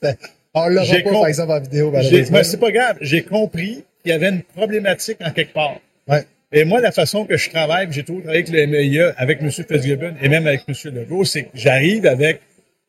On 0.54 0.68
l'aura 0.68 0.96
pas, 1.02 1.10
par 1.10 1.26
exemple, 1.26 1.52
en 1.52 1.60
vidéo, 1.60 1.90
malheureusement. 1.90 2.38
mais 2.38 2.44
c'est 2.44 2.60
pas 2.60 2.70
grave, 2.70 2.98
j'ai 3.00 3.22
compris 3.22 3.84
qu'il 4.02 4.10
y 4.10 4.12
avait 4.12 4.28
une 4.28 4.42
problématique 4.42 5.18
en 5.24 5.30
quelque 5.30 5.54
part. 5.54 5.80
Ouais. 6.08 6.24
Et 6.52 6.64
moi, 6.64 6.80
la 6.80 6.92
façon 6.92 7.24
que 7.24 7.38
je 7.38 7.48
travaille, 7.48 7.88
j'ai 7.90 8.02
toujours 8.02 8.22
travaillé 8.22 8.42
avec 8.42 8.54
le 8.54 8.66
MEIA, 8.66 9.14
avec 9.16 9.40
M. 9.40 9.50
Fitzgibbon 9.50 10.14
et 10.20 10.28
même 10.28 10.46
avec 10.46 10.62
M. 10.68 10.74
Legault, 10.94 11.24
c'est 11.24 11.44
que 11.44 11.48
j'arrive 11.54 12.04
avec, 12.04 12.40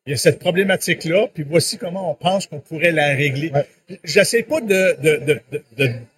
il 0.05 0.11
y 0.11 0.13
a 0.13 0.17
cette 0.17 0.39
problématique-là, 0.39 1.27
puis 1.33 1.45
voici 1.47 1.77
comment 1.77 2.11
on 2.11 2.15
pense 2.15 2.47
qu'on 2.47 2.59
pourrait 2.59 2.91
la 2.91 3.07
régler. 3.15 3.51
Ouais. 3.51 3.65
J'essaie 4.03 4.43
pas 4.43 4.59
de, 4.59 4.97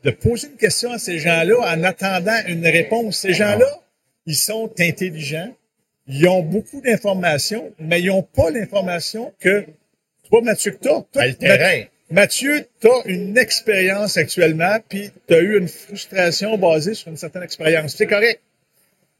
de 0.03 0.11
poser 0.11 0.47
une 0.47 0.57
question 0.57 0.91
à 0.91 0.97
ces 0.97 1.19
gens-là 1.19 1.57
en 1.59 1.83
attendant 1.83 2.35
une 2.47 2.65
réponse. 2.65 3.17
Ces 3.17 3.33
gens-là, 3.33 3.67
ils 4.25 4.35
sont 4.35 4.71
intelligents, 4.79 5.53
ils 6.07 6.27
ont 6.27 6.41
beaucoup 6.41 6.81
d'informations, 6.81 7.71
mais 7.77 8.01
ils 8.01 8.07
n'ont 8.07 8.23
pas 8.23 8.49
l'information 8.49 9.31
que 9.39 9.65
toi, 10.29 10.41
Mathieu, 10.41 10.71
que 10.71 10.77
t'as. 10.77 11.01
Toi, 11.13 11.25
le 11.27 11.33
terrain. 11.35 11.83
Mathieu, 12.11 12.67
tu 12.81 12.87
as 12.87 13.01
une 13.05 13.37
expérience 13.37 14.15
actuellement, 14.17 14.77
puis 14.87 15.09
tu 15.27 15.33
as 15.33 15.39
eu 15.39 15.57
une 15.57 15.67
frustration 15.67 16.57
basée 16.57 16.93
sur 16.93 17.07
une 17.09 17.17
certaine 17.17 17.43
expérience. 17.43 17.95
C'est 17.95 18.05
correct. 18.07 18.39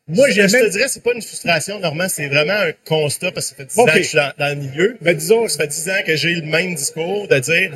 Moi, 0.08 0.30
j'ai 0.30 0.48
je 0.48 0.56
te 0.56 0.70
dirais, 0.70 0.88
c'est 0.88 1.02
pas 1.04 1.14
une 1.14 1.22
frustration, 1.22 1.80
Normand, 1.80 2.08
c'est 2.08 2.28
vraiment 2.28 2.54
un 2.54 2.74
constat 2.86 3.32
parce 3.32 3.52
que 3.52 3.56
ça 3.58 3.64
fait 3.64 3.66
10 3.66 3.80
Ok. 3.80 3.90
ans 3.90 3.94
que 3.94 3.98
je 4.04 4.08
suis 4.08 4.16
dans, 4.18 4.32
dans 4.38 4.50
le 4.50 4.56
milieu. 4.68 4.98
Ben, 5.02 5.18
disons, 5.18 5.48
Ça 5.48 5.58
fait 5.58 5.68
10 5.68 5.90
ans 5.90 6.02
que 6.06 6.16
j'ai 6.16 6.36
le 6.36 6.44
même 6.44 6.76
discours 6.76 7.28
de 7.28 7.40
dire 7.40 7.72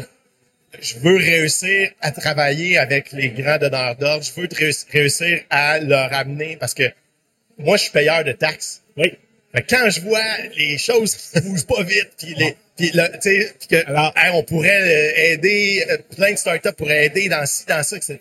je 0.80 1.00
veux 1.00 1.16
réussir 1.18 1.90
à 2.02 2.12
travailler 2.12 2.78
avec 2.78 3.12
les 3.14 3.30
grands 3.30 3.58
donneurs 3.58 3.96
d'ordre, 3.96 4.24
je 4.24 4.40
veux 4.40 4.46
réuss- 4.48 4.86
réussir 4.92 5.40
à 5.50 5.80
leur 5.80 6.14
amener 6.14 6.56
parce 6.58 6.76
que 6.76 6.84
moi, 7.58 7.78
je 7.78 7.84
suis 7.84 7.92
payeur 7.92 8.24
de 8.24 8.32
taxes. 8.34 8.84
oui. 8.96 9.18
Que 9.52 9.62
quand 9.68 9.90
je 9.90 10.02
vois 10.02 10.22
les 10.56 10.78
choses 10.78 11.16
qui 11.16 11.42
bougent 11.42 11.66
pas 11.66 11.82
vite, 11.82 12.10
puis 12.20 12.36
les, 12.36 12.56
puis 12.80 12.92
le- 12.94 13.12
tu 13.20 13.30
sais, 13.30 13.54
que 13.70 13.88
Alors- 13.88 14.14
hey, 14.16 14.32
on 14.34 14.44
pourrait 14.44 14.82
euh, 14.82 15.34
aider, 15.34 15.86
euh, 15.90 15.98
plein 16.16 16.32
de 16.32 16.38
startups 16.38 16.72
pourraient 16.78 17.06
aider 17.08 17.28
dans 17.30 17.46
ci, 17.46 17.66
dans 17.68 17.84
ça, 17.84 17.98
etc. 17.98 18.18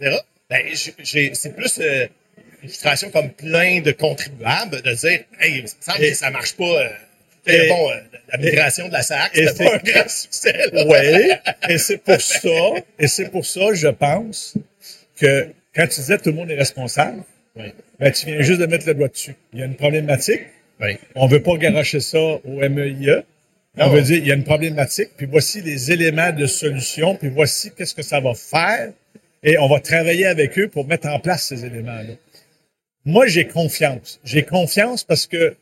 Ben, 0.50 0.62
j'ai- 1.02 1.30
c'est 1.34 1.54
plus 1.54 1.78
euh, 1.80 2.06
une 2.62 2.68
frustration 2.68 3.10
comme 3.10 3.30
plein 3.30 3.80
de 3.80 3.92
contribuables 3.92 4.82
de 4.82 4.92
dire, 4.94 5.20
hey, 5.40 5.64
ça, 5.80 5.92
me 5.92 5.96
semble 5.98 6.08
que 6.08 6.14
ça 6.14 6.30
marche 6.30 6.54
pas. 6.56 6.64
euh, 6.82 6.88
Et- 7.46 7.68
bon, 7.68 7.90
euh, 7.90 7.94
la 8.32 8.38
migration 8.38 8.88
de 8.88 8.92
la 8.92 9.02
SAC, 9.02 9.30
c'était 9.34 9.64
pas 9.64 9.74
un 9.76 9.78
grand 9.78 10.08
succès. 10.08 10.52
là. 10.72 10.84
Oui, 10.86 11.30
et 11.72 11.78
c'est 11.78 11.98
pour 11.98 12.20
ça, 12.20 12.48
et 12.98 13.06
c'est 13.06 13.30
pour 13.30 13.46
ça, 13.46 13.60
je 13.74 13.88
pense, 13.88 14.54
que 15.20 15.48
quand 15.74 15.86
tu 15.86 16.00
disais 16.00 16.18
tout 16.18 16.30
le 16.30 16.36
monde 16.36 16.50
est 16.50 16.56
responsable, 16.58 17.22
Oui. 17.56 17.72
ben, 18.00 18.10
tu 18.12 18.26
viens 18.26 18.42
juste 18.42 18.60
de 18.60 18.66
mettre 18.66 18.86
le 18.86 18.94
doigt 18.94 19.08
dessus. 19.08 19.34
Il 19.52 19.60
y 19.60 19.62
a 19.62 19.66
une 19.66 19.76
problématique. 19.76 20.42
Oui. 20.80 20.96
On 21.14 21.26
veut 21.26 21.42
pas 21.42 21.56
garocher 21.56 22.00
ça 22.00 22.18
au 22.18 22.40
MEIA. 22.68 23.22
On 23.80 23.86
Non. 23.86 23.92
veut 23.92 24.02
dire, 24.02 24.18
il 24.18 24.26
y 24.26 24.32
a 24.32 24.34
une 24.34 24.44
problématique, 24.44 25.10
puis 25.16 25.26
voici 25.26 25.60
les 25.62 25.92
éléments 25.92 26.32
de 26.32 26.46
solution, 26.46 27.14
puis 27.14 27.28
voici 27.28 27.70
qu'est-ce 27.76 27.94
que 27.94 28.02
ça 28.02 28.20
va 28.20 28.34
faire, 28.34 28.92
et 29.42 29.56
on 29.58 29.68
va 29.68 29.78
travailler 29.80 30.26
avec 30.26 30.58
eux 30.58 30.68
pour 30.68 30.86
mettre 30.86 31.06
en 31.08 31.20
place 31.20 31.46
ces 31.46 31.64
éléments-là. 31.64 32.14
Moi, 33.04 33.26
j'ai 33.28 33.46
confiance. 33.46 34.20
J'ai 34.24 34.42
confiance 34.42 35.04
parce 35.04 35.26
que 35.26 35.56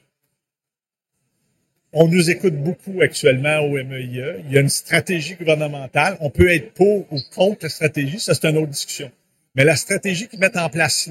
on 1.92 2.08
nous 2.08 2.30
écoute 2.30 2.54
beaucoup 2.56 3.00
actuellement 3.00 3.58
au 3.60 3.70
MEIA. 3.82 4.38
Il 4.46 4.52
y 4.52 4.58
a 4.58 4.60
une 4.60 4.68
stratégie 4.68 5.34
gouvernementale. 5.34 6.16
On 6.20 6.30
peut 6.30 6.50
être 6.52 6.72
pour 6.72 7.06
ou 7.10 7.18
contre 7.34 7.60
la 7.64 7.68
stratégie, 7.68 8.18
ça 8.18 8.34
c'est 8.34 8.46
une 8.48 8.56
autre 8.58 8.70
discussion. 8.72 9.10
Mais 9.54 9.64
la 9.64 9.76
stratégie 9.76 10.28
qu'ils 10.28 10.40
mettent 10.40 10.56
en 10.58 10.68
place, 10.68 11.08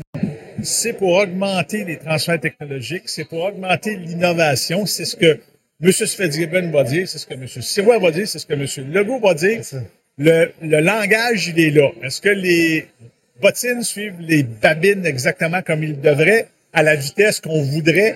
c'est 0.62 0.94
pour 0.94 1.14
augmenter 1.14 1.86
les 1.86 1.98
transferts 1.98 2.40
technologiques, 2.40 3.04
c'est 3.08 3.26
pour 3.26 3.44
augmenter 3.44 3.96
l'innovation. 3.96 4.86
C'est 4.86 5.06
ce 5.06 5.16
que 5.16 5.40
M. 5.84 5.92
Fitzgibbon 5.92 6.72
va 6.72 6.84
dire, 6.84 7.08
c'est 7.08 7.18
ce 7.18 7.26
que 7.26 7.34
M. 7.34 7.48
Sirois 7.48 8.00
va 8.00 8.12
dire, 8.12 8.28
c'est 8.28 8.40
ce 8.40 8.46
que 8.46 8.54
M. 8.54 8.66
Legault 8.94 9.20
va 9.20 9.34
dire. 9.34 9.62
Le, 10.18 10.52
le 10.62 10.80
langage, 10.80 11.48
il 11.50 11.60
est 11.60 11.72
là. 11.72 11.92
Est-ce 12.02 12.22
que 12.22 12.30
les 12.30 12.86
bottines 13.42 13.84
suivent 13.84 14.20
les 14.22 14.44
babines 14.44 15.06
exactement 15.06 15.62
comme 15.62 15.84
ils 15.84 16.00
devraient, 16.00 16.48
à 16.72 16.84
la 16.84 16.96
vitesse 16.96 17.42
qu'on 17.42 17.62
voudrait? 17.62 18.16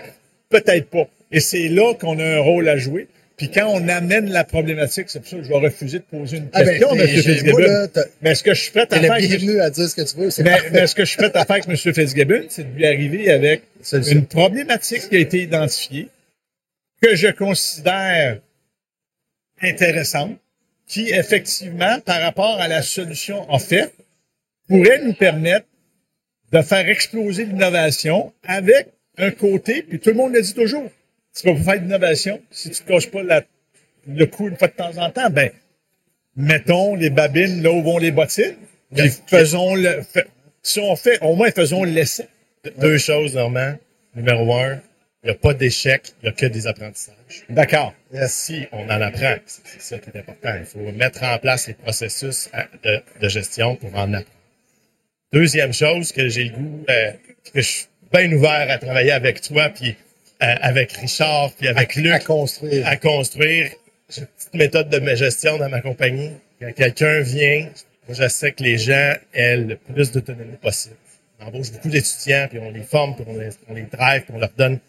Peut-être 0.49 0.89
pas. 0.89 1.07
Et 1.31 1.41
c'est 1.41 1.67
là 1.67 1.93
qu'on 1.95 2.17
a 2.19 2.23
un 2.25 2.39
rôle 2.39 2.69
à 2.69 2.77
jouer. 2.77 3.07
Puis 3.35 3.49
quand 3.51 3.67
on 3.69 3.87
amène 3.87 4.29
la 4.31 4.43
problématique, 4.43 5.05
c'est 5.07 5.19
pour 5.19 5.27
ça 5.29 5.37
que 5.37 5.43
je 5.43 5.49
vais 5.49 5.59
refuser 5.59 5.99
de 5.99 6.03
poser 6.03 6.37
une 6.37 6.47
Ah, 6.53 6.63
ben, 6.63 6.69
question, 6.71 6.95
mais 6.95 7.03
M. 7.03 7.21
Fitzgibbon. 7.23 7.87
mais 8.21 8.31
est-ce 8.31 8.43
que 8.43 8.53
je 8.53 8.61
suis 8.61 8.71
prêt 8.71 8.87
à 8.89 8.99
faire... 8.99 9.15
bienvenu 9.17 9.59
à 9.61 9.69
dire 9.69 9.89
ce 9.89 9.95
que 9.95 10.01
tu 10.01 10.17
veux. 10.17 10.29
Mais, 10.39 10.49
parfait. 10.51 10.69
mais 10.73 10.87
ce 10.87 10.95
que 10.95 11.05
je 11.05 11.09
suis 11.09 11.17
prêt 11.17 11.31
à 11.33 11.45
faire 11.45 11.55
avec 11.57 11.67
M. 11.69 11.75
Fitzgibbon, 11.93 12.43
c'est 12.49 12.69
de 12.69 12.75
lui 12.77 12.85
arriver 12.85 13.29
avec 13.29 13.63
une 14.11 14.25
problématique 14.25 15.09
qui 15.09 15.15
a 15.15 15.19
été 15.19 15.41
identifiée, 15.43 16.07
que 17.01 17.15
je 17.15 17.27
considère 17.27 18.39
intéressantes, 19.61 20.37
qui 20.87 21.09
effectivement, 21.09 21.99
par 22.01 22.21
rapport 22.21 22.59
à 22.59 22.67
la 22.67 22.81
solution 22.81 23.51
offerte, 23.51 23.93
pourrait 24.67 25.01
nous 25.03 25.13
permettre 25.13 25.67
de 26.51 26.61
faire 26.61 26.87
exploser 26.87 27.45
l'innovation 27.45 28.33
avec 28.43 28.87
un 29.17 29.31
côté, 29.31 29.83
puis 29.83 29.99
tout 29.99 30.09
le 30.09 30.15
monde 30.15 30.33
le 30.33 30.41
dit 30.41 30.53
toujours, 30.53 30.89
tu 31.35 31.43
peux 31.43 31.55
pas 31.55 31.73
faire 31.73 31.81
d'innovation 31.81 32.41
si 32.49 32.71
tu 32.71 32.83
ne 32.83 32.87
caches 32.87 33.11
pas 33.11 33.21
le 34.07 34.25
coup 34.25 34.47
une 34.47 34.57
fois 34.57 34.67
de 34.67 34.73
temps 34.73 34.97
en 34.97 35.11
temps. 35.11 35.29
Ben, 35.29 35.51
mettons 36.35 36.95
les 36.95 37.09
babines 37.09 37.61
là 37.61 37.71
où 37.71 37.83
vont 37.83 37.97
les 37.97 38.11
bottines, 38.11 38.55
puis 38.95 39.11
faisons 39.27 39.75
le, 39.75 40.01
si 40.63 40.79
on 40.79 40.95
fait, 40.95 41.19
au 41.21 41.35
moins 41.35 41.51
faisons 41.51 41.83
l'essai. 41.83 42.27
Deux 42.77 42.97
choses, 42.97 43.35
Normand. 43.35 43.75
Numéro 44.15 44.55
un, 44.55 44.81
il 45.23 45.27
n'y 45.27 45.31
a 45.31 45.35
pas 45.35 45.53
d'échec, 45.53 46.13
il 46.21 46.25
n'y 46.25 46.29
a 46.29 46.31
que 46.31 46.45
des 46.45 46.65
apprentissages. 46.65 47.43
D'accord. 47.49 47.93
Si 48.27 48.65
on 48.71 48.83
en 48.85 49.01
apprend, 49.01 49.35
c'est 49.45 49.81
ça 49.81 49.97
qui 49.99 50.09
est 50.09 50.19
important. 50.19 50.55
Il 50.57 50.65
faut 50.65 50.91
mettre 50.93 51.23
en 51.23 51.37
place 51.39 51.67
les 51.67 51.73
processus 51.73 52.49
de, 52.83 53.01
de 53.21 53.29
gestion 53.29 53.75
pour 53.75 53.93
en 53.95 54.13
apprendre. 54.13 54.25
Deuxième 55.31 55.73
chose 55.73 56.11
que 56.11 56.27
j'ai 56.27 56.45
le 56.45 56.55
goût, 56.55 56.85
euh, 56.89 57.11
que 57.53 57.61
je 57.61 57.67
suis 57.69 57.87
bien 58.11 58.31
ouvert 58.31 58.67
à 58.69 58.77
travailler 58.79 59.11
avec 59.11 59.41
toi, 59.41 59.69
puis 59.69 59.95
euh, 60.41 60.55
avec 60.61 60.93
Richard, 60.93 61.51
puis 61.51 61.67
avec 61.67 61.95
Luc. 61.95 62.11
À 62.11 62.19
construire. 62.19 62.87
À 62.87 62.95
construire. 62.95 63.69
J'ai 64.09 64.21
une 64.21 64.27
petite 64.27 64.53
méthode 64.55 64.89
de 64.89 65.15
gestion 65.15 65.57
dans 65.57 65.69
ma 65.69 65.81
compagnie. 65.81 66.31
Quand 66.59 66.73
quelqu'un 66.73 67.21
vient, 67.21 67.69
je 68.09 68.27
sais 68.27 68.53
que 68.53 68.63
les 68.63 68.77
gens 68.79 69.13
aient 69.33 69.57
le 69.57 69.75
plus 69.75 70.11
d'autonomie 70.11 70.57
possible. 70.57 70.95
On 71.39 71.45
embauche 71.45 71.71
beaucoup 71.73 71.89
d'étudiants, 71.89 72.47
puis 72.49 72.57
on 72.57 72.71
les 72.71 72.83
forme, 72.83 73.15
puis 73.15 73.25
on 73.27 73.37
les, 73.37 73.49
on 73.67 73.73
les 73.75 73.83
drive, 73.83 74.23
puis 74.23 74.33
on 74.33 74.39
leur 74.39 74.51
donne 74.57 74.79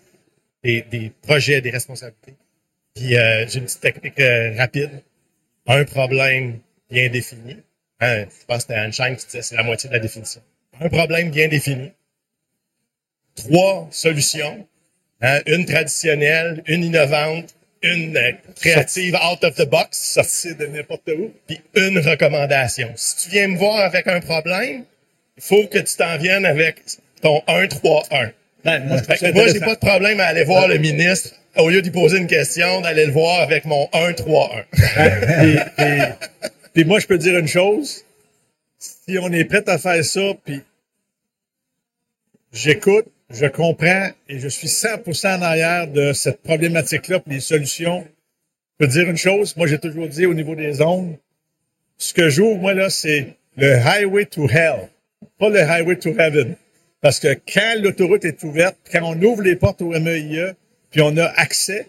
des, 0.62 1.12
projets, 1.22 1.60
des 1.60 1.70
responsabilités. 1.70 2.34
Puis 2.94 3.16
euh, 3.16 3.46
j'ai 3.48 3.58
une 3.58 3.64
petite 3.64 3.80
technique 3.80 4.22
rapide. 4.56 5.02
Un 5.66 5.84
problème 5.84 6.58
bien 6.90 7.08
défini 7.08 7.56
Hein, 8.00 8.24
je 8.24 8.46
pense 8.46 8.64
que 8.64 8.72
c'était 8.72 8.80
Einstein 8.80 9.16
qui 9.16 9.26
disait 9.26 9.42
c'est 9.42 9.56
la 9.56 9.62
moitié 9.62 9.88
de 9.88 9.94
la 9.94 10.00
définition. 10.00 10.40
Un 10.80 10.88
problème 10.88 11.30
bien 11.30 11.48
défini. 11.48 11.92
Trois 13.34 13.88
solutions. 13.90 14.66
Hein, 15.20 15.40
une 15.46 15.66
traditionnelle, 15.66 16.62
une 16.66 16.82
innovante, 16.82 17.54
une 17.82 18.16
euh, 18.16 18.32
créative 18.56 19.14
out 19.16 19.44
of 19.44 19.54
the 19.56 19.68
box, 19.68 19.98
sortie 20.14 20.54
de 20.54 20.64
n'importe 20.64 21.10
où, 21.14 21.30
puis 21.46 21.60
une 21.74 21.98
recommandation. 21.98 22.90
Si 22.96 23.24
tu 23.24 23.30
viens 23.30 23.48
me 23.48 23.58
voir 23.58 23.80
avec 23.80 24.06
un 24.06 24.20
problème, 24.20 24.84
il 25.36 25.42
faut 25.42 25.66
que 25.66 25.78
tu 25.78 25.96
t'en 25.96 26.16
viennes 26.16 26.46
avec 26.46 26.82
ton 27.20 27.42
1-3-1. 27.46 28.32
Ben, 28.64 28.84
moi, 28.86 28.96
moi 29.34 29.46
j'ai 29.48 29.60
pas 29.60 29.74
de 29.74 29.80
problème 29.80 30.20
à 30.20 30.26
aller 30.26 30.44
voir 30.44 30.68
le 30.68 30.78
ministre 30.78 31.34
au 31.56 31.68
lieu 31.70 31.82
d'y 31.82 31.90
poser 31.90 32.18
une 32.18 32.26
question, 32.26 32.80
d'aller 32.80 33.06
le 33.06 33.12
voir 33.12 33.40
avec 33.40 33.64
mon 33.64 33.86
1-3-1. 33.92 34.64
Puis 36.72 36.84
moi, 36.84 37.00
je 37.00 37.06
peux 37.06 37.18
dire 37.18 37.38
une 37.38 37.48
chose. 37.48 38.04
Si 38.78 39.18
on 39.18 39.32
est 39.32 39.44
prêt 39.44 39.68
à 39.68 39.78
faire 39.78 40.04
ça, 40.04 40.32
puis 40.44 40.60
j'écoute, 42.52 43.06
je 43.30 43.46
comprends 43.46 44.10
et 44.28 44.38
je 44.38 44.48
suis 44.48 44.68
100% 44.68 45.38
en 45.38 45.42
arrière 45.42 45.88
de 45.88 46.12
cette 46.12 46.42
problématique-là, 46.42 47.20
puis 47.20 47.34
les 47.34 47.40
solutions. 47.40 48.06
Je 48.78 48.86
peux 48.86 48.92
dire 48.92 49.08
une 49.10 49.16
chose. 49.16 49.56
Moi, 49.56 49.66
j'ai 49.66 49.78
toujours 49.78 50.08
dit 50.08 50.26
au 50.26 50.34
niveau 50.34 50.54
des 50.54 50.80
ondes, 50.80 51.16
ce 51.98 52.14
que 52.14 52.30
j'ouvre, 52.30 52.58
moi, 52.60 52.72
là, 52.74 52.88
c'est 52.88 53.36
le 53.56 53.74
highway 53.76 54.24
to 54.24 54.48
hell, 54.48 54.88
pas 55.38 55.50
le 55.50 55.60
highway 55.60 55.96
to 55.96 56.10
heaven. 56.18 56.56
Parce 57.00 57.18
que 57.18 57.28
quand 57.52 57.74
l'autoroute 57.80 58.24
est 58.24 58.42
ouverte, 58.42 58.76
quand 58.92 59.00
on 59.02 59.20
ouvre 59.22 59.42
les 59.42 59.56
portes 59.56 59.80
au 59.82 59.90
MEIE, 59.90 60.52
puis 60.90 61.00
on 61.00 61.16
a 61.16 61.24
accès, 61.36 61.86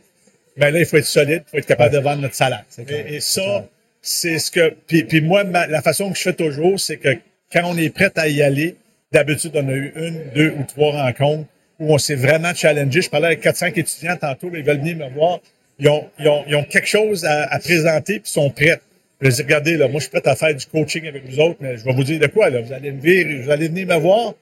ben 0.57 0.71
là, 0.71 0.79
il 0.79 0.85
faut 0.85 0.97
être 0.97 1.05
solide, 1.05 1.43
il 1.47 1.51
faut 1.51 1.57
être 1.57 1.67
capable 1.67 1.93
de 1.93 1.99
vendre 1.99 2.21
notre 2.21 2.35
salaire. 2.35 2.65
Et, 2.87 3.15
et 3.15 3.19
ça, 3.19 3.65
c'est 4.01 4.39
ce 4.39 4.51
que. 4.51 4.73
Puis, 4.87 5.03
puis 5.03 5.21
moi, 5.21 5.43
la 5.43 5.81
façon 5.81 6.11
que 6.11 6.17
je 6.17 6.23
fais 6.23 6.33
toujours, 6.33 6.79
c'est 6.79 6.97
que 6.97 7.09
quand 7.51 7.61
on 7.65 7.77
est 7.77 7.89
prêt 7.89 8.11
à 8.15 8.27
y 8.27 8.41
aller, 8.41 8.75
d'habitude, 9.11 9.51
on 9.55 9.67
a 9.67 9.73
eu 9.73 9.93
une, 9.95 10.23
deux 10.33 10.51
ou 10.51 10.63
trois 10.63 10.91
rencontres 11.03 11.47
où 11.79 11.93
on 11.93 11.97
s'est 11.97 12.15
vraiment 12.15 12.53
challengé. 12.53 13.01
Je 13.01 13.09
parlais 13.09 13.27
avec 13.27 13.41
400 13.41 13.67
étudiants 13.75 14.17
tantôt, 14.17 14.49
ils 14.53 14.63
veulent 14.63 14.79
venir 14.79 14.97
me 14.97 15.09
voir. 15.13 15.39
Ils 15.79 15.89
ont, 15.89 16.07
ils 16.19 16.27
ont, 16.27 16.43
ils 16.47 16.55
ont 16.55 16.63
quelque 16.63 16.87
chose 16.87 17.25
à, 17.25 17.43
à 17.51 17.59
présenter 17.59 18.19
puis 18.19 18.31
sont 18.31 18.49
prêts. 18.51 18.79
Je 19.19 19.29
dis, 19.29 19.41
regardez, 19.41 19.77
là, 19.77 19.87
moi, 19.87 19.99
je 19.99 20.07
suis 20.07 20.11
prêt 20.11 20.27
à 20.27 20.35
faire 20.35 20.55
du 20.55 20.65
coaching 20.65 21.07
avec 21.07 21.27
vous 21.27 21.39
autres, 21.39 21.57
mais 21.59 21.77
je 21.77 21.85
vais 21.85 21.93
vous 21.93 22.03
dire 22.03 22.19
de 22.19 22.27
quoi, 22.27 22.49
là. 22.49 22.61
Vous 22.61 22.73
allez 22.73 22.91
me 22.91 22.99
venir, 22.99 23.43
vous 23.43 23.51
allez 23.51 23.67
venir 23.67 23.87
me 23.87 23.95
voir, 23.95 24.33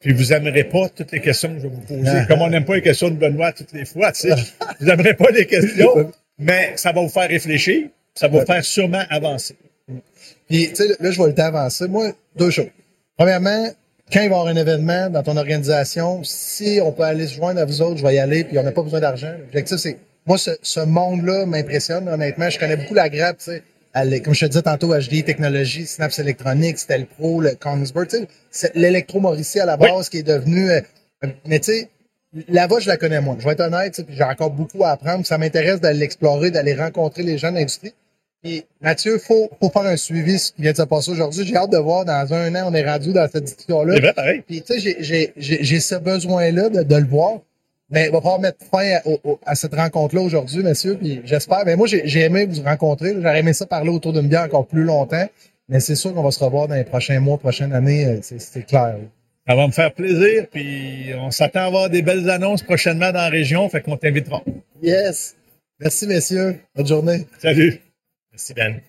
puis 0.00 0.12
vous 0.12 0.26
n'aimerez 0.26 0.64
pas 0.64 0.88
toutes 0.88 1.12
les 1.12 1.20
questions 1.20 1.48
que 1.50 1.60
je 1.60 1.62
vais 1.62 1.68
vous 1.68 1.80
poser. 1.80 2.26
Comme 2.28 2.40
on 2.42 2.48
n'aime 2.48 2.64
pas 2.64 2.76
les 2.76 2.82
questions 2.82 3.10
de 3.10 3.16
Benoît 3.16 3.52
toutes 3.52 3.72
les 3.72 3.84
fois, 3.84 4.12
tu 4.12 4.22
sais. 4.22 4.34
vous 4.80 4.86
n'aimerez 4.86 5.14
pas 5.14 5.30
les 5.30 5.46
questions, 5.46 6.10
mais 6.38 6.72
ça 6.76 6.92
va 6.92 7.02
vous 7.02 7.08
faire 7.08 7.28
réfléchir 7.28 7.88
ça 8.14 8.28
va 8.28 8.44
faire 8.44 8.64
sûrement 8.64 9.02
avancer. 9.08 9.56
Puis, 10.48 10.68
tu 10.68 10.76
sais, 10.76 10.88
là, 11.00 11.10
je 11.10 11.16
vois 11.16 11.28
le 11.28 11.34
temps 11.34 11.44
avancer. 11.44 11.88
Moi, 11.88 12.12
deux 12.36 12.50
choses. 12.50 12.70
Premièrement, 13.16 13.68
quand 14.12 14.20
il 14.20 14.28
va 14.28 14.36
y 14.36 14.38
avoir 14.38 14.46
un 14.46 14.56
événement 14.56 15.10
dans 15.10 15.22
ton 15.22 15.36
organisation, 15.36 16.22
si 16.24 16.80
on 16.82 16.92
peut 16.92 17.04
aller 17.04 17.26
se 17.26 17.34
joindre 17.34 17.60
à 17.60 17.64
vous 17.64 17.82
autres, 17.82 17.98
je 17.98 18.02
vais 18.02 18.16
y 18.16 18.18
aller, 18.18 18.44
puis 18.44 18.58
on 18.58 18.62
n'a 18.62 18.72
pas 18.72 18.82
besoin 18.82 19.00
d'argent. 19.00 19.32
L'objectif, 19.38 19.78
c'est, 19.78 19.96
moi, 20.26 20.38
ce, 20.38 20.50
ce 20.62 20.80
monde-là 20.80 21.46
m'impressionne, 21.46 22.08
honnêtement. 22.08 22.50
Je 22.50 22.58
connais 22.58 22.76
beaucoup 22.76 22.94
la 22.94 23.08
grappe, 23.08 23.38
tu 23.38 23.44
sais. 23.44 23.62
Comme 23.94 24.34
je 24.34 24.40
te 24.40 24.50
disais 24.50 24.62
tantôt, 24.62 24.94
HDI 24.94 25.24
Technologies, 25.24 25.86
Snaps 25.86 26.18
Electronics, 26.18 26.78
Pro, 27.16 27.40
le 27.40 27.54
Kongsberg, 27.54 28.08
tu 28.08 28.26
sais, 28.50 28.70
l'électro-mauricien 28.74 29.64
à 29.64 29.66
la 29.66 29.76
base 29.76 30.08
qui 30.08 30.18
est 30.18 30.22
devenu, 30.22 30.70
euh, 30.70 30.80
mais 31.46 31.58
tu 31.58 31.72
sais, 31.72 31.88
la 32.48 32.66
voix, 32.68 32.78
je 32.78 32.88
la 32.88 32.96
connais 32.96 33.20
moins. 33.20 33.36
Je 33.38 33.44
vais 33.44 33.52
être 33.52 33.60
honnête, 33.60 34.00
j'ai 34.08 34.22
encore 34.22 34.50
beaucoup 34.50 34.84
à 34.84 34.90
apprendre. 34.90 35.26
Ça 35.26 35.36
m'intéresse 35.38 35.80
d'aller 35.80 35.98
l'explorer, 35.98 36.50
d'aller 36.50 36.74
rencontrer 36.74 37.24
les 37.24 37.38
gens 37.38 37.50
de 37.50 37.56
l'industrie. 37.56 37.92
Et 38.42 38.64
Mathieu, 38.80 39.18
faut, 39.18 39.50
faut 39.60 39.68
faire 39.68 39.82
un 39.82 39.96
suivi 39.96 40.38
ce 40.38 40.52
qui 40.52 40.62
vient 40.62 40.72
de 40.72 40.76
se 40.76 40.82
passer 40.82 41.10
aujourd'hui. 41.10 41.44
J'ai 41.44 41.56
hâte 41.56 41.70
de 41.70 41.76
voir 41.76 42.04
dans 42.04 42.32
un 42.32 42.54
an, 42.54 42.70
on 42.70 42.74
est 42.74 42.88
rendu 42.88 43.12
dans 43.12 43.28
cette 43.28 43.44
discussion-là. 43.44 44.12
C'est. 44.16 44.42
Puis 44.46 44.62
tu 44.62 44.80
sais, 44.80 45.32
j'ai 45.36 45.80
ce 45.80 45.94
besoin-là 45.96 46.70
de, 46.70 46.82
de, 46.82 46.96
le 46.96 47.06
voir. 47.06 47.40
Mais 47.90 48.06
il 48.06 48.12
va 48.12 48.20
falloir 48.20 48.40
mettre 48.40 48.64
fin 48.70 48.96
à, 48.96 49.02
à 49.46 49.54
cette 49.54 49.74
rencontre-là 49.74 50.20
aujourd'hui, 50.22 50.62
messieurs. 50.62 50.96
Puis 50.96 51.20
j'espère. 51.24 51.64
Mais 51.66 51.76
moi, 51.76 51.86
j'ai 51.88 52.20
aimé 52.20 52.46
vous 52.46 52.62
rencontrer. 52.62 53.14
J'aurais 53.14 53.40
aimé 53.40 53.52
ça 53.52 53.66
parler 53.66 53.90
autour 53.90 54.12
d'une 54.12 54.28
bière 54.28 54.44
encore 54.44 54.66
plus 54.66 54.84
longtemps. 54.84 55.26
Mais 55.68 55.80
c'est 55.80 55.94
sûr 55.94 56.12
qu'on 56.14 56.22
va 56.22 56.30
se 56.30 56.42
revoir 56.42 56.68
dans 56.68 56.74
les 56.74 56.84
prochains 56.84 57.20
mois, 57.20 57.38
prochaines 57.38 57.72
années. 57.72 58.06
Euh, 58.06 58.18
c'est 58.22 58.66
clair. 58.66 58.96
Ça 59.46 59.54
va 59.54 59.66
me 59.66 59.72
faire 59.72 59.92
plaisir. 59.92 60.46
Puis 60.50 61.12
on 61.16 61.30
s'attend 61.30 61.60
à 61.60 61.64
avoir 61.64 61.90
des 61.90 62.02
belles 62.02 62.28
annonces 62.30 62.62
prochainement 62.62 63.12
dans 63.12 63.20
la 63.20 63.28
région. 63.28 63.68
Fait 63.68 63.80
qu'on 63.80 63.96
t'invitera. 63.96 64.42
Yes. 64.82 65.36
Merci, 65.80 66.06
messieurs. 66.06 66.60
Bonne 66.74 66.86
journée. 66.86 67.26
Salut. 67.40 67.80
Merci, 68.32 68.54
Ben. 68.54 68.80